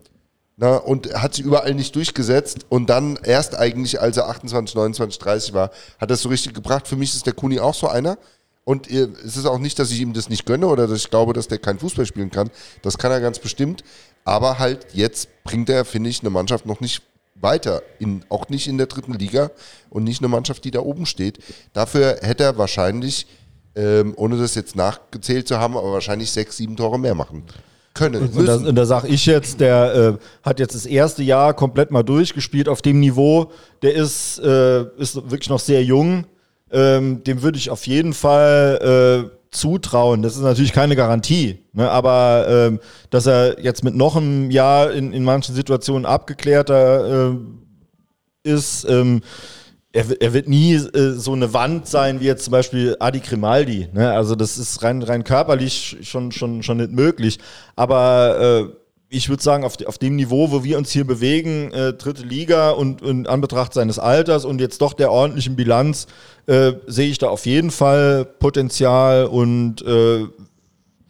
[0.61, 2.67] na, und hat sich überall nicht durchgesetzt.
[2.69, 5.71] Und dann erst eigentlich, als er 28, 29, 30 war,
[6.01, 6.89] hat es so richtig gebracht.
[6.89, 8.19] Für mich ist der Kuni auch so einer.
[8.65, 11.33] Und es ist auch nicht, dass ich ihm das nicht gönne oder dass ich glaube,
[11.33, 12.51] dass der kein Fußball spielen kann.
[12.83, 13.85] Das kann er ganz bestimmt.
[14.25, 17.03] Aber halt jetzt bringt er, finde ich, eine Mannschaft noch nicht
[17.37, 17.83] weiter.
[18.01, 19.53] In, auch nicht in der dritten Liga
[19.91, 21.39] und nicht eine Mannschaft, die da oben steht.
[21.73, 23.29] Dafür hätte er wahrscheinlich,
[23.77, 27.45] ähm, ohne das jetzt nachgezählt zu haben, aber wahrscheinlich sechs, sieben Tore mehr machen
[27.99, 28.31] können.
[28.35, 31.91] Und, da, und da sage ich jetzt, der äh, hat jetzt das erste Jahr komplett
[31.91, 33.51] mal durchgespielt auf dem Niveau.
[33.83, 36.25] Der ist, äh, ist wirklich noch sehr jung.
[36.71, 40.23] Ähm, dem würde ich auf jeden Fall äh, zutrauen.
[40.23, 41.91] Das ist natürlich keine Garantie, ne?
[41.91, 42.81] aber ähm,
[43.11, 47.37] dass er jetzt mit noch einem Jahr in, in manchen Situationen abgeklärter äh,
[48.43, 49.23] ist, ähm,
[49.93, 53.89] er, er, wird nie äh, so eine Wand sein wie jetzt zum Beispiel Adi Grimaldi.
[53.93, 54.13] Ne?
[54.13, 57.39] Also das ist rein, rein körperlich schon, schon, schon nicht möglich.
[57.75, 58.79] Aber äh,
[59.11, 62.71] ich würde sagen, auf, auf, dem Niveau, wo wir uns hier bewegen, äh, dritte Liga
[62.71, 66.07] und in Anbetracht seines Alters und jetzt doch der ordentlichen Bilanz,
[66.47, 70.27] äh, sehe ich da auf jeden Fall Potenzial und äh,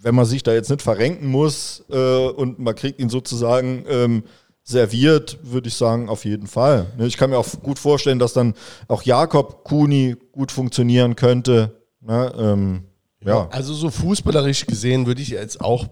[0.00, 4.22] wenn man sich da jetzt nicht verrenken muss äh, und man kriegt ihn sozusagen ähm,
[4.68, 6.86] serviert, würde ich sagen, auf jeden Fall.
[6.98, 8.54] Ne, ich kann mir auch gut vorstellen, dass dann
[8.86, 11.80] auch Jakob Kuni gut funktionieren könnte.
[12.02, 12.32] Ne?
[12.38, 12.84] Ähm,
[13.24, 13.48] ja.
[13.48, 15.86] Also so fußballerisch gesehen würde ich jetzt auch,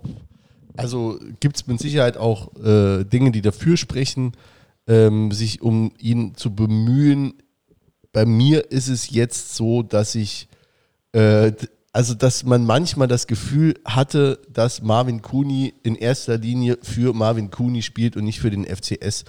[0.76, 4.32] also gibt es mit Sicherheit auch äh, Dinge, die dafür sprechen,
[4.86, 7.32] ähm, sich um ihn zu bemühen.
[8.12, 10.48] Bei mir ist es jetzt so, dass ich
[11.12, 11.52] äh,
[11.96, 17.50] also dass man manchmal das Gefühl hatte, dass Marvin Cooney in erster Linie für Marvin
[17.50, 19.24] Cooney spielt und nicht für den FCS.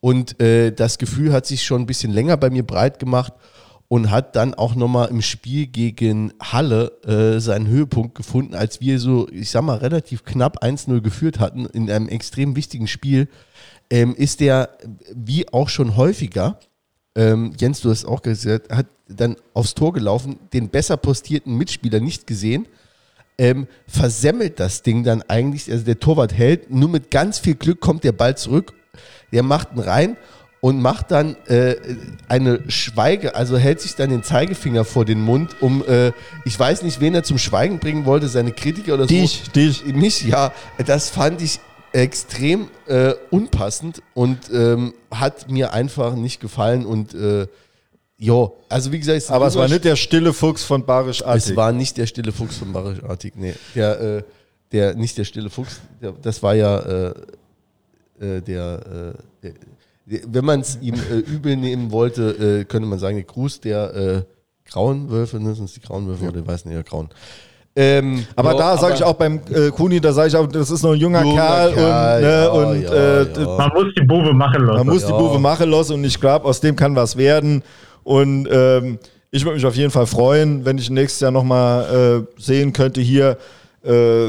[0.00, 3.34] Und äh, das Gefühl hat sich schon ein bisschen länger bei mir breit gemacht
[3.88, 8.98] und hat dann auch nochmal im Spiel gegen Halle äh, seinen Höhepunkt gefunden, als wir
[8.98, 13.28] so, ich sag mal, relativ knapp 1-0 geführt hatten in einem extrem wichtigen Spiel.
[13.90, 14.70] Ähm, ist der,
[15.14, 16.60] wie auch schon häufiger,
[17.16, 22.00] ähm, Jens, du hast auch gesagt, hat dann aufs Tor gelaufen, den besser postierten Mitspieler
[22.00, 22.66] nicht gesehen,
[23.38, 27.80] ähm, versemmelt das Ding dann eigentlich, also der Torwart hält, nur mit ganz viel Glück
[27.80, 28.72] kommt der Ball zurück,
[29.32, 30.16] der macht ihn rein
[30.60, 31.76] und macht dann äh,
[32.28, 36.12] eine Schweige, also hält sich dann den Zeigefinger vor den Mund, um, äh,
[36.44, 39.52] ich weiß nicht, wen er zum Schweigen bringen wollte, seine Kritiker oder dich, so.
[39.52, 39.94] Dich, dich.
[39.94, 40.52] Mich, ja.
[40.84, 41.60] Das fand ich
[41.92, 47.46] extrem äh, unpassend und ähm, hat mir einfach nicht gefallen und äh,
[48.18, 51.50] jo, also wie gesagt, es aber es war nicht der stille Fuchs von Barisch Artig.
[51.50, 54.22] Es war nicht der stille Fuchs von Barisch Artig, nee, der, äh,
[54.72, 57.14] der nicht der stille Fuchs, der, das war ja äh,
[58.20, 59.52] äh, der, äh, der,
[60.26, 64.24] wenn man es ihm übel nehmen wollte, könnte man sagen, der Gruß der
[64.64, 66.30] grauen Wölfe, ne, sind es die grauen Wölfe ja.
[66.30, 67.08] oder die weißen ja grauen.
[67.78, 70.70] Ähm, aber jo, da sage ich auch beim äh, Kuni, da sage ich auch, das
[70.70, 73.56] ist noch ein junger, junger Kerl, Kerl, und, ne, ja, und ja, äh, ja.
[73.58, 74.78] man muss die Bube machen lassen.
[74.78, 77.62] Man muss die Bube machen lassen und ich glaube, aus dem kann was werden.
[78.02, 78.98] Und ähm,
[79.30, 83.02] ich würde mich auf jeden Fall freuen, wenn ich nächstes Jahr nochmal äh, sehen könnte
[83.02, 83.36] hier.
[83.84, 84.28] Äh,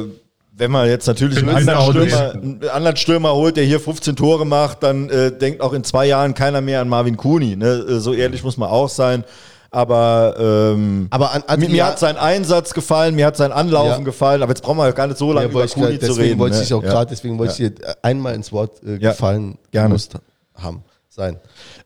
[0.57, 4.45] wenn man jetzt natürlich einen anderen, Stürmer, einen anderen, Stürmer, holt, der hier 15 Tore
[4.45, 7.55] macht, dann äh, denkt auch in zwei Jahren keiner mehr an Marvin Kuni.
[7.55, 7.67] Ne?
[7.67, 9.23] Äh, so ehrlich muss man auch sein.
[9.69, 13.99] Aber, ähm, aber an, an, mir, mir, hat sein Einsatz gefallen, mir hat sein Anlaufen
[13.99, 14.05] ja.
[14.05, 16.39] gefallen, aber jetzt brauchen wir gar nicht so lange ja, über Kuni zu reden.
[16.39, 16.63] Wollte ne?
[16.63, 16.89] ich auch ja.
[16.89, 19.89] grad, deswegen wollte ich dir einmal ins Wort äh, gefallen Gerne.
[19.89, 20.09] Muss
[20.55, 21.39] haben sein.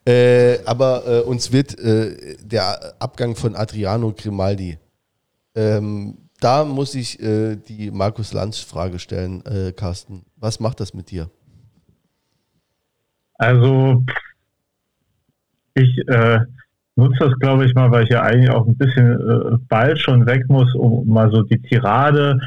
[0.05, 4.77] Äh, aber äh, uns wird äh, der Abgang von Adriano Grimaldi.
[5.55, 10.25] Ähm, da muss ich äh, die Markus Lanz-Frage stellen, äh, Carsten.
[10.35, 11.29] Was macht das mit dir?
[13.35, 14.03] Also,
[15.73, 15.97] ich
[17.01, 20.25] nutze das, glaube ich, mal, weil ich ja eigentlich auch ein bisschen äh, bald schon
[20.25, 22.39] weg muss, um mal so die Tirade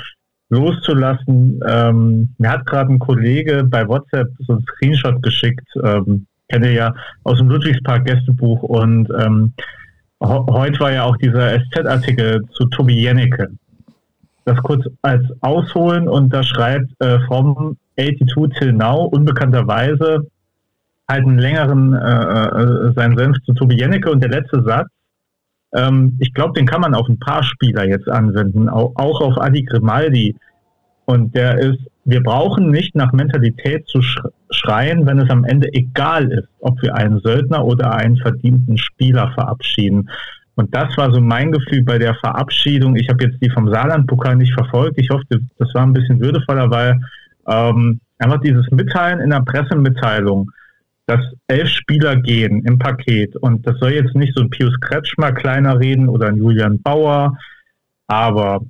[0.50, 1.60] loszulassen.
[1.66, 6.94] Ähm, mir hat gerade ein Kollege bei WhatsApp so einen Screenshot geschickt, ähm, kennt ja
[7.24, 9.52] aus dem Ludwigspark Gästebuch und ähm,
[10.20, 13.48] heute war ja auch dieser SZ-Artikel zu Tobi Jennecke.
[14.44, 20.26] Das kurz als Ausholen und da schreibt äh, from 82 till now unbekannterweise
[21.08, 24.88] halt einen längeren äh, äh, seinen Senf zu Tobi Jennecke und der letzte Satz,
[25.74, 29.40] ähm, ich glaube, den kann man auf ein paar Spieler jetzt anwenden, auch, auch auf
[29.40, 30.36] Adi Grimaldi.
[31.06, 34.00] Und der ist, wir brauchen nicht nach Mentalität zu
[34.50, 39.30] schreien, wenn es am Ende egal ist, ob wir einen Söldner oder einen verdienten Spieler
[39.34, 40.08] verabschieden.
[40.54, 42.96] Und das war so mein Gefühl bei der Verabschiedung.
[42.96, 44.98] Ich habe jetzt die vom Saarland-Pokal nicht verfolgt.
[44.98, 45.24] Ich hoffe,
[45.58, 46.98] das war ein bisschen würdevoller, weil
[47.48, 50.50] ähm, einfach dieses Mitteilen in der Pressemitteilung,
[51.06, 53.36] dass elf Spieler gehen im Paket.
[53.36, 57.36] Und das soll jetzt nicht so ein Pius Kretschmer kleiner reden oder ein Julian Bauer,
[58.06, 58.60] aber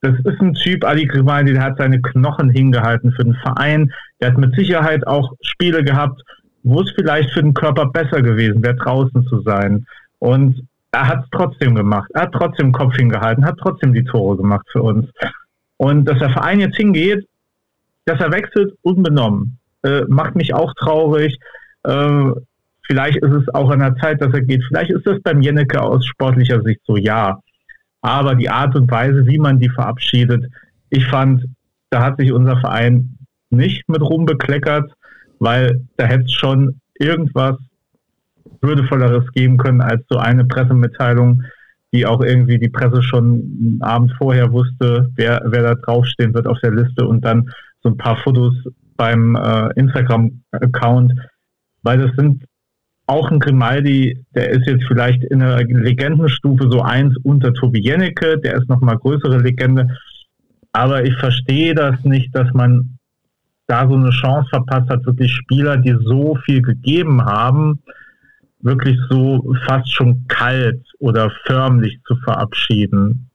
[0.00, 3.92] das ist ein Typ, Ali Grimaldi, der hat seine Knochen hingehalten für den Verein.
[4.20, 6.22] Der hat mit Sicherheit auch Spiele gehabt,
[6.62, 9.86] wo es vielleicht für den Körper besser gewesen wäre, draußen zu sein.
[10.18, 12.10] Und er hat es trotzdem gemacht.
[12.14, 15.08] Er hat trotzdem Kopf hingehalten, hat trotzdem die Tore gemacht für uns.
[15.76, 17.26] Und dass der Verein jetzt hingeht,
[18.04, 21.38] dass er wechselt, unbenommen äh, macht mich auch traurig.
[21.84, 22.30] Äh,
[22.82, 24.62] vielleicht ist es auch an der Zeit, dass er geht.
[24.68, 27.38] Vielleicht ist das beim Jennecke aus sportlicher Sicht so, ja.
[28.02, 30.44] Aber die Art und Weise, wie man die verabschiedet,
[30.90, 31.44] ich fand,
[31.90, 33.16] da hat sich unser Verein
[33.50, 34.92] nicht mit rumbekleckert,
[35.38, 37.56] weil da hätte es schon irgendwas
[38.60, 41.42] würdevolleres geben können als so eine Pressemitteilung,
[41.92, 46.46] die auch irgendwie die Presse schon einen Abend vorher wusste, wer, wer da draufstehen wird
[46.46, 47.50] auf der Liste und dann
[47.82, 48.54] so ein paar Fotos
[48.96, 51.12] beim äh, Instagram-Account,
[51.82, 52.44] weil das sind
[53.06, 58.38] auch ein Grimaldi, der ist jetzt vielleicht in der Legendenstufe so eins unter Tobi Jennecke,
[58.38, 59.96] der ist nochmal größere Legende.
[60.72, 62.98] Aber ich verstehe das nicht, dass man
[63.66, 67.80] da so eine Chance verpasst hat, wirklich Spieler, die so viel gegeben haben,
[68.60, 73.30] wirklich so fast schon kalt oder förmlich zu verabschieden.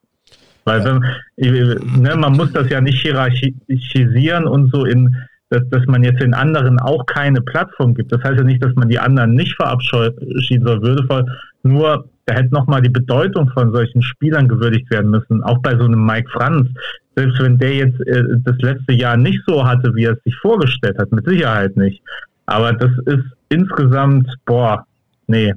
[0.63, 5.15] Weil wenn, ne, man muss das ja nicht hierarchisieren und so in,
[5.51, 8.11] dass, dass man jetzt den anderen auch keine Plattform gibt.
[8.11, 11.25] Das heißt ja nicht, dass man die anderen nicht verabschieden soll, würdevoll.
[11.63, 15.43] Nur, da hätte nochmal die Bedeutung von solchen Spielern gewürdigt werden müssen.
[15.43, 16.69] Auch bei so einem Mike Franz.
[17.17, 20.35] Selbst wenn der jetzt äh, das letzte Jahr nicht so hatte, wie er es sich
[20.37, 22.01] vorgestellt hat, mit Sicherheit nicht.
[22.45, 24.85] Aber das ist insgesamt, boah,
[25.27, 25.53] nee,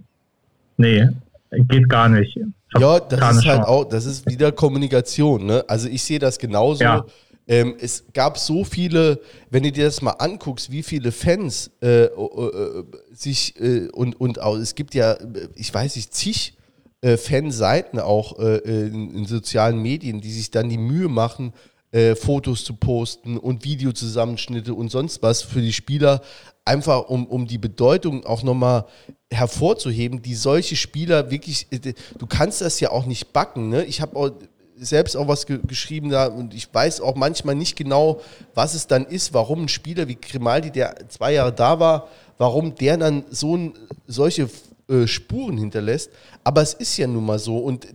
[0.76, 1.08] nee,
[1.68, 2.36] geht gar nicht.
[2.76, 5.46] Ja, das ist halt auch, das ist wieder Kommunikation.
[5.46, 5.64] Ne?
[5.68, 6.82] Also ich sehe das genauso.
[6.82, 7.04] Ja.
[7.46, 12.04] Ähm, es gab so viele, wenn du dir das mal anguckst, wie viele Fans äh,
[12.04, 15.16] äh, sich äh, und, und auch, es gibt ja,
[15.54, 16.56] ich weiß nicht, zig
[17.02, 21.52] äh, Fanseiten auch äh, in, in, sozialen Medien, die sich dann die Mühe machen,
[21.92, 26.22] äh, Fotos zu posten und Videozusammenschnitte und sonst was für die Spieler,
[26.64, 28.86] einfach um, um die Bedeutung auch nochmal
[29.30, 31.66] hervorzuheben, die solche Spieler wirklich,
[32.18, 33.68] du kannst das ja auch nicht backen.
[33.68, 33.84] Ne?
[33.84, 34.30] Ich habe auch
[34.76, 38.20] selbst auch was ge geschrieben da und ich weiß auch manchmal nicht genau,
[38.54, 42.74] was es dann ist, warum ein Spieler wie Grimaldi, der zwei Jahre da war, warum
[42.74, 43.74] der dann so ein,
[44.06, 44.48] solche
[44.88, 46.10] äh, Spuren hinterlässt.
[46.42, 47.86] Aber es ist ja nun mal so und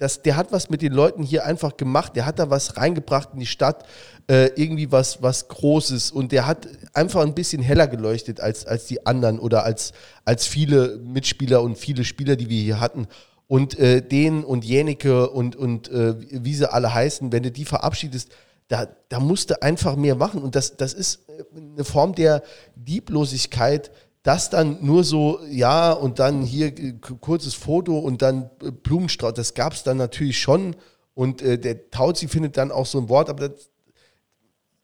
[0.00, 3.30] das, der hat was mit den Leuten hier einfach gemacht, der hat da was reingebracht
[3.34, 3.84] in die Stadt,
[4.28, 8.86] äh, irgendwie was, was Großes und der hat einfach ein bisschen heller geleuchtet als, als
[8.86, 9.92] die anderen oder als,
[10.24, 13.08] als viele Mitspieler und viele Spieler, die wir hier hatten.
[13.50, 16.14] Und äh, den und Jänicke und, und äh,
[16.44, 18.30] wie sie alle heißen, wenn du die verabschiedest,
[18.68, 20.40] da, da musst du einfach mehr machen.
[20.40, 21.42] Und das, das ist äh,
[21.74, 22.44] eine Form der
[22.86, 23.90] Lieblosigkeit,
[24.22, 29.34] das dann nur so, ja, und dann hier äh, kurzes Foto und dann äh, Blumenstrauß,
[29.34, 30.76] das gab es dann natürlich schon.
[31.14, 33.68] Und äh, der Tauzi findet dann auch so ein Wort, aber das,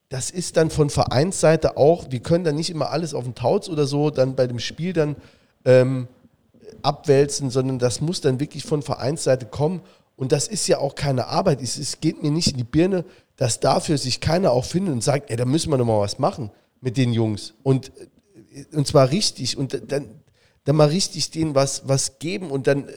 [0.08, 3.68] das ist dann von Vereinsseite auch, wir können dann nicht immer alles auf den Tauz
[3.68, 5.14] oder so dann bei dem Spiel dann
[5.64, 6.08] ähm,
[6.82, 9.80] abwälzen, sondern das muss dann wirklich von Vereinsseite kommen.
[10.16, 11.60] Und das ist ja auch keine Arbeit.
[11.62, 13.04] Es, es geht mir nicht in die Birne,
[13.36, 16.18] dass dafür sich keiner auch findet und sagt, ey, da müssen wir noch mal was
[16.18, 16.50] machen
[16.80, 17.54] mit den Jungs.
[17.62, 17.92] Und,
[18.52, 19.56] äh, und zwar richtig.
[19.56, 20.22] Und dann,
[20.64, 22.92] dann mal richtig denen was, was geben und dann, äh,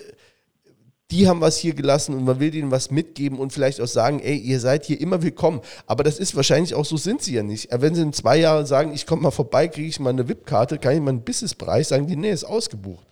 [1.12, 4.20] die haben was hier gelassen und man will denen was mitgeben und vielleicht auch sagen,
[4.20, 5.62] ey, ihr seid hier immer willkommen.
[5.88, 7.70] Aber das ist wahrscheinlich auch so, sind sie ja nicht.
[7.72, 10.78] Wenn sie in zwei Jahren sagen, ich komme mal vorbei, kriege ich mal eine VIP-Karte,
[10.78, 13.09] kann ich mal einen Businesspreis, sagen die, nee, ist ausgebucht.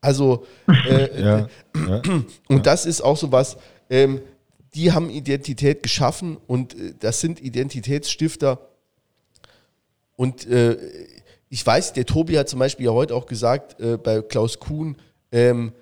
[0.00, 2.02] Also, äh, ja, ja,
[2.48, 3.56] und das ist auch so was,
[3.90, 4.20] ähm,
[4.74, 8.58] die haben Identität geschaffen und äh, das sind Identitätsstifter.
[10.16, 10.76] Und äh,
[11.48, 14.96] ich weiß, der Tobi hat zum Beispiel ja heute auch gesagt, äh, bei Klaus Kuhn,
[15.32, 15.72] ähm,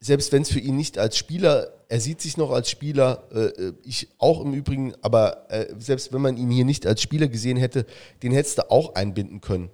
[0.00, 3.38] selbst wenn es für ihn nicht als Spieler, er sieht sich noch als Spieler, äh,
[3.46, 7.56] äh, ich auch im Übrigen, aber selbst wenn man ihn hier nicht als Spieler gesehen
[7.56, 7.86] hätte,
[8.22, 9.70] den hättest du auch einbinden können.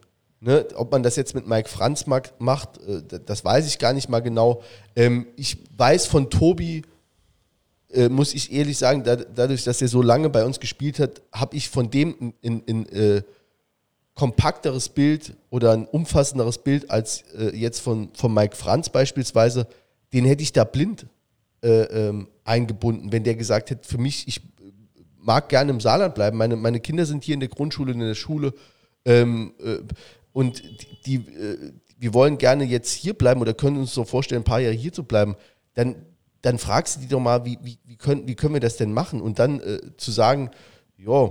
[0.46, 4.10] Ne, ob man das jetzt mit Mike Franz macht, äh, das weiß ich gar nicht
[4.10, 4.62] mal genau.
[4.94, 6.82] Ähm, ich weiß von Tobi,
[7.90, 11.56] äh, muss ich ehrlich sagen, dadurch, dass er so lange bei uns gespielt hat, habe
[11.56, 13.22] ich von dem ein, äh,
[14.14, 19.66] kompakteres Bild oder ein umfassenderes Bild als jetzt von, von Mike Franz beispielsweise.
[20.12, 21.06] Den hätte ich da blind
[21.62, 24.40] ähm, eingebunden, wenn der gesagt hätte, für mich, ich
[25.18, 26.36] mag gerne im Saarland bleiben.
[26.36, 28.52] Meine, meine Kinder sind hier in der Grundschule, in der Schule.
[29.04, 29.78] Ähm, äh,
[30.34, 30.62] und
[31.06, 34.44] die, die äh, wir wollen gerne jetzt hier bleiben oder können uns so vorstellen, ein
[34.44, 35.36] paar Jahre hier zu bleiben,
[35.72, 35.96] dann,
[36.42, 38.92] dann fragst du die doch mal, wie, wie, wie, können, wie können wir das denn
[38.92, 39.22] machen?
[39.22, 40.50] Und dann äh, zu sagen,
[40.98, 41.30] ja,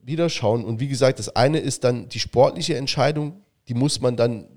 [0.00, 0.64] wieder schauen.
[0.64, 4.48] Und wie gesagt, das eine ist dann die sportliche Entscheidung, die muss man dann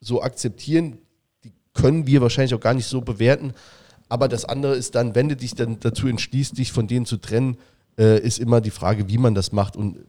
[0.00, 0.98] so akzeptieren,
[1.42, 3.54] die können wir wahrscheinlich auch gar nicht so bewerten.
[4.08, 7.16] Aber das andere ist dann, wenn du dich dann dazu entschließt, dich von denen zu
[7.16, 7.56] trennen,
[7.98, 9.74] äh, ist immer die Frage, wie man das macht.
[9.74, 10.04] Und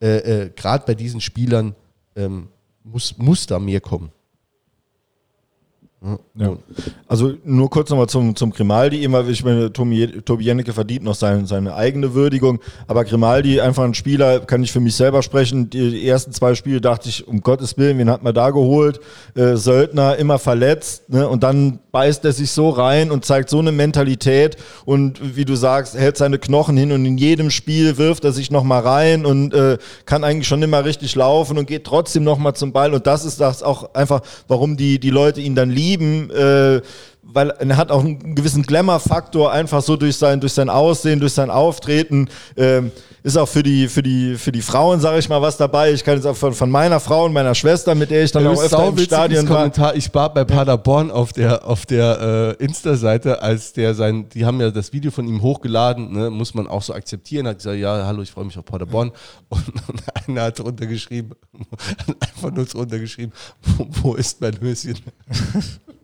[0.00, 1.76] äh, äh, gerade bei diesen Spielern
[2.16, 2.48] ähm,
[2.84, 4.10] muss, muss da mehr kommen.
[6.34, 6.56] Ja.
[7.06, 9.04] Also nur kurz nochmal zum, zum Grimaldi.
[9.04, 12.58] Immer, ich meine, Tobi, Tobi Jennecke verdient noch sein, seine eigene Würdigung.
[12.88, 15.70] Aber Grimaldi, einfach ein Spieler, kann ich für mich selber sprechen.
[15.70, 18.98] Die ersten zwei Spiele dachte ich, um Gottes Willen, wen hat man da geholt?
[19.36, 21.08] Äh, Söldner, immer verletzt.
[21.08, 21.28] Ne?
[21.28, 24.56] Und dann beißt er sich so rein und zeigt so eine Mentalität.
[24.84, 28.50] Und wie du sagst, hält seine Knochen hin und in jedem Spiel wirft er sich
[28.50, 32.72] nochmal rein und äh, kann eigentlich schon immer richtig laufen und geht trotzdem nochmal zum
[32.72, 32.92] Ball.
[32.92, 36.80] Und das ist das auch einfach, warum die, die Leute ihn dann lieben lieben, äh,
[37.22, 41.32] weil er hat auch einen gewissen Glamour-Faktor, einfach so durch sein, durch sein Aussehen, durch
[41.32, 42.28] sein Auftreten.
[42.56, 42.90] Ähm,
[43.24, 45.92] ist auch für die, für die, für die Frauen, sage ich mal, was dabei.
[45.92, 48.42] Ich kann jetzt auch von, von meiner Frau und meiner Schwester, mit der ich dann
[48.44, 49.58] Ja, auch öfter im Stadion war.
[49.58, 49.94] Kommentar.
[49.94, 54.60] Ich war bei Paderborn auf der, auf der äh, Insta-Seite, als der sein, die haben
[54.60, 58.06] ja das Video von ihm hochgeladen, ne, muss man auch so akzeptieren, hat gesagt, ja,
[58.06, 59.12] hallo, ich freue mich auf Paderborn.
[59.48, 61.30] Und, und einer hat drunter geschrieben,
[62.20, 63.32] einfach nur drunter geschrieben,
[63.76, 64.98] wo, wo ist mein Höschen?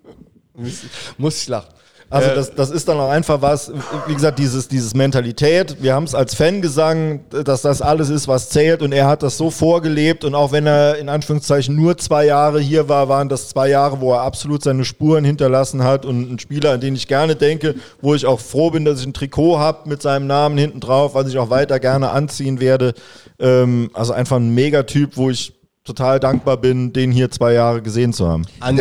[0.59, 0.83] muss,
[1.17, 1.69] muss ich lachen.
[2.11, 3.71] Also Äh, das, das ist dann auch einfach was,
[4.07, 5.77] wie gesagt, dieses, dieses Mentalität.
[5.81, 9.37] Wir haben es als Fangesang, dass das alles ist, was zählt und er hat das
[9.37, 13.49] so vorgelebt und auch wenn er in Anführungszeichen nur zwei Jahre hier war, waren das
[13.49, 17.09] zwei Jahre, wo er absolut seine Spuren hinterlassen hat und ein Spieler, an den ich
[17.09, 20.57] gerne denke, wo ich auch froh bin, dass ich ein Trikot habe mit seinem Namen
[20.57, 22.95] hinten drauf, was ich auch weiter gerne anziehen werde.
[23.39, 25.53] Ähm, also einfach ein Megatyp, wo ich
[25.85, 28.45] total dankbar bin, den hier zwei Jahre gesehen zu haben.
[28.61, 28.81] An,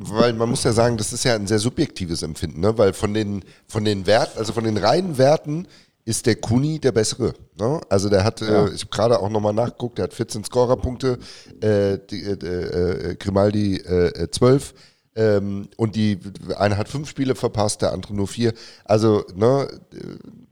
[0.00, 2.78] weil man muss ja sagen, das ist ja ein sehr subjektives Empfinden, ne?
[2.78, 5.66] weil von den, von den Werten, also von den reinen Werten
[6.04, 7.34] ist der Kuni der bessere.
[7.58, 7.80] Ne?
[7.88, 11.18] Also der hat, äh, ich habe gerade auch nochmal nachgeguckt, der hat 14 Scorerpunkte,
[11.60, 14.72] äh, die, äh, äh, Grimaldi äh, 12
[15.16, 16.20] ähm, und die
[16.56, 18.54] eine hat fünf Spiele verpasst, der andere nur vier.
[18.84, 19.96] Also, ne, äh,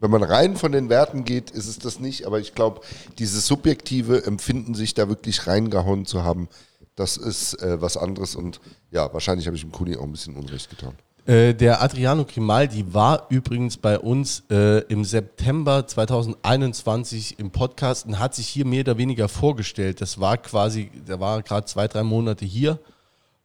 [0.01, 2.81] wenn man rein von den Werten geht, ist es das nicht, aber ich glaube,
[3.19, 6.49] dieses subjektive Empfinden, sich da wirklich reingehauen zu haben,
[6.97, 8.61] das ist äh, was anderes und
[8.91, 10.95] ja, wahrscheinlich habe ich dem Kuni auch ein bisschen Unrecht getan.
[11.27, 18.21] Äh, der Adriano Grimaldi war übrigens bei uns äh, im September 2021 im Podcast und
[18.21, 20.01] hat sich hier mehr oder weniger vorgestellt.
[20.01, 22.79] Das war quasi, der war gerade zwei, drei Monate hier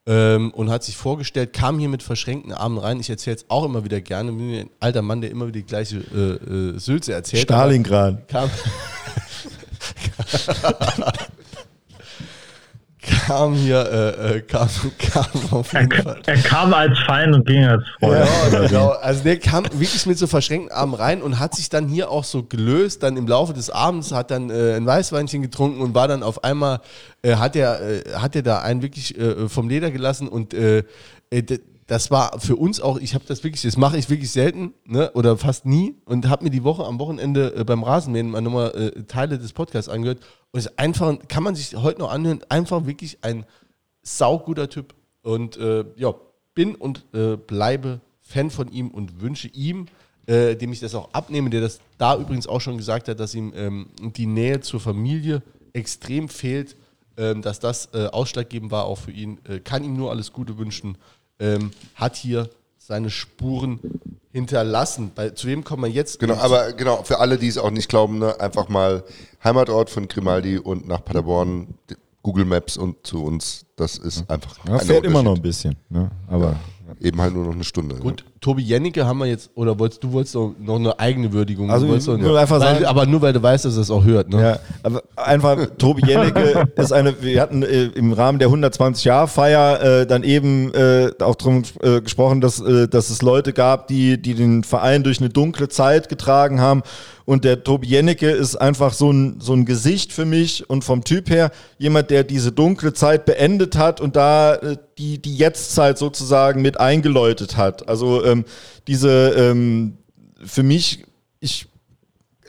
[0.05, 2.99] ähm, und hat sich vorgestellt, kam hier mit verschränkten Armen rein.
[2.99, 5.65] Ich erzähle es auch immer wieder gerne, bin ein alter Mann, der immer wieder die
[5.65, 7.43] gleiche äh, äh, Sülze erzählt.
[7.43, 8.27] Stalingrad.
[8.27, 8.49] Kam,
[13.27, 14.67] kam hier, äh, äh, kam,
[14.99, 16.21] kam auf Er, jeden Fall.
[16.25, 18.25] er kam als Feind und ging als Freund.
[18.51, 18.89] Ja, genau.
[18.89, 22.23] Also der kam wirklich mit so verschränkten Armen rein und hat sich dann hier auch
[22.23, 23.03] so gelöst.
[23.03, 26.43] Dann im Laufe des Abends hat dann äh, ein Weißweinchen getrunken und war dann auf
[26.43, 26.79] einmal,
[27.21, 30.83] äh, hat er äh, hat er da einen wirklich äh, vom Leder gelassen und äh,
[31.29, 31.43] äh,
[31.91, 35.11] das war für uns auch, ich habe das wirklich, das mache ich wirklich selten ne,
[35.11, 38.93] oder fast nie und habe mir die Woche am Wochenende äh, beim Rasenmähen mal nochmal
[38.95, 40.19] äh, Teile des Podcasts angehört
[40.51, 43.45] und es ist einfach, kann man sich heute noch anhören, einfach wirklich ein
[44.03, 46.15] sauguter Typ und äh, ja,
[46.55, 49.87] bin und äh, bleibe Fan von ihm und wünsche ihm,
[50.27, 53.35] äh, dem ich das auch abnehme, der das da übrigens auch schon gesagt hat, dass
[53.35, 55.43] ihm ähm, die Nähe zur Familie
[55.73, 56.77] extrem fehlt,
[57.17, 59.39] ähm, dass das äh, ausschlaggebend war auch für ihn.
[59.65, 60.97] Kann ihm nur alles Gute wünschen.
[61.41, 63.79] Ähm, hat hier seine Spuren
[64.31, 65.11] hinterlassen.
[65.13, 66.19] Bei, zu wem kommen wir jetzt?
[66.19, 69.03] Genau, aber genau, für alle, die es auch nicht glauben, ne, einfach mal
[69.43, 71.73] Heimatort von Grimaldi und nach Paderborn,
[72.23, 75.75] Google Maps und zu uns, das ist einfach Ja, fährt immer noch ein bisschen.
[75.89, 76.11] Ne?
[76.27, 76.55] Aber
[77.03, 77.95] Eben halt nur noch eine Stunde.
[77.95, 81.71] Gut, Tobi Jennecke haben wir jetzt, oder wolltest du wolltest noch noch eine eigene Würdigung?
[81.71, 84.29] Also will einfach weil, sagen- aber nur weil du weißt, dass er es auch hört,
[84.29, 84.39] ne?
[84.39, 90.05] Ja, aber einfach Tobi Jennecke ist eine, wir hatten äh, im Rahmen der 120-Jahr-Feier äh,
[90.05, 94.35] dann eben äh, auch drum äh, gesprochen, dass, äh, dass es Leute gab, die, die
[94.35, 96.83] den Verein durch eine dunkle Zeit getragen haben.
[97.31, 101.05] Und der Tobi Jennecke ist einfach so ein, so ein Gesicht für mich und vom
[101.05, 105.97] Typ her jemand, der diese dunkle Zeit beendet hat und da äh, die, die Jetztzeit
[105.97, 107.87] sozusagen mit eingeläutet hat.
[107.87, 108.43] Also ähm,
[108.85, 109.93] diese, ähm,
[110.43, 111.05] für mich,
[111.39, 111.67] ich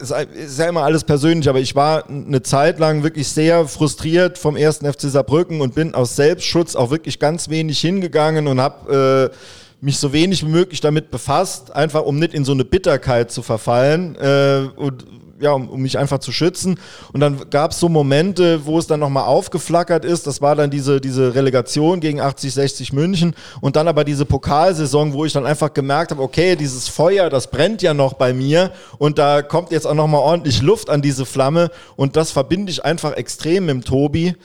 [0.01, 4.57] ist ja immer alles persönlich, aber ich war eine Zeit lang wirklich sehr frustriert vom
[4.57, 9.37] ersten FC Saarbrücken und bin aus Selbstschutz auch wirklich ganz wenig hingegangen und habe äh,
[9.83, 13.43] mich so wenig wie möglich damit befasst, einfach um nicht in so eine Bitterkeit zu
[13.43, 15.05] verfallen äh, und
[15.41, 16.79] ja, um, um mich einfach zu schützen.
[17.13, 20.29] Und dann gab es so Momente, wo es dann nochmal aufgeflackert ist.
[20.29, 25.13] Das war dann diese, diese Relegation gegen 80, 60 München und dann aber diese Pokalsaison,
[25.15, 28.71] wo ich dann einfach gemerkt habe, okay, dieses Feuer, das brennt ja noch bei mir
[28.99, 32.85] und da kommt jetzt auch nochmal ordentlich Luft an diese Flamme und das verbinde ich
[32.85, 34.37] einfach extrem mit dem Tobi,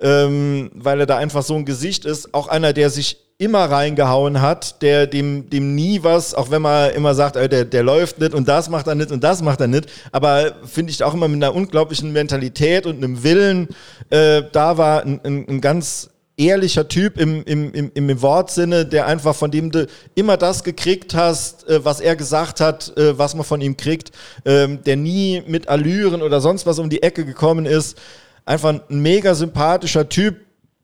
[0.00, 2.34] ähm, weil er da einfach so ein Gesicht ist.
[2.34, 6.90] Auch einer, der sich immer reingehauen hat, der dem, dem nie was, auch wenn man
[6.90, 9.62] immer sagt, äh, der, der läuft nicht und das macht er nicht und das macht
[9.62, 13.68] er nicht, aber finde ich auch immer mit einer unglaublichen Mentalität und einem Willen,
[14.10, 19.06] äh, da war ein, ein, ein ganz ehrlicher Typ im, im, im, im Wortsinne, der
[19.06, 23.34] einfach von dem du immer das gekriegt hast, äh, was er gesagt hat, äh, was
[23.34, 24.12] man von ihm kriegt,
[24.44, 27.96] ähm, der nie mit Allüren oder sonst was um die Ecke gekommen ist.
[28.44, 30.36] Einfach ein mega sympathischer Typ,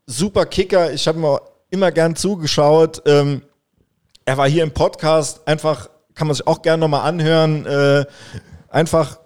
[0.07, 0.95] super Kicker.
[0.95, 3.02] Ich habe mir immer gern zugeschaut.
[3.06, 3.43] Ähm,
[4.24, 7.66] er war hier im Podcast, einfach, kann man sich auch gerne nochmal anhören.
[7.66, 8.05] Äh,
[8.68, 9.18] einfach,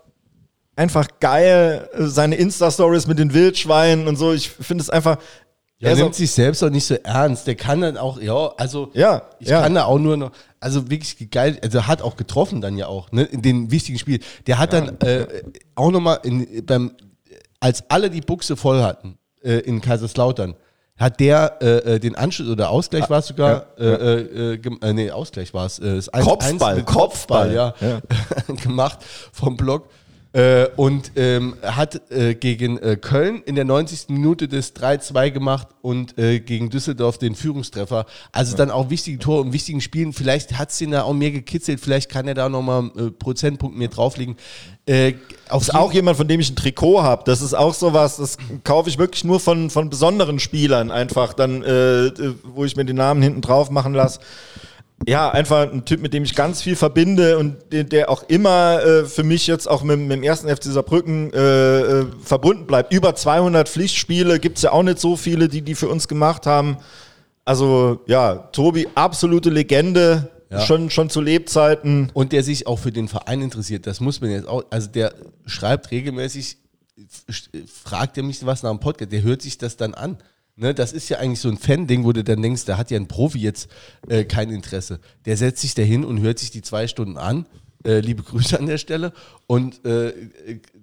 [0.76, 4.32] einfach geil, äh, seine Insta-Stories mit den Wildschweinen und so.
[4.32, 5.18] Ich finde es einfach
[5.78, 7.46] Er Er nimmt sich selbst auch nicht so ernst.
[7.46, 9.62] Der kann dann auch, ja, also Ja, ich ja.
[9.62, 13.10] kann da auch nur noch, also wirklich geil, also hat auch getroffen dann ja auch,
[13.12, 14.20] ne, in den wichtigen Spielen.
[14.46, 15.26] Der hat dann äh,
[15.74, 16.20] auch nochmal
[16.64, 16.92] beim,
[17.60, 20.54] als alle die Buchse voll hatten äh, in Kaiserslautern,
[21.00, 24.20] hat der äh, äh, den Anschluss oder Ausgleich war es sogar, ja, Äh,
[24.52, 25.78] äh, gem- äh, nee, Ausgleich war es.
[25.78, 28.00] Äh, Kopfball, mit Kopfball, ja, ja.
[28.62, 28.98] gemacht
[29.32, 29.88] vom Block.
[30.32, 34.10] Äh, und ähm, hat äh, gegen äh, Köln in der 90.
[34.10, 38.06] Minute das 3-2 gemacht und äh, gegen Düsseldorf den Führungstreffer.
[38.30, 40.12] Also dann auch wichtige Tore und wichtigen Spielen.
[40.12, 43.76] Vielleicht hat es den da auch mehr gekitzelt, vielleicht kann er da nochmal äh, Prozentpunkt
[43.76, 44.36] mehr drauflegen.
[44.86, 45.14] Äh,
[45.52, 47.24] ist auch jemand, von dem ich ein Trikot habe.
[47.26, 51.64] Das ist auch sowas, das kaufe ich wirklich nur von, von besonderen Spielern einfach, dann,
[51.64, 54.20] äh, äh, wo ich mir den Namen hinten drauf machen lasse.
[55.08, 58.82] Ja, einfach ein Typ, mit dem ich ganz viel verbinde und der, der auch immer
[58.84, 62.92] äh, für mich jetzt auch mit, mit dem ersten FC Saarbrücken äh, äh, verbunden bleibt.
[62.92, 66.44] Über 200 Pflichtspiele gibt es ja auch nicht so viele, die die für uns gemacht
[66.46, 66.76] haben.
[67.46, 70.60] Also ja, Tobi, absolute Legende, Ja.
[70.60, 72.10] schon, schon zu Lebzeiten.
[72.12, 75.14] Und der sich auch für den Verein interessiert, das muss man jetzt auch, also der
[75.46, 76.58] schreibt regelmäßig,
[77.84, 80.18] fragt er mich was nach dem Podcast, der hört sich das dann an.
[80.60, 82.98] Ne, das ist ja eigentlich so ein Fan-Ding, wo du dann denkst, da hat ja
[82.98, 83.70] ein Profi jetzt
[84.08, 85.00] äh, kein Interesse.
[85.24, 87.46] Der setzt sich da hin und hört sich die zwei Stunden an.
[87.82, 89.14] Äh, liebe Grüße an der Stelle.
[89.46, 90.12] Und äh,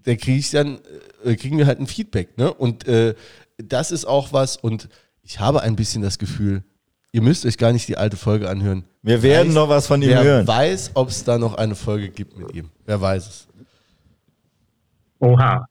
[0.04, 0.80] da kriege ich dann,
[1.24, 2.40] äh, kriegen wir halt ein Feedback.
[2.40, 2.52] Ne?
[2.52, 3.14] Und äh,
[3.60, 4.90] das ist auch was, und
[5.22, 6.64] ich habe ein bisschen das Gefühl,
[7.12, 8.84] ihr müsst euch gar nicht die alte Folge anhören.
[9.04, 10.48] Wir werden Weiß- noch was von ihm Wer hören.
[10.48, 12.72] weiß, ob es da noch eine Folge gibt mit ihm.
[12.88, 13.48] Wer weiß es.
[15.20, 15.66] Oha.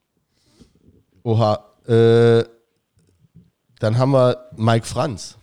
[1.23, 1.65] Oha.
[1.89, 2.43] Äh,
[3.79, 5.37] dann haben wir Mike Franz.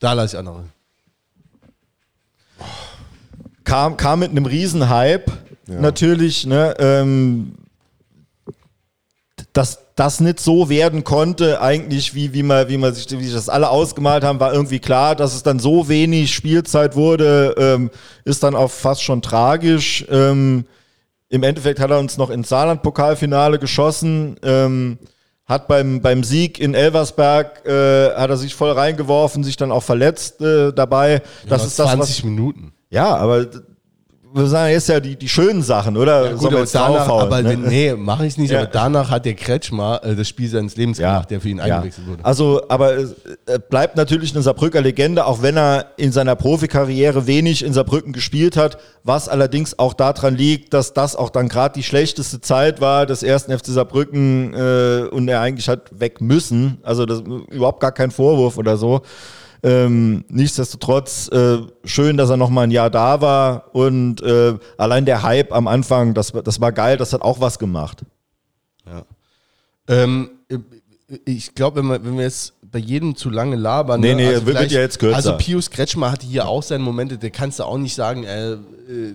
[0.00, 0.64] Da lasse ich andere.
[3.64, 5.30] kam, kam mit einem Riesenhype.
[5.66, 7.54] Natürlich, ne, ähm,
[9.52, 13.34] dass das nicht so werden konnte, eigentlich, wie, wie, man, wie man sich wie sich
[13.34, 17.90] das alle ausgemalt haben, war irgendwie klar, dass es dann so wenig Spielzeit wurde, ähm,
[18.24, 20.04] ist dann auch fast schon tragisch.
[20.10, 20.64] Ähm,
[21.28, 24.36] Im Endeffekt hat er uns noch ins Saarland-Pokalfinale geschossen.
[25.50, 29.82] Hat beim, beim Sieg in Elversberg äh, hat er sich voll reingeworfen, sich dann auch
[29.82, 31.22] verletzt äh, dabei.
[31.48, 32.72] das Ja, ist das, was 20 Minuten.
[32.88, 33.46] ja, aber
[34.32, 36.30] wir sagen jetzt ja die, die schönen Sachen, oder?
[36.30, 37.56] Ja, gut, aber danach, aber ne?
[37.56, 38.50] nee, mache ich nicht.
[38.50, 38.60] Ja.
[38.60, 42.06] Aber danach hat der Kretschmer äh, das Spiel seines Lebens gemacht, der für ihn eingewechselt
[42.06, 42.24] wurde.
[42.24, 43.06] Also, aber äh,
[43.68, 48.56] bleibt natürlich eine Saarbrücker Legende, auch wenn er in seiner Profikarriere wenig in Saarbrücken gespielt
[48.56, 53.06] hat, was allerdings auch daran liegt, dass das auch dann gerade die schlechteste Zeit war
[53.06, 56.78] des ersten FC Saarbrücken äh, und er eigentlich hat weg müssen.
[56.82, 59.02] Also das überhaupt gar kein Vorwurf oder so.
[59.62, 65.04] Ähm, nichtsdestotrotz äh, schön, dass er noch mal ein Jahr da war und äh, allein
[65.04, 68.02] der Hype am Anfang, das, das war geil, das hat auch was gemacht.
[69.88, 70.30] Ähm,
[71.24, 74.00] ich glaube, wenn, wir- wenn wir jetzt bei jedem zu lange labern.
[74.00, 75.16] Nee, ne, nee, also wird ja jetzt kürzer.
[75.16, 78.22] Also Pius Kretschmer hatte hier auch seine Momente, der kannst du auch nicht sagen.
[78.24, 78.56] Äh,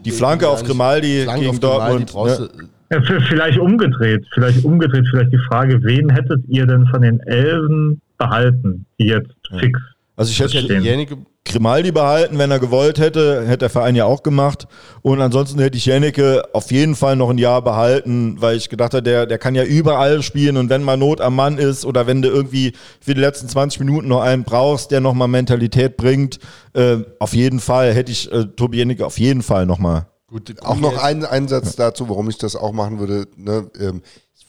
[0.03, 2.49] Die Flanke auf Grimaldi gegen Dortmund, brauchst ne?
[2.91, 7.19] du, Ja, vielleicht umgedreht, vielleicht umgedreht, vielleicht die Frage, wen hättet ihr denn von den
[7.21, 9.79] Elfen behalten, die jetzt fix
[10.15, 14.05] Also ich hätte hätte Jennecke Grimaldi behalten, wenn er gewollt hätte, hätte der Verein ja
[14.05, 14.67] auch gemacht.
[15.01, 18.93] Und ansonsten hätte ich Jennecke auf jeden Fall noch ein Jahr behalten, weil ich gedacht
[18.93, 22.07] habe, der, der kann ja überall spielen und wenn mal Not am Mann ist oder
[22.07, 26.39] wenn du irgendwie für die letzten 20 Minuten noch einen brauchst, der nochmal Mentalität bringt,
[26.73, 30.07] äh, auf jeden Fall hätte ich äh, Tobi Jennecke auf jeden Fall nochmal.
[30.27, 33.27] Gut, Auch noch ein Einsatz dazu, warum ich das auch machen würde.
[33.37, 34.01] Ne, ähm,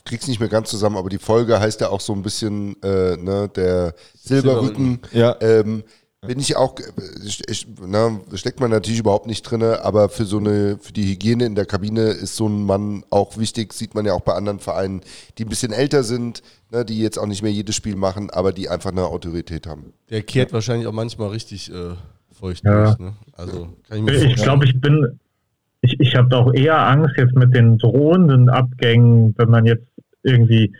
[0.07, 3.15] krieg's nicht mehr ganz zusammen, aber die Folge heißt ja auch so ein bisschen äh,
[3.17, 4.99] ne, der Silberrücken.
[5.11, 5.35] Ja.
[5.41, 5.83] Ähm,
[6.25, 6.75] bin ich auch,
[7.23, 11.05] ich, ich, na, steckt man natürlich überhaupt nicht drin, aber für so eine, für die
[11.11, 14.33] Hygiene in der Kabine ist so ein Mann auch wichtig, sieht man ja auch bei
[14.33, 15.01] anderen Vereinen,
[15.37, 18.51] die ein bisschen älter sind, ne, die jetzt auch nicht mehr jedes Spiel machen, aber
[18.51, 19.93] die einfach eine Autorität haben.
[20.09, 21.93] Der kehrt wahrscheinlich auch manchmal richtig äh,
[22.33, 22.85] feucht Ja.
[22.85, 22.99] durch.
[22.99, 23.13] Ne?
[23.33, 24.35] Also kann ich mir Ich vorstellen.
[24.43, 25.19] glaube, ich bin,
[25.81, 29.85] ich, ich habe auch eher Angst jetzt mit den drohenden Abgängen, wenn man jetzt
[30.27, 30.73] irgendwie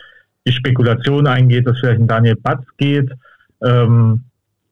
[0.46, 3.12] die Spekulation eingeht, dass vielleicht ein Daniel Batz geht.
[3.64, 4.24] Ähm,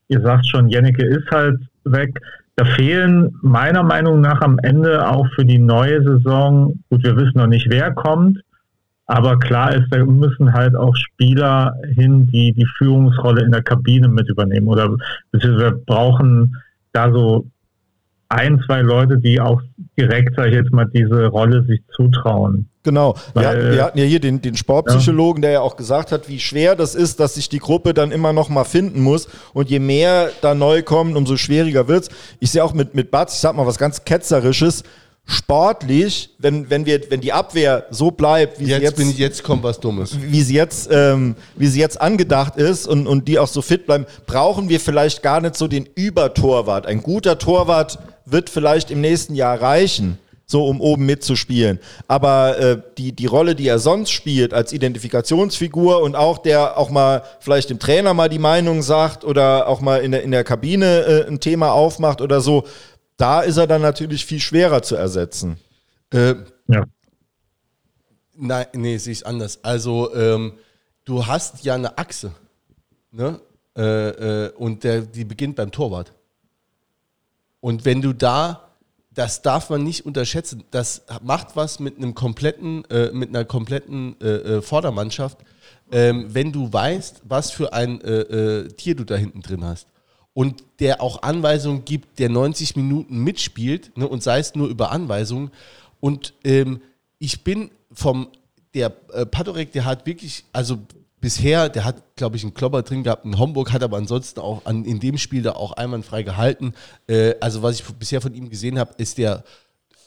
[0.07, 2.19] ihr sagt schon, Jennecke ist halt weg.
[2.55, 7.37] Da fehlen meiner Meinung nach am Ende auch für die neue Saison, gut, wir wissen
[7.37, 8.39] noch nicht, wer kommt,
[9.07, 14.07] aber klar ist, da müssen halt auch Spieler hin, die die Führungsrolle in der Kabine
[14.07, 14.95] mit übernehmen oder
[15.31, 16.55] beziehungsweise wir brauchen
[16.93, 17.45] da so
[18.29, 19.61] ein, zwei Leute, die auch
[19.97, 22.69] direkt, sag ich jetzt mal, diese Rolle sich zutrauen.
[22.85, 23.15] Genau.
[23.33, 26.39] Wir, Weil- wir hatten ja hier den, den Sportpsychologen, der ja auch gesagt hat, wie
[26.39, 29.27] schwer das ist, dass sich die Gruppe dann immer noch mal finden muss.
[29.53, 32.07] Und je mehr da neu kommen, umso schwieriger wird's.
[32.39, 34.83] Ich sehe auch mit, mit Batz, ich sag mal was ganz Ketzerisches,
[35.27, 39.17] sportlich, wenn, wenn, wir, wenn die Abwehr so bleibt, wie Jetzt, sie jetzt, bin ich,
[39.17, 40.15] jetzt kommt was Dummes.
[40.21, 43.85] wie sie jetzt, ähm, wie sie jetzt angedacht ist und, und die auch so fit
[43.87, 46.85] bleiben, brauchen wir vielleicht gar nicht so den Übertorwart.
[46.85, 51.79] Ein guter Torwart wird vielleicht im nächsten Jahr reichen, so um oben mitzuspielen.
[52.07, 56.89] Aber äh, die, die Rolle, die er sonst spielt, als Identifikationsfigur und auch der auch
[56.89, 60.43] mal vielleicht dem Trainer mal die Meinung sagt oder auch mal in der, in der
[60.43, 62.65] Kabine äh, ein Thema aufmacht oder so,
[63.17, 65.57] da ist er dann natürlich viel schwerer zu ersetzen.
[66.11, 66.35] Äh,
[66.67, 66.83] Ja.
[68.37, 69.63] Nein, nee, sehe ich anders.
[69.63, 70.53] Also, ähm,
[71.05, 72.31] du hast ja eine Achse.
[73.11, 73.39] Ne?
[73.77, 76.11] Äh, äh, und der, die beginnt beim Torwart.
[77.61, 78.64] Und wenn du da,
[79.15, 84.19] das darf man nicht unterschätzen, das macht was mit einem kompletten, äh, mit einer kompletten
[84.21, 85.39] äh, äh, Vordermannschaft,
[85.91, 89.87] ähm, wenn du weißt, was für ein äh, äh, Tier du da hinten drin hast.
[90.33, 94.91] Und der auch Anweisungen gibt, der 90 Minuten mitspielt, ne, und sei es nur über
[94.91, 95.49] Anweisungen.
[96.01, 96.81] Und ähm,
[97.17, 98.27] ich bin vom,
[98.73, 100.79] der äh, Padorek, der hat wirklich, also
[101.25, 104.63] bisher, der hat, glaube ich, einen Klopper drin gehabt in Homburg, hat aber ansonsten auch
[104.67, 106.75] an, in dem Spiel da auch einwandfrei gehalten.
[107.07, 109.43] Äh, also was ich bisher von ihm gesehen habe, ist der,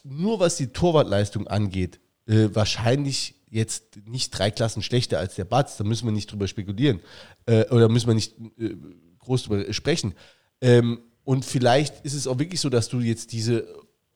[0.04, 5.76] nur was die Torwartleistung angeht, äh, wahrscheinlich jetzt nicht drei Klassen schlechter als der Batz.
[5.76, 7.00] Da müssen wir nicht drüber spekulieren.
[7.46, 8.76] Äh, oder müssen wir nicht äh,
[9.18, 10.14] groß drüber sprechen.
[10.60, 13.66] Ähm, und vielleicht ist es auch wirklich so, dass du jetzt diese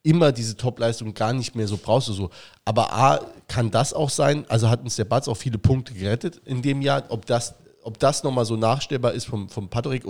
[0.02, 2.30] immer diese Topleistung gar nicht mehr so brauchst du so.
[2.64, 6.40] Aber A, kann das auch sein, also hat uns der Batz auch viele Punkte gerettet
[6.44, 10.04] in dem Jahr, ob das, ob das nochmal so nachstellbar ist vom, vom Patrick,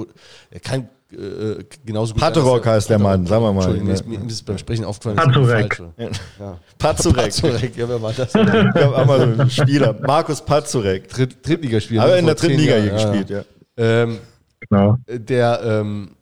[0.51, 3.59] er kann äh, genauso gut Patorok heißt der Mann, sagen wir mal.
[3.77, 4.01] Entschuldigung, mir Ja.
[4.01, 5.77] ist, mir ist beim Sprechen aufgefallen, Pazurek.
[5.77, 5.91] falsch
[6.39, 6.59] war.
[6.79, 7.77] Patzurek.
[7.77, 8.33] Ja, wer war das?
[8.35, 9.95] Habe einmal so einen Spieler.
[10.07, 11.09] Markus Patzurek.
[11.11, 12.03] Dritt, Drittligaspieler.
[12.05, 13.39] Aber in der dritten Liga hier ja, gespielt, ja.
[13.39, 13.45] ja.
[13.77, 14.19] Ähm,
[14.71, 14.97] Genau.
[15.09, 16.13] der, ähm,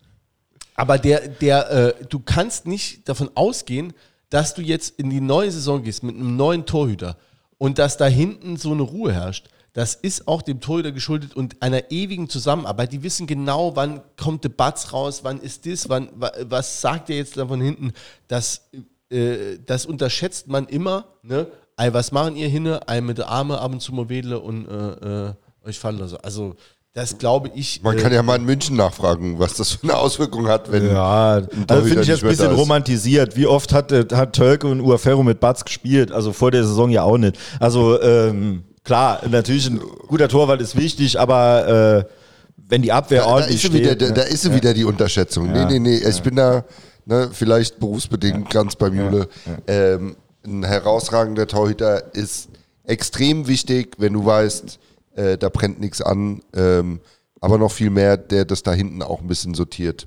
[0.80, 3.92] aber der, der, äh, du kannst nicht davon ausgehen,
[4.30, 7.18] dass du jetzt in die neue Saison gehst mit einem neuen Torhüter
[7.58, 9.48] und dass da hinten so eine Ruhe herrscht.
[9.74, 12.92] Das ist auch dem Torhüter geschuldet und einer ewigen Zusammenarbeit.
[12.94, 17.10] Die wissen genau, wann kommt der Batz raus, wann ist das, wann, wa- was sagt
[17.10, 17.92] er jetzt da von hinten.
[18.26, 18.62] Das,
[19.10, 21.04] äh, das unterschätzt man immer.
[21.22, 21.46] Ne?
[21.76, 22.88] Ey, was machen ihr hinne?
[22.88, 25.34] Ei mit der Arme ab und zu mal wedle und äh, äh,
[25.66, 26.16] euch fallen also.
[26.18, 26.56] Also
[26.92, 27.82] das glaube ich.
[27.82, 30.88] Man äh, kann ja mal in München nachfragen, was das für eine Auswirkung hat, wenn.
[30.88, 32.58] Ja, also finde ich jetzt ein bisschen da ist.
[32.58, 33.36] romantisiert.
[33.36, 36.10] Wie oft hat, äh, hat Tölke und Uaferro mit Batz gespielt?
[36.10, 37.38] Also vor der Saison ja auch nicht.
[37.60, 42.12] Also ähm, klar, natürlich ein guter Torwart ist wichtig, aber äh,
[42.68, 44.12] wenn die Abwehr Da, da, ordentlich ist sie wieder, steht, da, ne?
[44.14, 45.52] da ist sie wieder die Unterschätzung.
[45.52, 45.96] Nee, nee, nee.
[45.96, 46.64] Ich bin da
[47.04, 49.28] ne, vielleicht berufsbedingt ganz beim Jule.
[49.66, 52.48] Ähm, ein herausragender Torhüter ist
[52.84, 54.78] extrem wichtig, wenn du weißt,
[55.14, 56.42] äh, da brennt nichts an.
[56.54, 57.00] Ähm,
[57.40, 60.06] aber noch viel mehr, der das da hinten auch ein bisschen sortiert.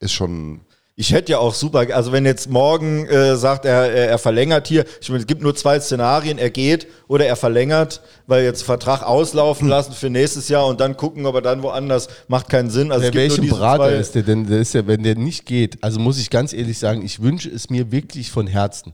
[0.00, 0.62] Ist schon.
[0.94, 4.68] Ich hätte ja auch super, also wenn jetzt morgen äh, sagt, er, er, er verlängert
[4.68, 8.62] hier, ich meine, es gibt nur zwei Szenarien, er geht oder er verlängert, weil jetzt
[8.62, 12.68] Vertrag auslaufen lassen für nächstes Jahr und dann gucken, ob er dann woanders, macht keinen
[12.68, 12.92] Sinn.
[12.92, 14.46] Also welchem diese Berater ist der denn?
[14.46, 17.48] Der ist ja, wenn der nicht geht, also muss ich ganz ehrlich sagen, ich wünsche
[17.48, 18.92] es mir wirklich von Herzen,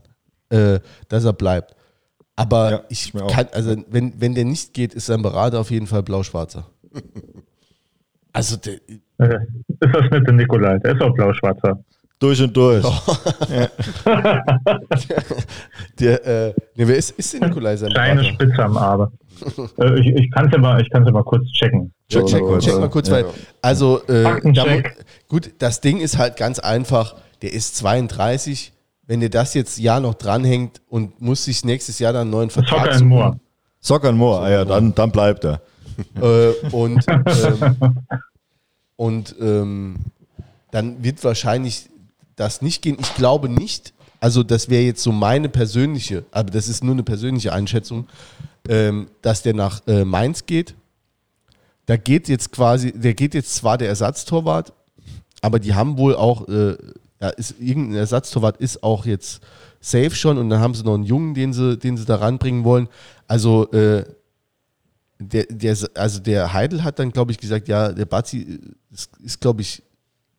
[0.51, 0.79] äh,
[1.09, 1.75] dass er bleibt.
[2.39, 5.87] Aber Ja, ich kann, also wenn, wenn der nicht geht, ist sein Berater auf jeden
[5.87, 6.65] Fall blau-schwarzer.
[8.31, 8.75] Also der,
[9.17, 9.39] Äh,
[9.81, 10.77] Ist das mit dem Nikolai?
[10.79, 11.83] Der ist auch blau-schwarzer.
[12.19, 12.85] durch und durch.
[15.99, 18.23] der äh, nee, wer ist, ist der Nikolai sein Berater?
[18.23, 19.11] Spitze am Arme.
[19.79, 21.93] äh, ich ich kann es ja, mal- ich kann's ja mal kurz checken.
[22.09, 23.15] Check, check, check mal kurz, Ja.
[23.15, 23.25] weil,
[23.61, 24.65] also, äh, da,
[25.27, 28.71] gut, das Ding ist halt ganz einfach, der ist 32,
[29.09, 32.49] wenn der das jetzt Jahr noch dranhängt und muss sich nächstes Jahr dann einen neuen
[32.51, 33.39] Vertrag Soccer suchen, Moore.
[33.79, 35.61] Sockern Moore, ah ja, dann, dann bleibt er.
[36.21, 37.77] äh, und ähm,
[38.95, 39.95] und ähm,
[40.69, 41.89] dann wird wahrscheinlich
[42.35, 42.97] das nicht gehen.
[42.99, 47.03] Ich glaube nicht, also das wäre jetzt so meine persönliche, aber das ist nur eine
[47.03, 48.07] persönliche Einschätzung,
[48.67, 50.75] ähm, dass der nach äh, Mainz geht.
[51.87, 54.71] Da geht jetzt quasi, der geht jetzt zwar der Ersatztorwart,
[55.41, 56.77] aber die haben wohl auch, äh,
[57.21, 59.41] ja, ist, irgendein Ersatztorwart ist auch jetzt
[59.81, 62.63] safe schon und dann haben sie noch einen Jungen, den sie, den sie da ranbringen
[62.63, 62.87] wollen.
[63.27, 64.05] Also äh,
[65.19, 68.59] der, der, also der Heidel hat dann, glaube ich, gesagt, ja, der Bazi
[68.91, 69.83] ist, ist glaube ich,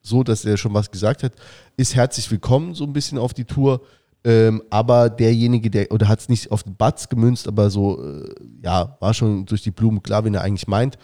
[0.03, 1.33] so, dass er schon was gesagt hat,
[1.77, 3.83] ist herzlich willkommen, so ein bisschen auf die Tour.
[4.23, 8.35] Ähm, aber derjenige, der, oder hat es nicht auf den Batz gemünzt, aber so, äh,
[8.63, 10.99] ja, war schon durch die Blume klar, wen er eigentlich meint.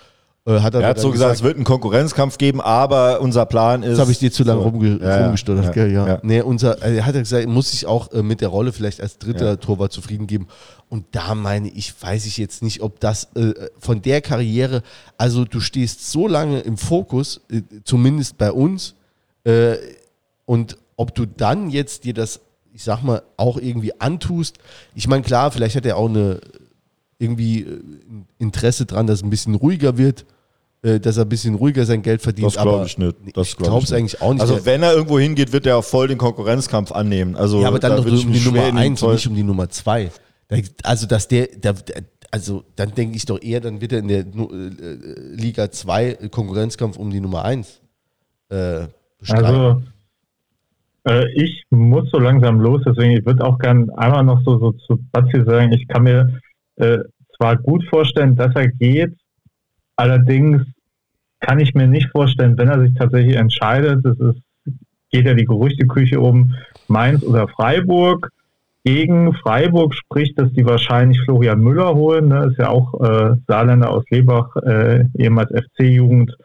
[0.47, 3.83] Äh, hat Er aber hat so gesagt, es wird einen Konkurrenzkampf geben, aber unser Plan
[3.83, 3.93] ist.
[3.93, 4.69] das habe ich dir zu lange so.
[4.69, 6.07] rumge Ja, rumgestottert, ja, ja.
[6.07, 6.19] ja.
[6.23, 9.19] Nee, unser, er hat ja gesagt, muss sich auch äh, mit der Rolle vielleicht als
[9.19, 9.57] dritter Ja.
[9.57, 10.47] Torwart zufrieden geben.
[10.89, 14.83] Und da meine ich, weiß ich jetzt nicht, ob das äh, von der Karriere,
[15.19, 18.95] also du stehst so lange im Fokus, äh, zumindest bei uns,
[20.45, 22.41] und ob du dann jetzt dir das
[22.73, 24.59] ich sag mal, auch irgendwie antust.
[24.97, 26.41] Ich meine, klar, vielleicht hat er auch eine
[27.19, 27.65] irgendwie
[28.39, 30.27] Interesse dran, dass es ein bisschen ruhiger wird,
[30.83, 32.47] dass er ein bisschen ruhiger sein Geld verdient.
[32.47, 33.17] Das glaube ich nicht.
[33.35, 34.43] Das ich glaub glaube es eigentlich auch nicht.
[34.43, 37.35] Also wenn er irgendwo hingeht, wird er auch voll den Konkurrenzkampf annehmen.
[37.35, 39.27] Also ja, aber dann da doch um die Nummer schwer in ihn 1 und nicht
[39.27, 40.11] um die Nummer 2.
[40.85, 41.75] Also, dass der, der,
[42.31, 46.97] also dann denke ich doch eher, dann wird er in der äh, Liga 2 Konkurrenzkampf
[46.99, 47.81] um die Nummer 1
[48.51, 48.87] äh.
[49.29, 49.83] Also
[51.05, 54.73] äh, ich muss so langsam los, deswegen ich würde auch gern einmal noch so, so
[54.73, 56.41] zu Batzi sagen, ich kann mir
[56.77, 56.99] äh,
[57.37, 59.15] zwar gut vorstellen, dass er geht,
[59.97, 60.63] allerdings
[61.41, 64.41] kann ich mir nicht vorstellen, wenn er sich tatsächlich entscheidet, das ist,
[65.11, 66.55] geht ja die Gerüchteküche um
[66.89, 68.31] Mainz oder Freiburg.
[68.85, 72.47] Gegen Freiburg spricht, dass die wahrscheinlich Florian Müller holen, ne?
[72.51, 76.37] ist ja auch äh, Saarländer aus Lebach, äh, ehemals FC-Jugend.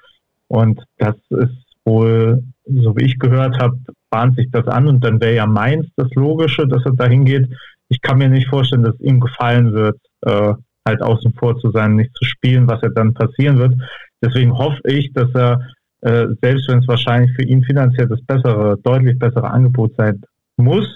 [0.48, 1.56] Und das ist
[1.86, 3.78] wohl, so wie ich gehört habe,
[4.10, 7.48] bahnt sich das an und dann wäre ja Mainz das Logische, dass er dahin geht.
[7.90, 10.54] Ich kann mir nicht vorstellen, dass es ihm gefallen wird, äh,
[10.88, 13.76] halt außen vor zu sein, nicht zu spielen, was ja dann passieren wird.
[14.22, 15.68] Deswegen hoffe ich, dass er,
[16.02, 20.22] äh, selbst wenn es wahrscheinlich für ihn finanziell das bessere, deutlich bessere Angebot sein
[20.58, 20.88] muss,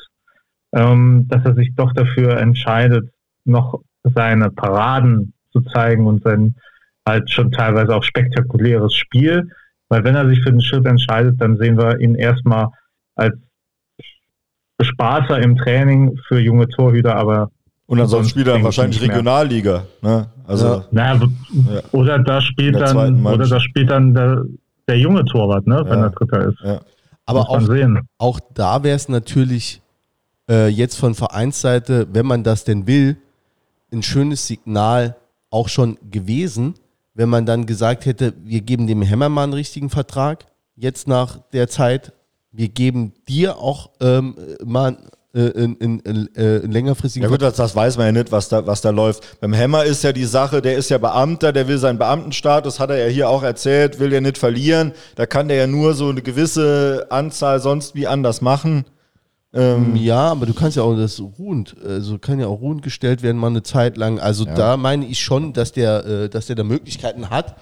[0.74, 3.10] ähm, dass er sich doch dafür entscheidet,
[3.46, 6.56] noch seine Paraden zu zeigen und sein
[7.08, 9.50] halt schon teilweise auch spektakuläres Spiel.
[9.90, 12.70] Weil wenn er sich für den Schritt entscheidet, dann sehen wir ihn erstmal
[13.16, 13.36] als
[14.78, 17.52] Bespaßer im Training für junge Torhüter, aber
[17.88, 19.02] Und ansonsten Sonst spielt er wahrscheinlich.
[19.02, 19.84] Regionalliga.
[20.02, 20.28] Ne?
[20.48, 20.86] Also Ja.
[20.92, 24.44] naja, w- oder da spielt dann oder da spielt dann der,
[24.88, 26.06] der junge Torwart, ne, wenn Ja.
[26.06, 26.58] er Dritter ist.
[26.64, 26.82] ja.
[27.28, 28.08] Aber auch, sehen.
[28.20, 29.82] auch da wäre es natürlich
[30.50, 33.18] äh, jetzt von Vereinsseite, wenn man das denn will,
[33.92, 35.16] ein schönes Signal
[35.50, 36.76] auch schon gewesen,
[37.16, 40.46] wenn man dann gesagt hätte, wir geben dem Hämmermann einen richtigen Vertrag,
[40.76, 42.14] jetzt nach der Zeit,
[42.52, 44.98] wir geben dir auch ähm, mal
[45.36, 48.48] äh, einen, einen, äh, einen längerfristigen Ja gut, das, das weiß man ja nicht, was
[48.50, 49.40] da, was da läuft.
[49.42, 52.90] Beim Hammer ist ja die Sache, der ist ja Beamter, der will seinen Beamtenstatus, hat
[52.90, 54.94] er ja hier auch erzählt, will ja nicht verlieren.
[55.16, 58.86] Da kann der ja nur so eine gewisse Anzahl sonst wie anders machen.
[59.54, 63.22] Ähm, Ja, aber du kannst ja auch das ruhend, also kann ja auch ruhend gestellt
[63.22, 64.20] werden, mal eine Zeit lang.
[64.20, 67.56] Also da meine ich schon, dass der, äh, dass der da Möglichkeiten hat.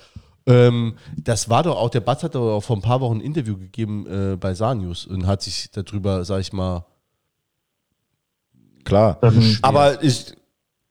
[0.46, 3.22] Ähm, das war doch auch, der Batz hat doch auch vor ein paar Wochen ein
[3.22, 6.86] Interview gegeben äh, bei Sanius und hat sich darüber, sag ich mal,
[8.84, 9.20] klar.
[9.62, 10.34] Aber ich,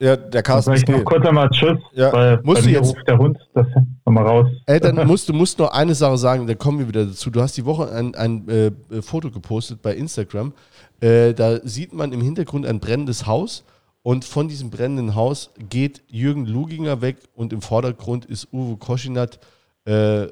[0.01, 2.12] ja, der Carsten sag ich noch kurz einmal Tschüss, Ja.
[2.12, 3.66] weil Musst du jetzt- ruft der Hund, das
[4.05, 4.48] nochmal raus.
[4.66, 7.31] Ey, dann musst du musst nur eine Sache sagen, dann kommen wir wieder dazu.
[7.31, 8.70] Du hast die Woche ein, ein äh,
[9.02, 10.52] Foto gepostet bei Instagram.
[11.01, 13.64] Äh, da sieht man im Hintergrund ein brennendes Haus
[14.02, 19.39] und von diesem brennenden Haus geht Jürgen Luginger weg und im Vordergrund ist Uwe Koschinat,
[19.86, 20.28] äh, äh,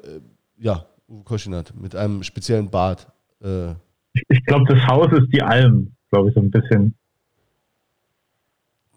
[0.57, 3.07] ja, Uwe Koschinat mit einem speziellen Bart.
[3.41, 3.71] Äh,
[4.13, 6.95] Ich, ich glaube, das Haus ist die Alm, glaube ich, so ein bisschen.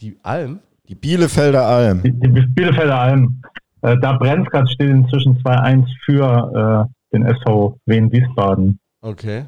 [0.04, 0.58] Die Alm?
[0.88, 2.02] Die Bielefelder Alm.
[2.02, 3.40] Die, die Bielefelder Alm.
[3.82, 8.78] Äh, da brennt gerade steht inzwischen 2-1 für äh, den SV Wien Wiesbaden.
[9.00, 9.44] Okay.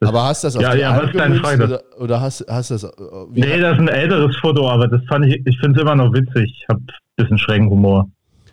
[0.00, 1.64] Das- Aber hast du das auf Ja, ja, Alm was ist deine Frage?
[1.64, 2.84] oder, oder hast, hast du das...
[2.84, 2.90] äh,
[3.32, 6.12] Nee, das ist ein älteres Foto, aber das fand ich, ich finde es immer noch
[6.12, 6.54] witzig.
[6.60, 8.08] Ich habe ein bisschen schrägen Humor.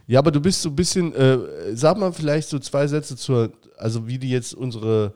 [0.08, 1.38] Ja, aber du bist so ein bisschen, äh,
[1.74, 5.14] sag mal vielleicht so zwei Sätze zur, also wie die jetzt unsere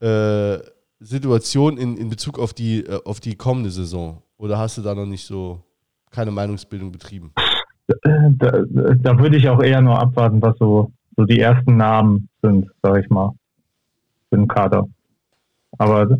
[0.00, 0.58] äh,
[1.00, 4.22] Situation in, in Bezug auf die, äh, auf die kommende Saison.
[4.38, 5.60] Oder hast du da noch nicht so
[6.10, 7.32] keine Meinungsbildung betrieben?
[8.04, 12.68] Da, da würde ich auch eher nur abwarten, was so, so die ersten Namen sind,
[12.82, 13.30] sage ich mal,
[14.28, 14.88] für den Kader.
[15.78, 16.18] Aber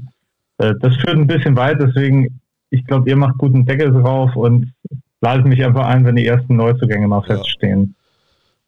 [0.59, 2.41] äh, das führt ein bisschen weit, deswegen,
[2.71, 4.73] ich glaube, ihr macht guten Deckel drauf und
[5.21, 7.37] ladet mich einfach ein, wenn die ersten Neuzugänge mal Ja.
[7.37, 7.95] feststehen.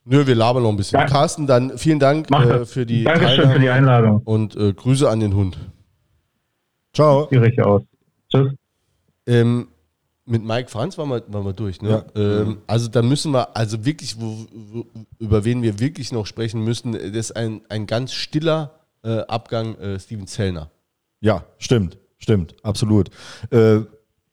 [0.05, 0.99] Nö, wir labern noch ein bisschen.
[0.99, 1.07] Ja.
[1.07, 4.23] Carsten, dann vielen Dank äh, für die Dankeschön für die Einladung.
[4.25, 5.59] und äh, Grüße an den Hund.
[6.95, 7.29] Ciao.
[7.29, 7.83] Schwierig aus.
[8.33, 8.53] Tschüss.
[9.29, 9.69] Ähm,
[10.25, 11.81] mit Mike Franz waren wir, waren wir durch.
[11.81, 12.05] Ne?
[12.15, 14.87] Ähm, also da müssen wir, also wirklich, wo, wo,
[15.19, 18.73] über wen wir wirklich noch sprechen müssen, das ist ein, ein ganz stiller
[19.05, 20.71] äh, Abgang äh, Steven Zellner.
[21.21, 23.11] Ja, stimmt, stimmt, absolut.
[23.51, 23.81] Äh,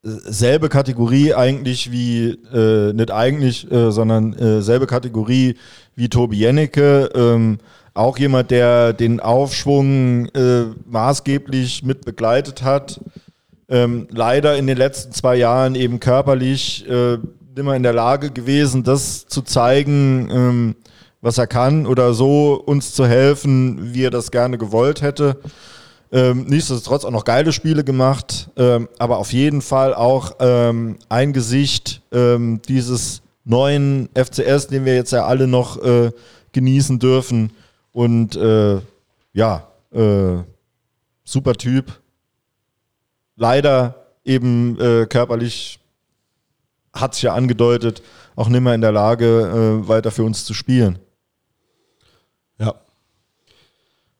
[0.04, 5.56] selbe Kategorie eigentlich wie, äh, nicht eigentlich, äh, sondern äh, selbe Kategorie
[5.96, 7.10] wie Tobi Jennecke.
[7.16, 7.60] Ähm,
[7.94, 13.00] auch jemand, der den Aufschwung äh, maßgeblich mit begleitet hat.
[13.68, 17.18] Ähm, leider in den letzten zwei Jahren eben körperlich äh,
[17.56, 20.76] immer in der Lage gewesen, das zu zeigen, ähm,
[21.22, 25.38] was er kann oder so uns zu helfen, wie er das gerne gewollt hätte.
[26.12, 31.34] Ähm, nichtsdestotrotz auch noch geile Spiele gemacht, ähm, aber auf jeden Fall auch ähm, ein
[31.34, 36.12] Gesicht ähm, dieses neuen FCS, den wir jetzt ja alle noch äh,
[36.52, 37.52] genießen dürfen.
[37.92, 38.80] Und äh,
[39.34, 40.44] ja, äh,
[41.24, 42.00] super Typ.
[43.36, 45.80] Leider eben äh, körperlich,
[46.94, 48.02] hat sich ja angedeutet,
[48.36, 50.99] auch nicht mehr in der Lage, äh, weiter für uns zu spielen.
[52.60, 52.74] Ja.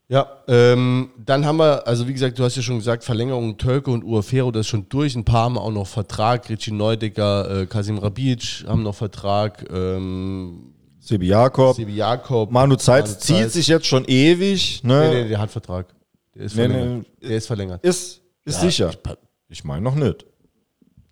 [0.08, 3.90] Ja, ähm, dann haben wir, also wie gesagt, du hast ja schon gesagt, Verlängerung Tölke
[3.90, 5.16] und Uafero, das ist schon durch.
[5.16, 6.48] Ein paar haben auch noch Vertrag.
[6.50, 9.66] Richie Neudecker, äh, Kasim Rabic haben noch Vertrag.
[9.74, 11.76] Ähm, Sebi Jakob.
[11.76, 12.52] Sebi Jakob.
[12.52, 14.84] Manu Zeitz zieht sich jetzt schon ewig.
[14.84, 15.10] Ne?
[15.10, 15.88] Nee, nee, der hat Vertrag.
[16.36, 17.06] Der ist Nee, verlängert.
[17.22, 17.28] nee.
[17.28, 17.84] Der ist verlängert.
[17.84, 18.90] Ist, ist Ja, sicher.
[18.92, 19.18] ich-
[19.50, 20.26] Ich meine noch nicht.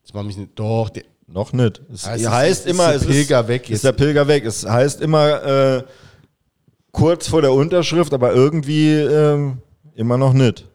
[0.03, 0.51] Das war mich nicht.
[0.55, 1.81] Doch, der, Noch nicht.
[1.91, 3.69] Es ist- heißt ist immer, der es Pilger ist, weg.
[3.69, 4.45] Ist der Pilger weg.
[4.45, 5.83] Es heißt immer äh,
[6.91, 9.59] kurz vor der Unterschrift, aber irgendwie ähm,
[9.95, 10.67] immer noch nicht.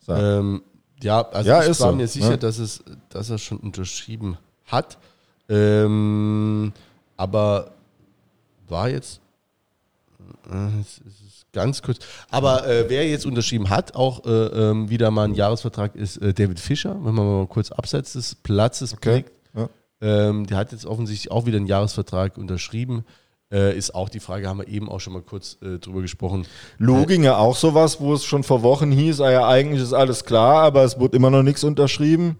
[0.00, 0.12] So.
[0.12, 0.62] Ähm,
[1.02, 2.38] ja, also Ja, ich ist war so, mir sicher, ne?
[2.38, 4.98] dass, es, dass er schon unterschrieben hat.
[5.48, 6.72] Ähm,
[7.16, 7.72] aber
[8.68, 9.20] war jetzt.
[10.50, 11.98] Äh, es ist ganz kurz.
[12.30, 16.34] Aber äh, wer jetzt unterschrieben hat, auch äh, ähm, wieder mal einen Jahresvertrag, ist äh,
[16.34, 19.32] David Fischer, wenn man mal kurz abseits des Platzes Okay, blickt.
[19.56, 19.68] ja.
[20.00, 23.04] Ähm, der hat jetzt offensichtlich auch wieder einen Jahresvertrag unterschrieben.
[23.52, 26.46] Äh, ist auch die Frage, haben wir eben auch schon mal kurz äh, drüber gesprochen.
[26.78, 30.62] Loginger auch sowas, wo es schon vor Wochen hieß, ah ja, eigentlich ist alles klar,
[30.62, 32.38] aber es wurde immer noch nichts unterschrieben.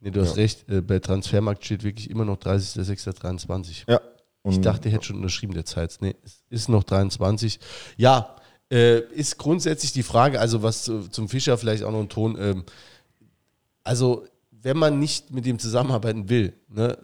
[0.00, 3.84] Nee, du hast recht, bei Transfermarkt steht wirklich immer noch 30.06.23.
[3.88, 4.00] Ja.
[4.48, 5.96] Ich Und dachte, er hätte schon unterschrieben derzeit.
[6.00, 7.58] Nee, es ist noch 23.
[7.96, 8.36] Ja,
[8.70, 12.36] äh, ist grundsätzlich die Frage, also was zu, zum Fischer vielleicht auch noch ein Ton.
[12.38, 12.64] Ähm,
[13.82, 16.98] also, wenn man nicht mit dem zusammenarbeiten will, ne,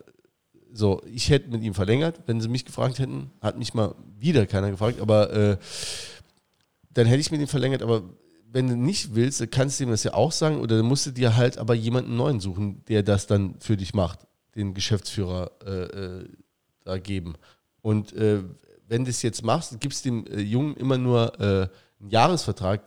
[0.73, 4.47] so, ich hätte mit ihm verlängert, wenn sie mich gefragt hätten, hat mich mal wieder
[4.47, 5.56] keiner gefragt, aber äh,
[6.94, 8.02] dann hätte ich mit ihm verlängert, aber
[8.51, 11.10] wenn du nicht willst, kannst du ihm das ja auch sagen oder dann musst du
[11.10, 14.20] dir halt aber jemanden neuen suchen, der das dann für dich macht,
[14.55, 16.28] den Geschäftsführer äh, äh,
[16.85, 17.35] da geben.
[17.81, 18.43] Und äh,
[18.89, 21.69] wenn du es jetzt machst, gibst dem äh, Jungen immer nur äh,
[22.01, 22.83] einen Jahresvertrag,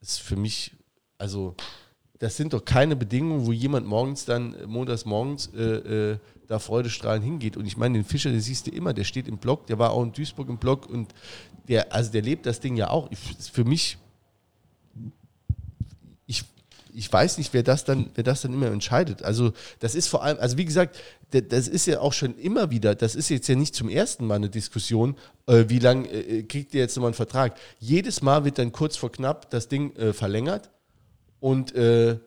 [0.00, 0.72] ist für mich,
[1.18, 1.54] also
[2.18, 6.58] das sind doch keine Bedingungen, wo jemand morgens dann, äh, montags morgens, äh, äh, da
[6.58, 7.56] freudestrahlend hingeht.
[7.56, 9.90] Und ich meine, den Fischer, den siehst du immer, der steht im Block, der war
[9.90, 11.12] auch in Duisburg im Block und
[11.68, 13.10] der, also der lebt das Ding ja auch.
[13.10, 13.98] Ich, für mich,
[16.92, 19.22] ich, weiß nicht, wer das dann, wer das dann immer entscheidet.
[19.22, 20.98] Also das ist vor allem, also wie gesagt,
[21.30, 24.36] das ist ja auch schon immer wieder, das ist jetzt ja nicht zum ersten Mal
[24.36, 25.16] eine Diskussion,
[25.46, 27.58] äh, wie lange äh, kriegt ihr jetzt nochmal einen Vertrag.
[27.78, 30.70] Jedes Mal wird dann kurz vor knapp das Ding äh, verlängert
[31.40, 32.18] und äh,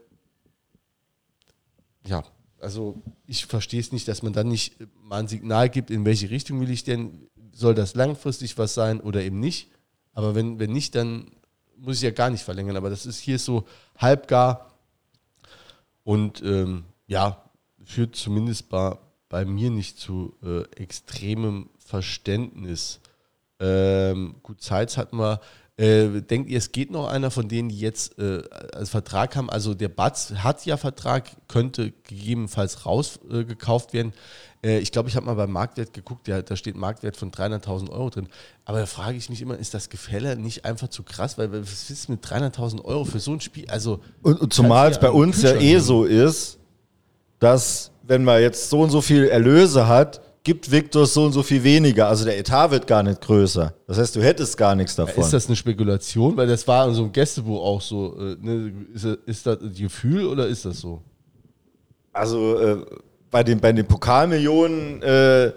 [2.05, 2.23] ja,
[2.59, 6.29] also ich verstehe es nicht, dass man dann nicht mal ein Signal gibt, in welche
[6.29, 9.69] Richtung will ich denn, soll das langfristig was sein oder eben nicht.
[10.13, 11.31] Aber wenn, wenn nicht, dann
[11.77, 12.77] muss ich ja gar nicht verlängern.
[12.77, 13.65] Aber das ist hier so
[13.97, 14.71] halbgar
[16.03, 17.41] und ähm, ja,
[17.83, 18.97] führt zumindest bei,
[19.29, 22.99] bei mir nicht zu äh, extremem Verständnis.
[23.59, 25.39] Ähm, gut, Zeitz hatten wir.
[25.77, 28.43] Äh, denkt ihr, es geht noch einer von denen, die jetzt äh,
[28.73, 29.49] als Vertrag haben?
[29.49, 34.13] Also der Batz hat ja Vertrag, könnte gegebenenfalls rausgekauft äh, werden.
[34.63, 37.89] Äh, ich glaube, ich habe mal beim Marktwert geguckt, der, da steht Marktwert von 300.000
[37.89, 38.29] Euro drin.
[38.63, 41.37] Aber da frage ich mich immer, ist das Gefälle nicht einfach zu krass?
[41.37, 43.69] Weil was ist mit 300.000 Euro für so ein Spiel?
[43.69, 46.57] Also Und, und zumal es bei ja uns ja eh so ist,
[47.39, 51.43] dass wenn man jetzt so und so viel Erlöse hat, gibt Victor so und so
[51.43, 52.07] viel weniger.
[52.07, 53.73] Also der Etat wird gar nicht größer.
[53.87, 55.21] Das heißt, du hättest gar nichts davon.
[55.23, 56.37] Ist das eine Spekulation?
[56.37, 58.15] Weil das war in so einem Gästebuch auch so.
[58.17, 58.71] Äh, ne?
[58.93, 61.01] ist, das- ist das ein Gefühl oder ist das so?
[62.13, 62.77] also äh,
[63.29, 65.51] bei den, bei den Pokalmillionen, äh,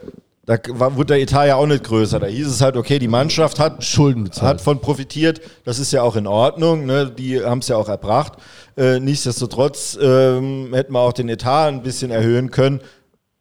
[0.45, 2.19] da war, wurde der Etat ja auch nicht größer.
[2.19, 4.55] Da hieß es halt, okay, die Mannschaft hat Schulden bezahlt.
[4.55, 5.41] hat von profitiert.
[5.65, 6.87] Das ist ja auch in Ordnung.
[6.87, 7.13] Ne?
[7.17, 8.33] Die haben es ja auch erbracht.
[8.77, 12.81] Äh, nichtsdestotrotz ähm, hätten wir auch den Etat ein bisschen erhöhen können.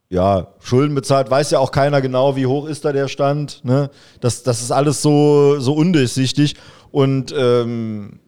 [0.09, 3.63] Ja, Schulden bezahlt, weiß ja auch keiner genau, wie hoch ist da der Stand.
[3.65, 3.89] Ne?
[4.21, 6.55] Das, das ist alles so, so undurchsichtig.
[6.91, 8.19] Und ähm,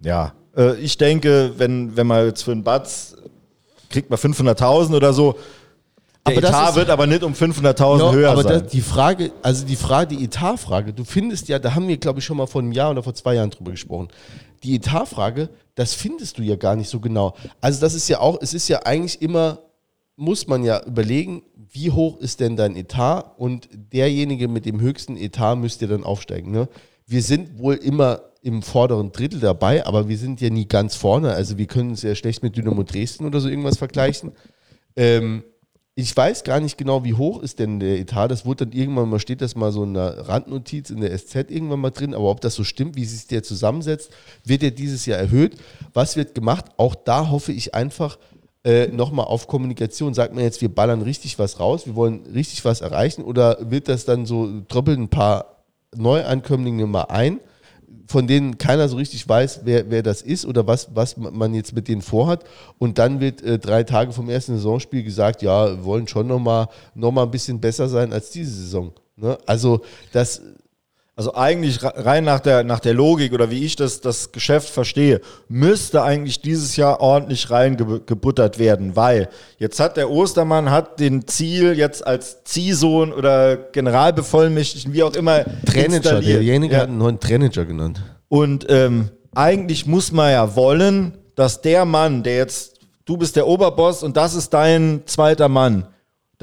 [0.00, 3.16] ja, äh, ich denke, wenn, wenn man jetzt für einen Batz
[3.90, 5.36] kriegt man 500.000 oder so,
[6.26, 8.62] der Aber Etat wird aber nicht um 500.000 Ja, höher aber sein.
[8.62, 12.20] das, die Frage, also die Frage, die Etatfrage, du findest ja, da haben wir, glaube
[12.20, 14.08] ich, schon mal vor einem Jahr oder vor zwei Jahren drüber gesprochen.
[14.62, 17.34] Die Etatfrage, das findest du ja gar nicht so genau.
[17.60, 19.58] Also das ist ja auch, es ist ja eigentlich immer,
[20.16, 21.42] muss man ja überlegen,
[21.72, 26.52] wie hoch ist denn dein Etat und derjenige mit dem höchsten Etat müsste dann aufsteigen.
[26.52, 26.68] Ne?
[27.06, 31.32] Wir sind wohl immer im vorderen Drittel dabei, aber wir sind ja nie ganz vorne.
[31.32, 34.32] Also wir können es ja schlecht mit Dynamo Dresden oder so irgendwas vergleichen.
[34.96, 35.42] Ähm,
[35.96, 38.28] ich weiß gar nicht genau, wie hoch ist denn der Etat.
[38.28, 41.36] Das wurde dann irgendwann mal, steht das mal so in einer Randnotiz in der SZ
[41.50, 42.14] irgendwann mal drin.
[42.14, 44.10] Aber ob das so stimmt, wie sich der zusammensetzt,
[44.44, 45.56] wird ja dieses Jahr erhöht.
[45.92, 46.66] Was wird gemacht?
[46.76, 48.18] Auch da hoffe ich einfach
[48.64, 50.14] äh, nochmal auf Kommunikation.
[50.14, 53.22] Sagt man jetzt, wir ballern richtig was raus, wir wollen richtig was erreichen?
[53.22, 55.64] Oder wird das dann so, tröppeln ein paar
[55.96, 57.40] Neuankömmlinge mal ein?
[58.06, 61.74] von denen keiner so richtig weiß, wer, wer das ist oder was, was man jetzt
[61.74, 62.44] mit denen vorhat.
[62.78, 66.68] Und dann wird äh, drei Tage vom ersten Saisonspiel gesagt, ja, wir wollen schon nochmal
[66.94, 68.92] noch mal ein bisschen besser sein als diese Saison.
[69.16, 69.38] Ne?
[69.46, 69.80] Also
[70.12, 70.42] das
[71.16, 75.20] also eigentlich rein nach der, nach der Logik oder wie ich das, das Geschäft verstehe,
[75.48, 79.28] müsste eigentlich dieses Jahr ordentlich reingebuttert werden, weil
[79.58, 85.44] jetzt hat der Ostermann hat den Ziel jetzt als Ziehsohn oder Generalbevollmächtigten, wie auch immer,
[85.66, 86.80] Trainager, derjenige ja.
[86.80, 88.02] hat einen neuen Trainager genannt.
[88.28, 93.46] Und ähm, eigentlich muss man ja wollen, dass der Mann, der jetzt, du bist der
[93.46, 95.86] Oberboss und das ist dein zweiter Mann,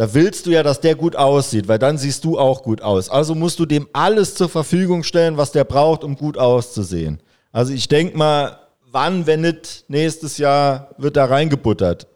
[0.02, 3.08] da willst du ja, dass der gut aussieht, weil dann siehst du auch gut aus.
[3.08, 7.22] Also musst du dem alles zur Verfügung stellen, was der braucht, um gut auszusehen.
[7.52, 8.58] Also ich denke mal,
[8.90, 12.08] wann, wenn nicht nächstes Jahr, wird da reingebuttert.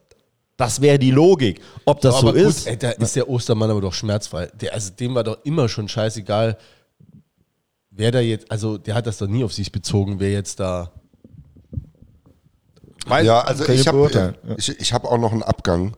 [0.57, 1.61] Das wäre die Logik.
[1.85, 2.65] Ob das aber so gut, ist.
[2.65, 4.47] Ey, da ist der Ostermann aber doch schmerzfrei.
[4.59, 6.57] Der, also dem war doch immer schon scheißegal,
[7.91, 10.91] wer da jetzt, also der hat das doch nie auf sich bezogen, wer jetzt da.
[13.21, 15.95] ja, also ich habe ich, ich hab auch noch einen Abgang.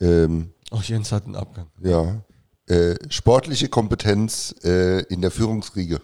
[0.00, 1.66] Ähm, auch Jens hat einen Abgang.
[1.80, 2.22] Ja.
[2.66, 6.00] Äh, sportliche Kompetenz äh, in der Führungsriege.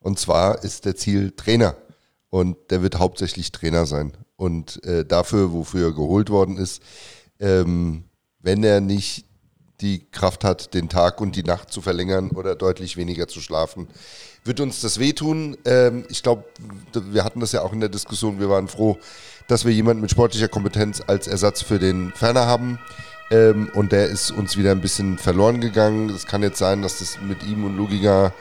[0.00, 1.76] Und zwar ist der Ziel Trainer.
[2.30, 4.12] Und der wird hauptsächlich Trainer sein.
[4.36, 6.82] Und äh, dafür, wofür er geholt worden ist,
[7.40, 8.04] ähm,
[8.40, 9.24] wenn er nicht
[9.80, 13.88] die Kraft hat, den Tag und die Nacht zu verlängern oder deutlich weniger zu schlafen,
[14.44, 15.56] wird uns das wehtun.
[15.64, 16.44] Ähm, ich glaube,
[16.92, 18.40] wir hatten das ja auch in der Diskussion.
[18.40, 18.98] Wir waren froh,
[19.46, 22.78] dass wir jemanden mit sportlicher Kompetenz als Ersatz für den Ferner haben.
[23.30, 26.10] Ähm, und der ist uns wieder ein bisschen verloren gegangen.
[26.10, 28.32] Es kann jetzt sein, dass das mit ihm und Luginger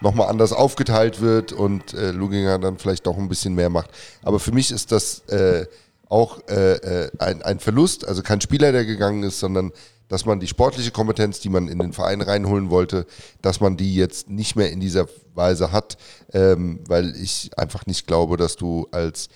[0.00, 3.90] nochmal anders aufgeteilt wird und äh, Luginger dann vielleicht doch ein bisschen mehr macht.
[4.22, 5.66] Aber für mich ist das äh,
[6.08, 9.72] auch äh, äh, ein, ein Verlust, also kein Spieler, der gegangen ist, sondern
[10.08, 13.06] dass man die sportliche Kompetenz, die man in den Verein reinholen wollte,
[13.42, 15.98] dass man die jetzt nicht mehr in dieser Weise hat,
[16.32, 19.28] ähm, weil ich einfach nicht glaube, dass du als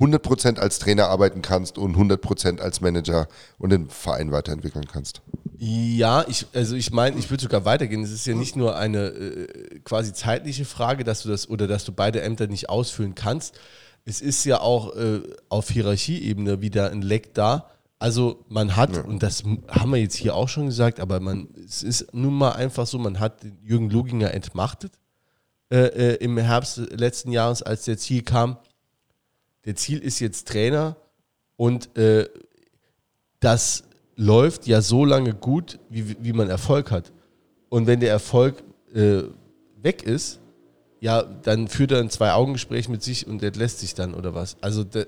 [0.00, 5.22] 100% als Trainer arbeiten kannst und 100% als Manager und den Verein weiterentwickeln kannst.
[5.56, 8.02] Ja, ich, also ich meine, ich würde sogar weitergehen.
[8.02, 11.84] Es ist ja nicht nur eine äh, quasi zeitliche Frage, dass du das oder dass
[11.84, 13.54] du beide Ämter nicht ausfüllen kannst.
[14.04, 17.70] Es ist ja auch äh, auf Hierarchieebene wieder ein Leck da.
[18.00, 19.02] Also man hat, ja.
[19.02, 22.52] und das haben wir jetzt hier auch schon gesagt, aber man, es ist nun mal
[22.52, 24.92] einfach so, man hat Jürgen Luginger entmachtet
[25.70, 28.58] äh, äh im Herbst letzten Jahres, als der Ziel kam
[29.64, 30.96] der Ziel ist jetzt Trainer
[31.56, 32.28] und äh,
[33.40, 33.84] das
[34.16, 37.12] läuft ja so lange gut, wie, wie man Erfolg hat.
[37.68, 38.62] Und wenn der Erfolg
[38.94, 39.22] äh,
[39.82, 40.40] weg ist,
[41.00, 44.56] ja, dann führt er ein Zwei-Augen-Gespräch mit sich und entlässt sich dann oder was.
[44.60, 45.06] Also de,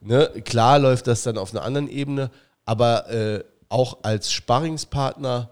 [0.00, 2.30] ne, klar läuft das dann auf einer anderen Ebene,
[2.64, 5.50] aber äh, auch als Sparringspartner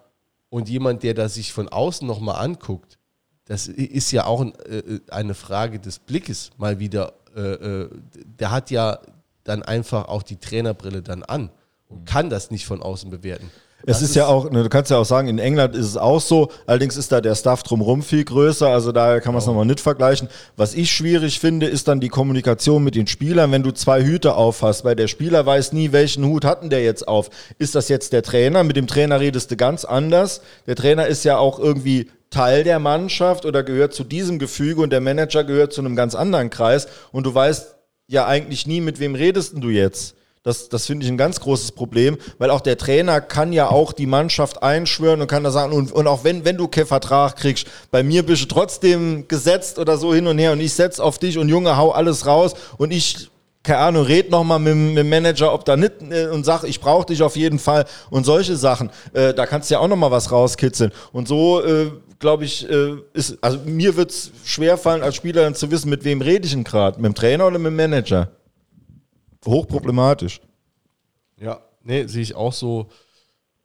[0.49, 2.99] und jemand, der das sich von außen nochmal anguckt,
[3.45, 8.51] das ist ja auch ein, äh, eine Frage des Blickes mal wieder, äh, äh, der
[8.51, 9.01] hat ja
[9.45, 11.51] dann einfach auch die Trainerbrille dann an
[11.89, 13.51] und kann das nicht von außen bewerten.
[13.87, 15.97] Es ist, ist, ja auch, ne, du kannst ja auch sagen, in England ist es
[15.97, 19.47] auch so, allerdings ist da der Staff drumherum viel größer, also daher kann man es
[19.47, 19.51] oh.
[19.51, 20.29] nochmal nicht vergleichen.
[20.57, 24.35] Was ich schwierig finde, ist dann die Kommunikation mit den Spielern, wenn du zwei Hüte
[24.35, 27.31] aufhast, weil der Spieler weiß nie, welchen Hut hatten der jetzt auf.
[27.59, 28.65] Ist das jetzt der Trainer?
[28.65, 30.43] Mit dem Trainer redest du ganz anders.
[30.67, 34.91] Der Trainer ist ja auch irgendwie Teil der Mannschaft oder gehört zu diesem Gefüge und
[34.91, 37.75] der Manager gehört zu einem ganz anderen Kreis und du weißt
[38.07, 40.15] ja eigentlich nie, mit wem redest du jetzt.
[40.43, 43.93] Das, das finde ich ein ganz großes Problem, weil auch der Trainer kann ja auch
[43.93, 47.37] die Mannschaft einschwören und kann da sagen, und, und auch wenn, wenn du keinen Vertrag
[47.37, 51.05] kriegst, bei mir bist du trotzdem gesetzt oder so hin und her und ich setze
[51.05, 53.31] auf dich und Junge, hau alles raus und ich
[53.63, 56.81] keine Ahnung, red nochmal mit, mit dem Manager, ob da nicht äh, und sag, ich
[56.81, 58.89] brauche dich auf jeden Fall und solche Sachen.
[59.13, 60.93] Äh, da kannst du ja auch nochmal was rauskitzeln.
[61.13, 65.71] Und so äh, glaube ich, äh, ist, also mir wird es schwerfallen, als Spieler zu
[65.71, 66.99] wissen, mit wem rede ich denn gerade?
[66.99, 68.31] Mit dem Trainer oder mit dem Manager?
[69.47, 70.41] Hochproblematisch.
[71.39, 72.89] Ja, nee, sehe ich auch so.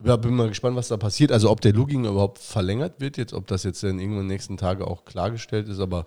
[0.04, 1.32] Ja, bin mal gespannt, was da passiert.
[1.32, 4.28] Also ob der Luging überhaupt verlängert wird jetzt, ob das jetzt dann irgendwann in den
[4.28, 6.06] nächsten Tagen auch klargestellt ist, aber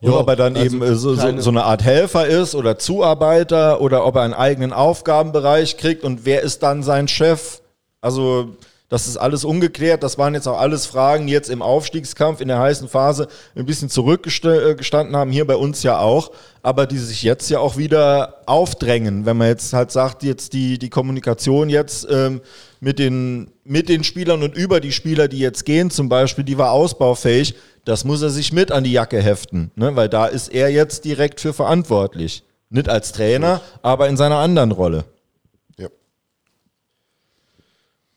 [0.00, 2.78] ja, ob er dann also eben äh, so, so, so, eine Art Helfer ist oder
[2.78, 7.62] Zuarbeiter oder ob er einen eigenen Aufgabenbereich kriegt und wer ist dann sein Chef?
[8.02, 8.56] Also
[8.92, 10.02] das ist alles ungeklärt.
[10.02, 13.64] Das waren jetzt auch alles Fragen, die jetzt im Aufstiegskampf in der heißen Phase ein
[13.64, 15.32] bisschen zurückgestanden haben.
[15.32, 16.30] Hier bei uns ja auch.
[16.60, 19.24] Aber die sich jetzt ja auch wieder aufdrängen.
[19.24, 22.42] Wenn man jetzt halt sagt, jetzt die, die Kommunikation jetzt ähm,
[22.80, 26.58] mit, den, mit den Spielern und über die Spieler, die jetzt gehen zum Beispiel, die
[26.58, 27.54] war ausbaufähig.
[27.86, 29.70] Das muss er sich mit an die Jacke heften.
[29.74, 29.96] Ne?
[29.96, 32.44] Weil da ist er jetzt direkt für verantwortlich.
[32.68, 35.06] Nicht als Trainer, aber in seiner anderen Rolle.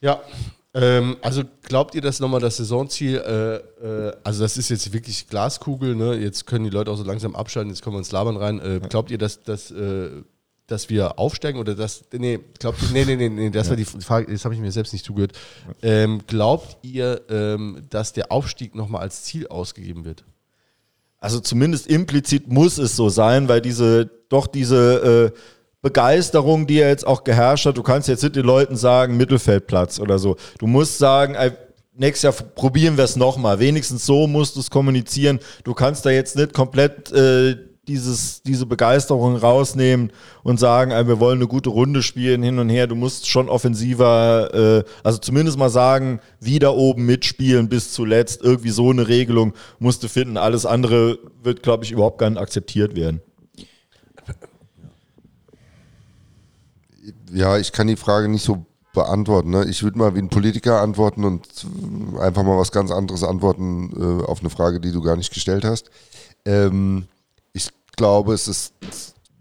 [0.01, 0.19] Ja.
[0.75, 4.91] Ja, Ähm, also glaubt ihr, dass nochmal das Saisonziel, äh, äh, also das ist jetzt
[4.91, 6.15] wirklich Glaskugel, ne?
[6.15, 8.59] jetzt können die Leute auch so langsam abschalten, jetzt kommen wir ins Labern rein.
[8.59, 10.09] Äh, glaubt ihr, dass, dass, äh,
[10.67, 13.85] dass wir aufsteigen oder dass, nee, glaubt ihr, nee, nee, nee, nee das war die
[13.85, 15.31] Frage, das habe ich mir selbst nicht zugehört.
[15.81, 20.25] Ähm, glaubt ihr, ähm, dass der Aufstieg nochmal als Ziel ausgegeben wird?
[21.19, 25.39] Also zumindest implizit muss es so sein, weil diese, doch diese äh,
[25.85, 27.77] Begeisterung, die ja jetzt auch geherrscht hat.
[27.77, 30.35] Du kannst jetzt nicht den Leuten sagen, Mittelfeldplatz oder so.
[30.57, 31.35] Du musst sagen,
[31.93, 33.59] nächstes Jahr probieren wir es nochmal.
[33.59, 35.39] Wenigstens so musst du es kommunizieren.
[35.63, 37.55] Du kannst da jetzt nicht komplett äh,
[37.87, 42.69] dieses, diese Begeisterung rausnehmen und sagen, äh, wir wollen eine gute Runde spielen hin und
[42.69, 42.87] her.
[42.87, 48.41] Du musst schon offensiver, äh, also zumindest mal sagen, wieder oben mitspielen bis zuletzt.
[48.41, 50.37] Irgendwie so eine Regelung musst du finden.
[50.37, 53.21] Alles andere wird, glaube ich, überhaupt gar nicht akzeptiert werden.
[57.31, 59.51] Ja, ich kann die Frage nicht so beantworten.
[59.51, 59.65] Ne?
[59.65, 61.47] Ich würde mal wie ein Politiker antworten und
[62.19, 65.65] einfach mal was ganz anderes antworten äh, auf eine Frage, die du gar nicht gestellt
[65.65, 65.89] hast.
[66.45, 67.07] Ähm,
[67.53, 68.73] ich glaube, es ist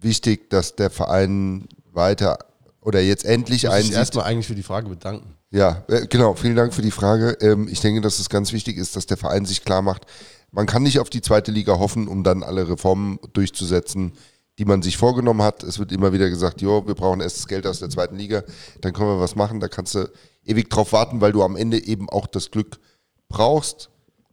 [0.01, 2.39] wichtig, dass der Verein weiter
[2.81, 3.65] oder jetzt endlich.
[3.65, 5.37] Ich erstmal eigentlich für die Frage bedanken.
[5.51, 6.35] Ja, äh, genau.
[6.35, 7.39] Vielen Dank für die Frage.
[7.41, 10.07] Ähm, ich denke, dass es ganz wichtig ist, dass der Verein sich klar macht,
[10.51, 14.13] man kann nicht auf die zweite Liga hoffen, um dann alle Reformen durchzusetzen,
[14.59, 15.63] die man sich vorgenommen hat.
[15.63, 18.45] Es wird immer wieder gesagt, jo, wir brauchen erst das Geld aus der zweiten Liga,
[18.81, 19.61] dann können wir was machen.
[19.61, 20.11] Da kannst du
[20.45, 22.79] ewig drauf warten, weil du am Ende eben auch das Glück
[23.29, 23.91] brauchst,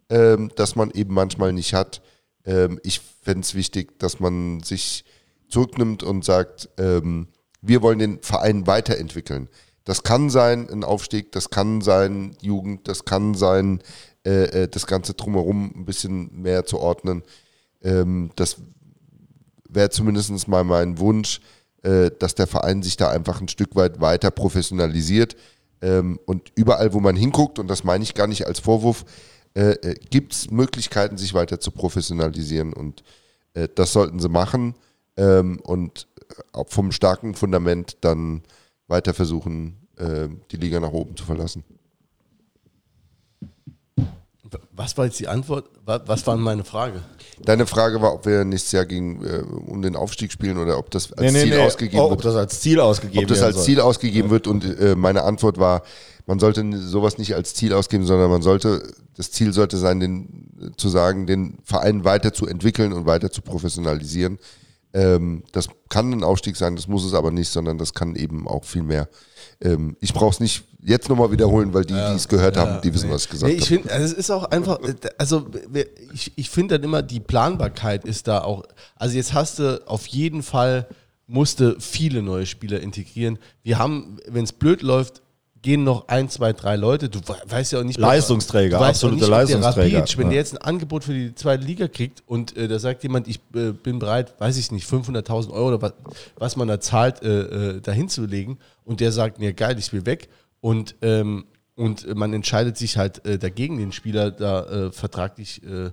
[0.10, 2.02] ähm, das man eben manchmal nicht hat.
[2.46, 5.06] Ähm, ich fände es wichtig, dass man sich
[5.48, 7.28] zurücknimmt und sagt, ähm,
[7.62, 9.50] wir wollen den Verein weiterentwickeln.
[9.84, 13.82] Das kann sein ein Aufstieg, das kann sein Jugend, das kann sein
[14.26, 17.24] äh, äh das Ganze drumherum ein bisschen mehr zu ordnen.
[17.82, 18.58] Ähm, das
[19.72, 21.40] wäre zumindest mal mein Wunsch,
[21.84, 25.36] äh, dass der Verein sich da einfach ein Stück weit weiter professionalisiert.
[25.82, 29.04] Ähm, und überall, wo man hinguckt, und das meine ich gar nicht als Vorwurf,
[29.56, 32.74] äh, äh gibt es Möglichkeiten, sich weiter zu professionalisieren.
[32.74, 33.04] Und
[33.56, 34.76] äh, das sollten sie machen
[35.18, 36.08] ähm, und
[36.54, 38.44] äh, vom starken Fundament dann
[38.88, 39.78] weiter versuchen,
[40.52, 41.64] die Liga nach oben zu verlassen.
[44.74, 45.66] Was war jetzt die Antwort?
[45.86, 47.02] Was war meine Frage?
[47.44, 50.92] Deine Frage war, ob wir nächstes Jahr gegen, äh, um den Aufstieg spielen oder ob
[50.92, 52.20] das als nee, Ziel nee, ausgegeben oh, wird.
[52.20, 53.32] Ob das als Ziel ausgegeben wird.
[53.32, 53.66] Ob das als soll.
[53.66, 55.84] Ziel ausgegeben wird und äh, meine Antwort war,
[56.26, 60.74] man sollte sowas nicht als Ziel ausgeben, sondern man sollte, das Ziel sollte sein, den,
[60.78, 64.38] zu sagen, den Verein weiter zu entwickeln und weiter zu professionalisieren.
[64.94, 68.48] Ähm, das kann ein Aufstieg sein, das muss es aber nicht, sondern das kann eben
[68.48, 69.08] auch viel mehr.
[69.62, 72.66] Ähm, ich brauche es nicht jetzt nochmal wiederholen, weil die, ja, die es gehört ja,
[72.66, 73.14] haben, die wissen, nee.
[73.14, 73.92] was ich gesagt nee, ich habe.
[73.92, 74.80] Also es ist auch einfach,
[75.18, 75.48] also
[76.14, 78.64] ich, ich finde dann immer, die Planbarkeit ist da auch,
[78.96, 80.88] also jetzt hast du auf jeden Fall,
[81.28, 83.40] musste viele neue Spieler integrieren.
[83.64, 85.22] Wir haben, wenn es blöd läuft,
[85.62, 87.10] gehen noch ein, zwei, drei Leute.
[87.10, 89.90] Du weißt ja auch nicht, Leistungsträger, du absolute Leistungsträger.
[89.90, 90.30] Der Rapid, wenn ja.
[90.30, 93.40] der jetzt ein Angebot für die zweite Liga kriegt und äh, da sagt jemand, ich
[93.54, 95.94] äh, bin bereit, weiß ich nicht, 500.000 Euro oder was,
[96.38, 97.42] was man da zahlt, äh,
[97.76, 100.30] äh, dahin zu legen und der sagt, mir geil, ich will weg
[100.60, 105.92] und ähm, und man entscheidet sich halt äh, dagegen, den Spieler da äh, vertraglich äh,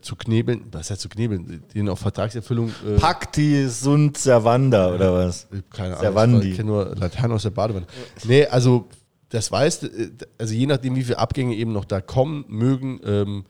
[0.00, 2.70] zu knebeln, was heißt zu knebeln, den auf Vertragserfüllung.
[2.84, 5.46] Äh, Pakti sunt servanda oder was?
[5.70, 6.50] Keine Ahnung, Servandi.
[6.50, 7.86] ich kenne nur Latein aus der Badewanne.
[8.24, 8.88] Nee, also
[9.28, 13.44] das weißt, äh, also je nachdem, wie viele Abgänge eben noch da kommen mögen, ähm,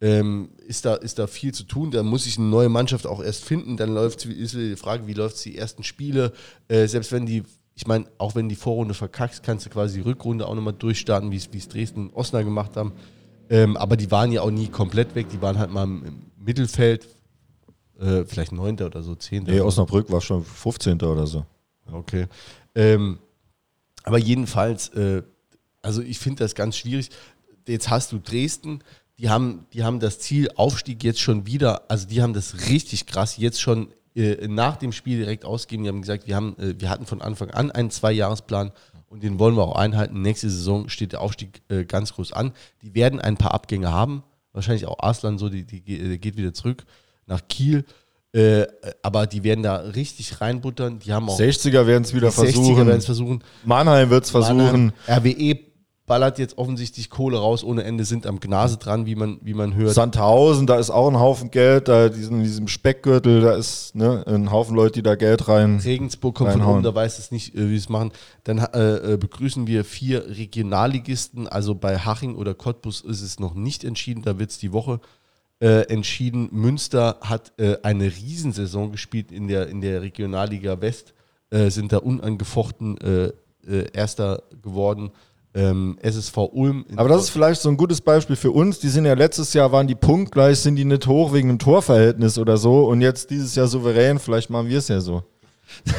[0.00, 1.90] ähm, ist, da, ist da viel zu tun.
[1.90, 3.76] Da muss ich eine neue Mannschaft auch erst finden.
[3.76, 6.32] Dann läuft ist die Frage, wie läuft die ersten Spiele.
[6.68, 7.42] Äh, selbst wenn die,
[7.74, 11.30] ich meine, auch wenn die Vorrunde verkackst, kannst du quasi die Rückrunde auch nochmal durchstarten,
[11.30, 12.92] wie es Dresden und Osnabrück gemacht haben.
[13.54, 15.28] Ähm, aber die waren ja auch nie komplett weg.
[15.28, 17.06] Die waren halt mal im Mittelfeld,
[18.00, 18.80] äh, vielleicht 9.
[18.80, 19.44] oder so, 10.
[19.44, 21.00] Nee, Osnabrück war schon 15.
[21.02, 21.46] oder so.
[21.92, 22.26] Okay.
[22.74, 23.20] Ähm,
[24.02, 25.22] aber jedenfalls, äh,
[25.82, 27.10] also ich finde das ganz schwierig.
[27.68, 28.82] Jetzt hast du Dresden,
[29.20, 33.06] die haben, die haben das Ziel Aufstieg jetzt schon wieder, also die haben das richtig
[33.06, 35.84] krass jetzt schon äh, nach dem Spiel direkt ausgegeben.
[35.84, 38.72] Die haben gesagt, wir, haben, äh, wir hatten von Anfang an einen Zwei-Jahres-Plan
[39.14, 40.22] und den wollen wir auch einhalten.
[40.22, 42.52] Nächste Saison steht der Aufstieg äh, ganz groß an.
[42.82, 46.52] Die werden ein paar Abgänge haben, wahrscheinlich auch Arslan so, die, die, die geht wieder
[46.52, 46.84] zurück
[47.26, 47.84] nach Kiel.
[48.32, 48.66] Äh,
[49.02, 50.98] aber die werden da richtig reinbuttern.
[50.98, 52.74] Die haben auch 60er werden es wieder versuchen.
[52.74, 53.44] 60er werden es versuchen.
[53.64, 54.92] Mannheim wird es versuchen.
[55.08, 55.60] RWE
[56.06, 59.74] ballert jetzt offensichtlich Kohle raus ohne Ende, sind am Gnase dran, wie man, wie man
[59.74, 59.94] hört.
[59.94, 64.50] Sandhausen, da ist auch ein Haufen Geld, da in diesem Speckgürtel, da ist ne, ein
[64.50, 65.80] Haufen Leute, die da Geld rein.
[65.82, 66.64] Regensburg kommt reinhauen.
[66.64, 68.12] von oben, da weiß es nicht, äh, wie es machen.
[68.44, 73.54] Dann äh, äh, begrüßen wir vier Regionalligisten, also bei Haching oder Cottbus ist es noch
[73.54, 75.00] nicht entschieden, da wird es die Woche
[75.60, 76.50] äh, entschieden.
[76.52, 81.14] Münster hat äh, eine Riesensaison gespielt in der, in der Regionalliga West,
[81.48, 82.98] äh, sind da unangefochten
[83.94, 85.10] Erster geworden
[85.54, 86.84] ähm, SSV Ulm.
[86.96, 88.80] Aber das ist vielleicht so ein gutes Beispiel für uns.
[88.80, 92.38] Die sind ja letztes Jahr, waren die punktgleich, sind die nicht hoch wegen einem Torverhältnis
[92.38, 95.22] oder so und jetzt dieses Jahr souverän, vielleicht machen wir es ja so.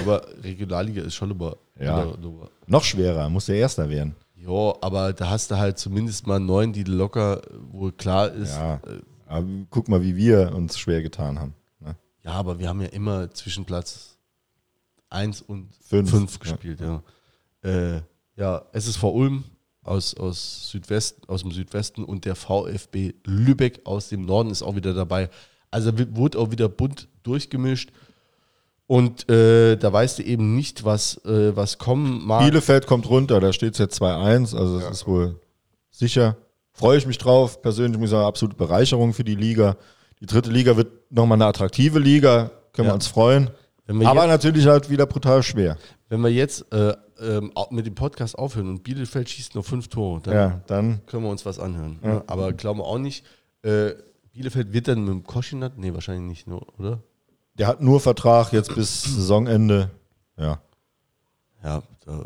[0.02, 2.04] aber Regionalliga ist schon immer Ja.
[2.04, 4.16] immer- immer- Noch schwerer, muss der Erster werden.
[4.36, 7.42] Ja, aber da hast du halt zumindest mal neun, die locker
[7.72, 8.54] wohl klar ist.
[8.56, 8.76] Ja.
[8.76, 11.56] Äh, Aber guck mal, wie wir uns schwer getan haben.
[11.80, 11.96] Ne?
[12.24, 14.18] Ja, aber wir haben ja immer zwischen Platz
[15.10, 16.40] 1 und Fünf, 5 ja.
[16.52, 17.02] gespielt, ja.
[17.64, 18.02] Äh,
[18.38, 19.44] ja, SSV Ulm
[19.84, 24.76] aus, aus, Südwesten, aus dem Südwesten und der VfB Lübeck aus dem Norden ist auch
[24.76, 25.30] wieder dabei.
[25.72, 27.92] Also wurde auch wieder bunt durchgemischt.
[28.88, 32.44] Und äh, da weißt du eben nicht, was, äh, was kommen mag.
[32.44, 35.40] Bielefeld kommt runter, da steht es jetzt 2-1, also das ist wohl
[35.90, 36.38] sicher.
[36.72, 37.62] Freue ich mich drauf.
[37.64, 39.78] Persönlich muss ich sagen, absolute Bereicherung für die Liga.
[40.20, 42.92] Die dritte Liga wird nochmal eine attraktive Liga, können Ja.
[42.92, 43.50] wir uns freuen.
[43.88, 45.78] Wir Aber jetzt- natürlich halt wieder brutal schwer.
[46.10, 50.22] Wenn wir jetzt äh, ähm, mit dem Podcast aufhören und Bielefeld schießt nur fünf Tore,
[50.22, 52.00] dann Ja, dann können wir uns was anhören.
[52.02, 52.24] Ne?
[52.28, 53.26] Aber glauben wir auch nicht.
[53.62, 53.94] Äh,
[54.34, 55.78] Bielefeld wird dann mit dem Koschinat?
[55.78, 57.02] Nee, wahrscheinlich nicht, nur, oder?
[57.58, 59.92] Der hat nur Vertrag jetzt bis Saisonende.
[60.38, 60.62] Ja.
[61.64, 62.26] Ja, da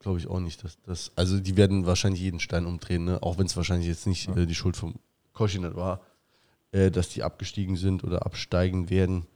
[0.00, 1.12] glaube ich auch nicht, dass das.
[1.16, 3.22] Also die werden wahrscheinlich jeden Stein umdrehen, ne?
[3.22, 4.96] auch wenn es wahrscheinlich jetzt nicht äh, die Schuld vom
[5.32, 6.00] Koschinat war,
[6.72, 9.26] äh, dass die abgestiegen sind oder absteigen werden.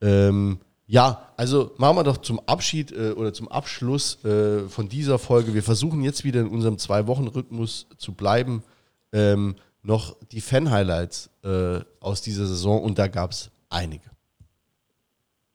[0.00, 5.18] Ähm, ja, also machen wir doch zum Abschied äh, oder zum Abschluss äh, von dieser
[5.18, 5.52] Folge.
[5.52, 8.62] Wir versuchen jetzt wieder in unserem Zwei-Wochen-Rhythmus zu bleiben.
[9.12, 14.10] Ähm, noch die Fan-Highlights äh, aus dieser Saison und da gab es einige.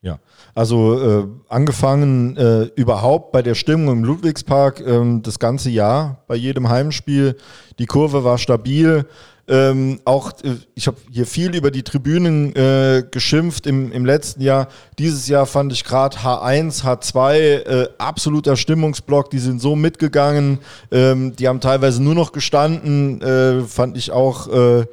[0.03, 0.19] Ja,
[0.55, 6.35] also äh, angefangen äh, überhaupt bei der Stimmung im Ludwigspark ähm, das ganze Jahr, bei
[6.35, 7.37] jedem Heimspiel.
[7.77, 9.05] Die Kurve war stabil.
[9.47, 14.41] Ähm, auch äh, ich habe hier viel über die Tribünen äh, geschimpft im, im letzten
[14.41, 14.67] Jahr.
[14.97, 19.29] Dieses Jahr fand ich gerade H1, H2 äh, absoluter Stimmungsblock.
[19.29, 20.59] Die sind so mitgegangen.
[20.91, 23.21] Ähm, die haben teilweise nur noch gestanden.
[23.21, 24.85] Äh, fand ich auch äh,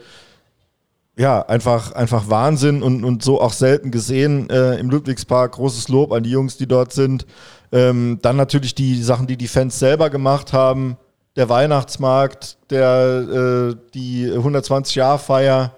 [1.18, 5.52] ja, einfach, einfach Wahnsinn und, und so auch selten gesehen äh, im Ludwigspark.
[5.52, 7.26] Großes Lob an die Jungs, die dort sind.
[7.72, 10.96] Ähm, dann natürlich die Sachen, die die Fans selber gemacht haben.
[11.38, 15.72] Der Weihnachtsmarkt, der, äh, die 120-Jahr-Feier,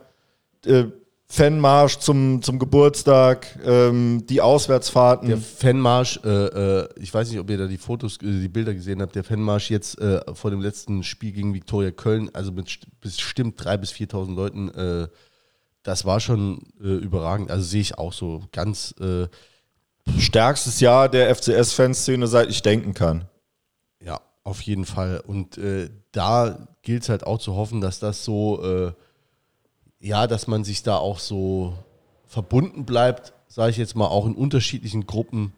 [0.66, 0.84] äh,
[1.28, 5.28] Fanmarsch zum, zum Geburtstag, ähm, die Auswärtsfahrten.
[5.28, 8.74] Der Fanmarsch, äh, äh, ich weiß nicht, ob ihr da die Fotos, äh, die Bilder
[8.74, 12.66] gesehen habt, der Fanmarsch jetzt äh, vor dem letzten Spiel gegen Viktoria Köln, also mit
[12.66, 15.08] st- bestimmt 3.000 bis 4.000 Leuten, äh,
[15.84, 17.50] das war schon äh, überragend.
[17.50, 18.94] Also sehe ich auch so ganz,
[20.18, 23.26] Stärkstes Jahr der FCS-Fanszene, seit ich denken kann.
[24.02, 24.20] ja,
[24.50, 25.22] auf jeden Fall.
[25.26, 28.92] Und äh, da gilt es halt auch zu hoffen, dass das so, äh,
[30.00, 31.74] ja, dass man sich da auch so
[32.26, 35.52] verbunden bleibt, sage ich jetzt mal, auch in unterschiedlichen Gruppen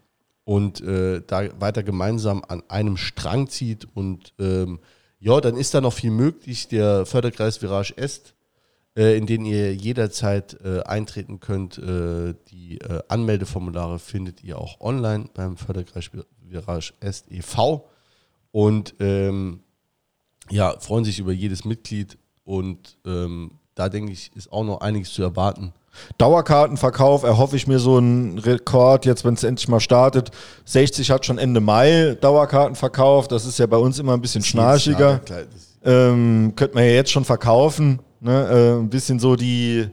[0.45, 3.87] und äh, da weiter gemeinsam an einem Strang zieht.
[3.95, 4.81] Und ähm,
[5.19, 6.69] ja, dann ist da noch viel möglich.
[6.69, 8.35] Der Förderkreis Virage Est,
[8.97, 11.79] äh, in den ihr jederzeit äh, eintreten könnt.
[11.79, 16.11] Äh, die äh, Anmeldeformulare findet ihr auch online beim Förderkreis
[16.43, 17.89] Virage Est e.V.
[18.53, 19.61] Und ähm,
[20.51, 25.13] ja, freuen sich über jedes Mitglied und ähm, da denke ich, ist auch noch einiges
[25.13, 25.73] zu erwarten.
[26.19, 30.31] Dauerkartenverkauf erhoffe ich mir so einen Rekord, jetzt wenn es endlich mal startet.
[30.65, 35.21] 60 hat schon Ende Mai Dauerkartenverkauf, das ist ja bei uns immer ein bisschen schnarchiger.
[35.85, 38.01] Ähm, könnte man ja jetzt schon verkaufen.
[38.21, 38.49] Ne?
[38.49, 39.89] Äh, ein bisschen so die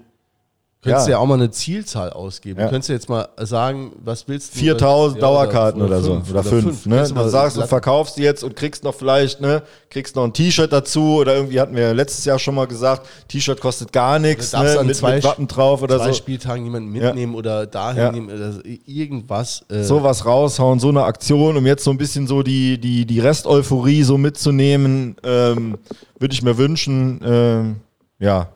[0.81, 1.17] Könntest du Ja.
[1.17, 2.61] ja auch mal eine Zielzahl ausgeben.
[2.61, 2.67] Ja.
[2.69, 4.59] Könntest du jetzt mal sagen, was willst du?
[4.59, 6.13] 4000 Ja, oder- Dauerkarten oder, so.
[6.13, 6.85] fünf, Oder 5.
[6.85, 7.05] Ne?
[7.05, 10.31] Du mal sagst du, verkaufst die jetzt und kriegst noch vielleicht, ne, kriegst noch ein
[10.31, 14.51] T-Shirt dazu oder irgendwie hatten wir letztes Jahr schon mal gesagt, T-Shirt kostet gar nichts,
[14.51, 16.13] Du darfst ne, an mit, zwei- mit Wappen drauf oder zwei so.
[16.13, 18.11] Spieltagen jemanden mitnehmen oder dahin Ja.
[18.13, 18.53] nehmen oder
[18.85, 19.65] irgendwas.
[19.69, 23.19] Äh, sowas raushauen, so eine Aktion, um jetzt so ein bisschen so die, die, die
[23.19, 25.77] Rest-Euphorie so mitzunehmen, ähm,
[26.19, 27.19] würde ich mir wünschen.
[27.25, 27.75] Ähm,
[28.19, 28.47] ja.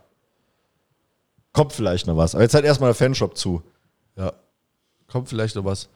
[1.53, 2.33] Kommt vielleicht noch was.
[2.33, 3.61] Aber jetzt halt erstmal der Fanshop zu.
[4.17, 4.33] Ja,
[5.07, 5.87] kommt vielleicht noch was.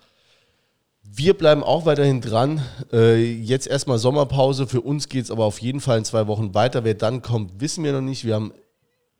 [1.01, 2.61] Wir bleiben auch weiterhin dran.
[2.93, 4.67] Äh, jetzt erstmal Sommerpause.
[4.67, 6.83] Für uns geht es aber auf jeden Fall in zwei Wochen weiter.
[6.83, 8.23] Wer dann kommt, wissen wir noch nicht.
[8.23, 8.53] Wir haben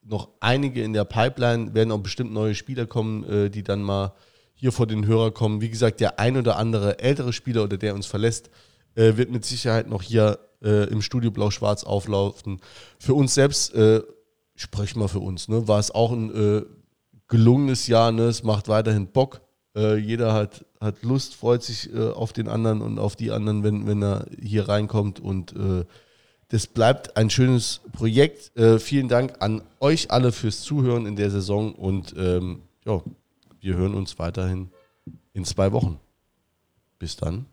[0.04, 1.74] noch einige in der Pipeline.
[1.74, 4.14] Werden auch bestimmt neue Spieler kommen, äh, die dann mal
[4.54, 5.62] hier vor den Hörer kommen.
[5.62, 8.52] Wie gesagt, der ein oder andere ältere Spieler oder der uns verlässt,
[8.96, 12.60] äh, wird mit Sicherheit noch hier äh, im Studio Blau-Schwarz auflaufen.
[13.00, 13.74] Für uns selbst,
[14.58, 16.66] sprechen wir für uns, ne, war es auch ein äh,
[17.28, 18.12] gelungenes Jahr.
[18.12, 18.24] Ne?
[18.24, 19.42] Es macht weiterhin Bock.
[19.76, 23.64] Äh, jeder hat, hat Lust, freut sich äh, auf den anderen und auf die anderen,
[23.64, 25.20] wenn, wenn er hier reinkommt.
[25.20, 25.86] Und äh,
[26.50, 28.58] das bleibt ein schönes Projekt.
[28.58, 33.02] Äh, vielen Dank an euch alle fürs Zuhören in der Saison und ähm, ja,
[33.60, 34.72] wir hören uns weiterhin
[35.34, 36.00] in zwei Wochen.
[37.00, 37.46] Bis dann.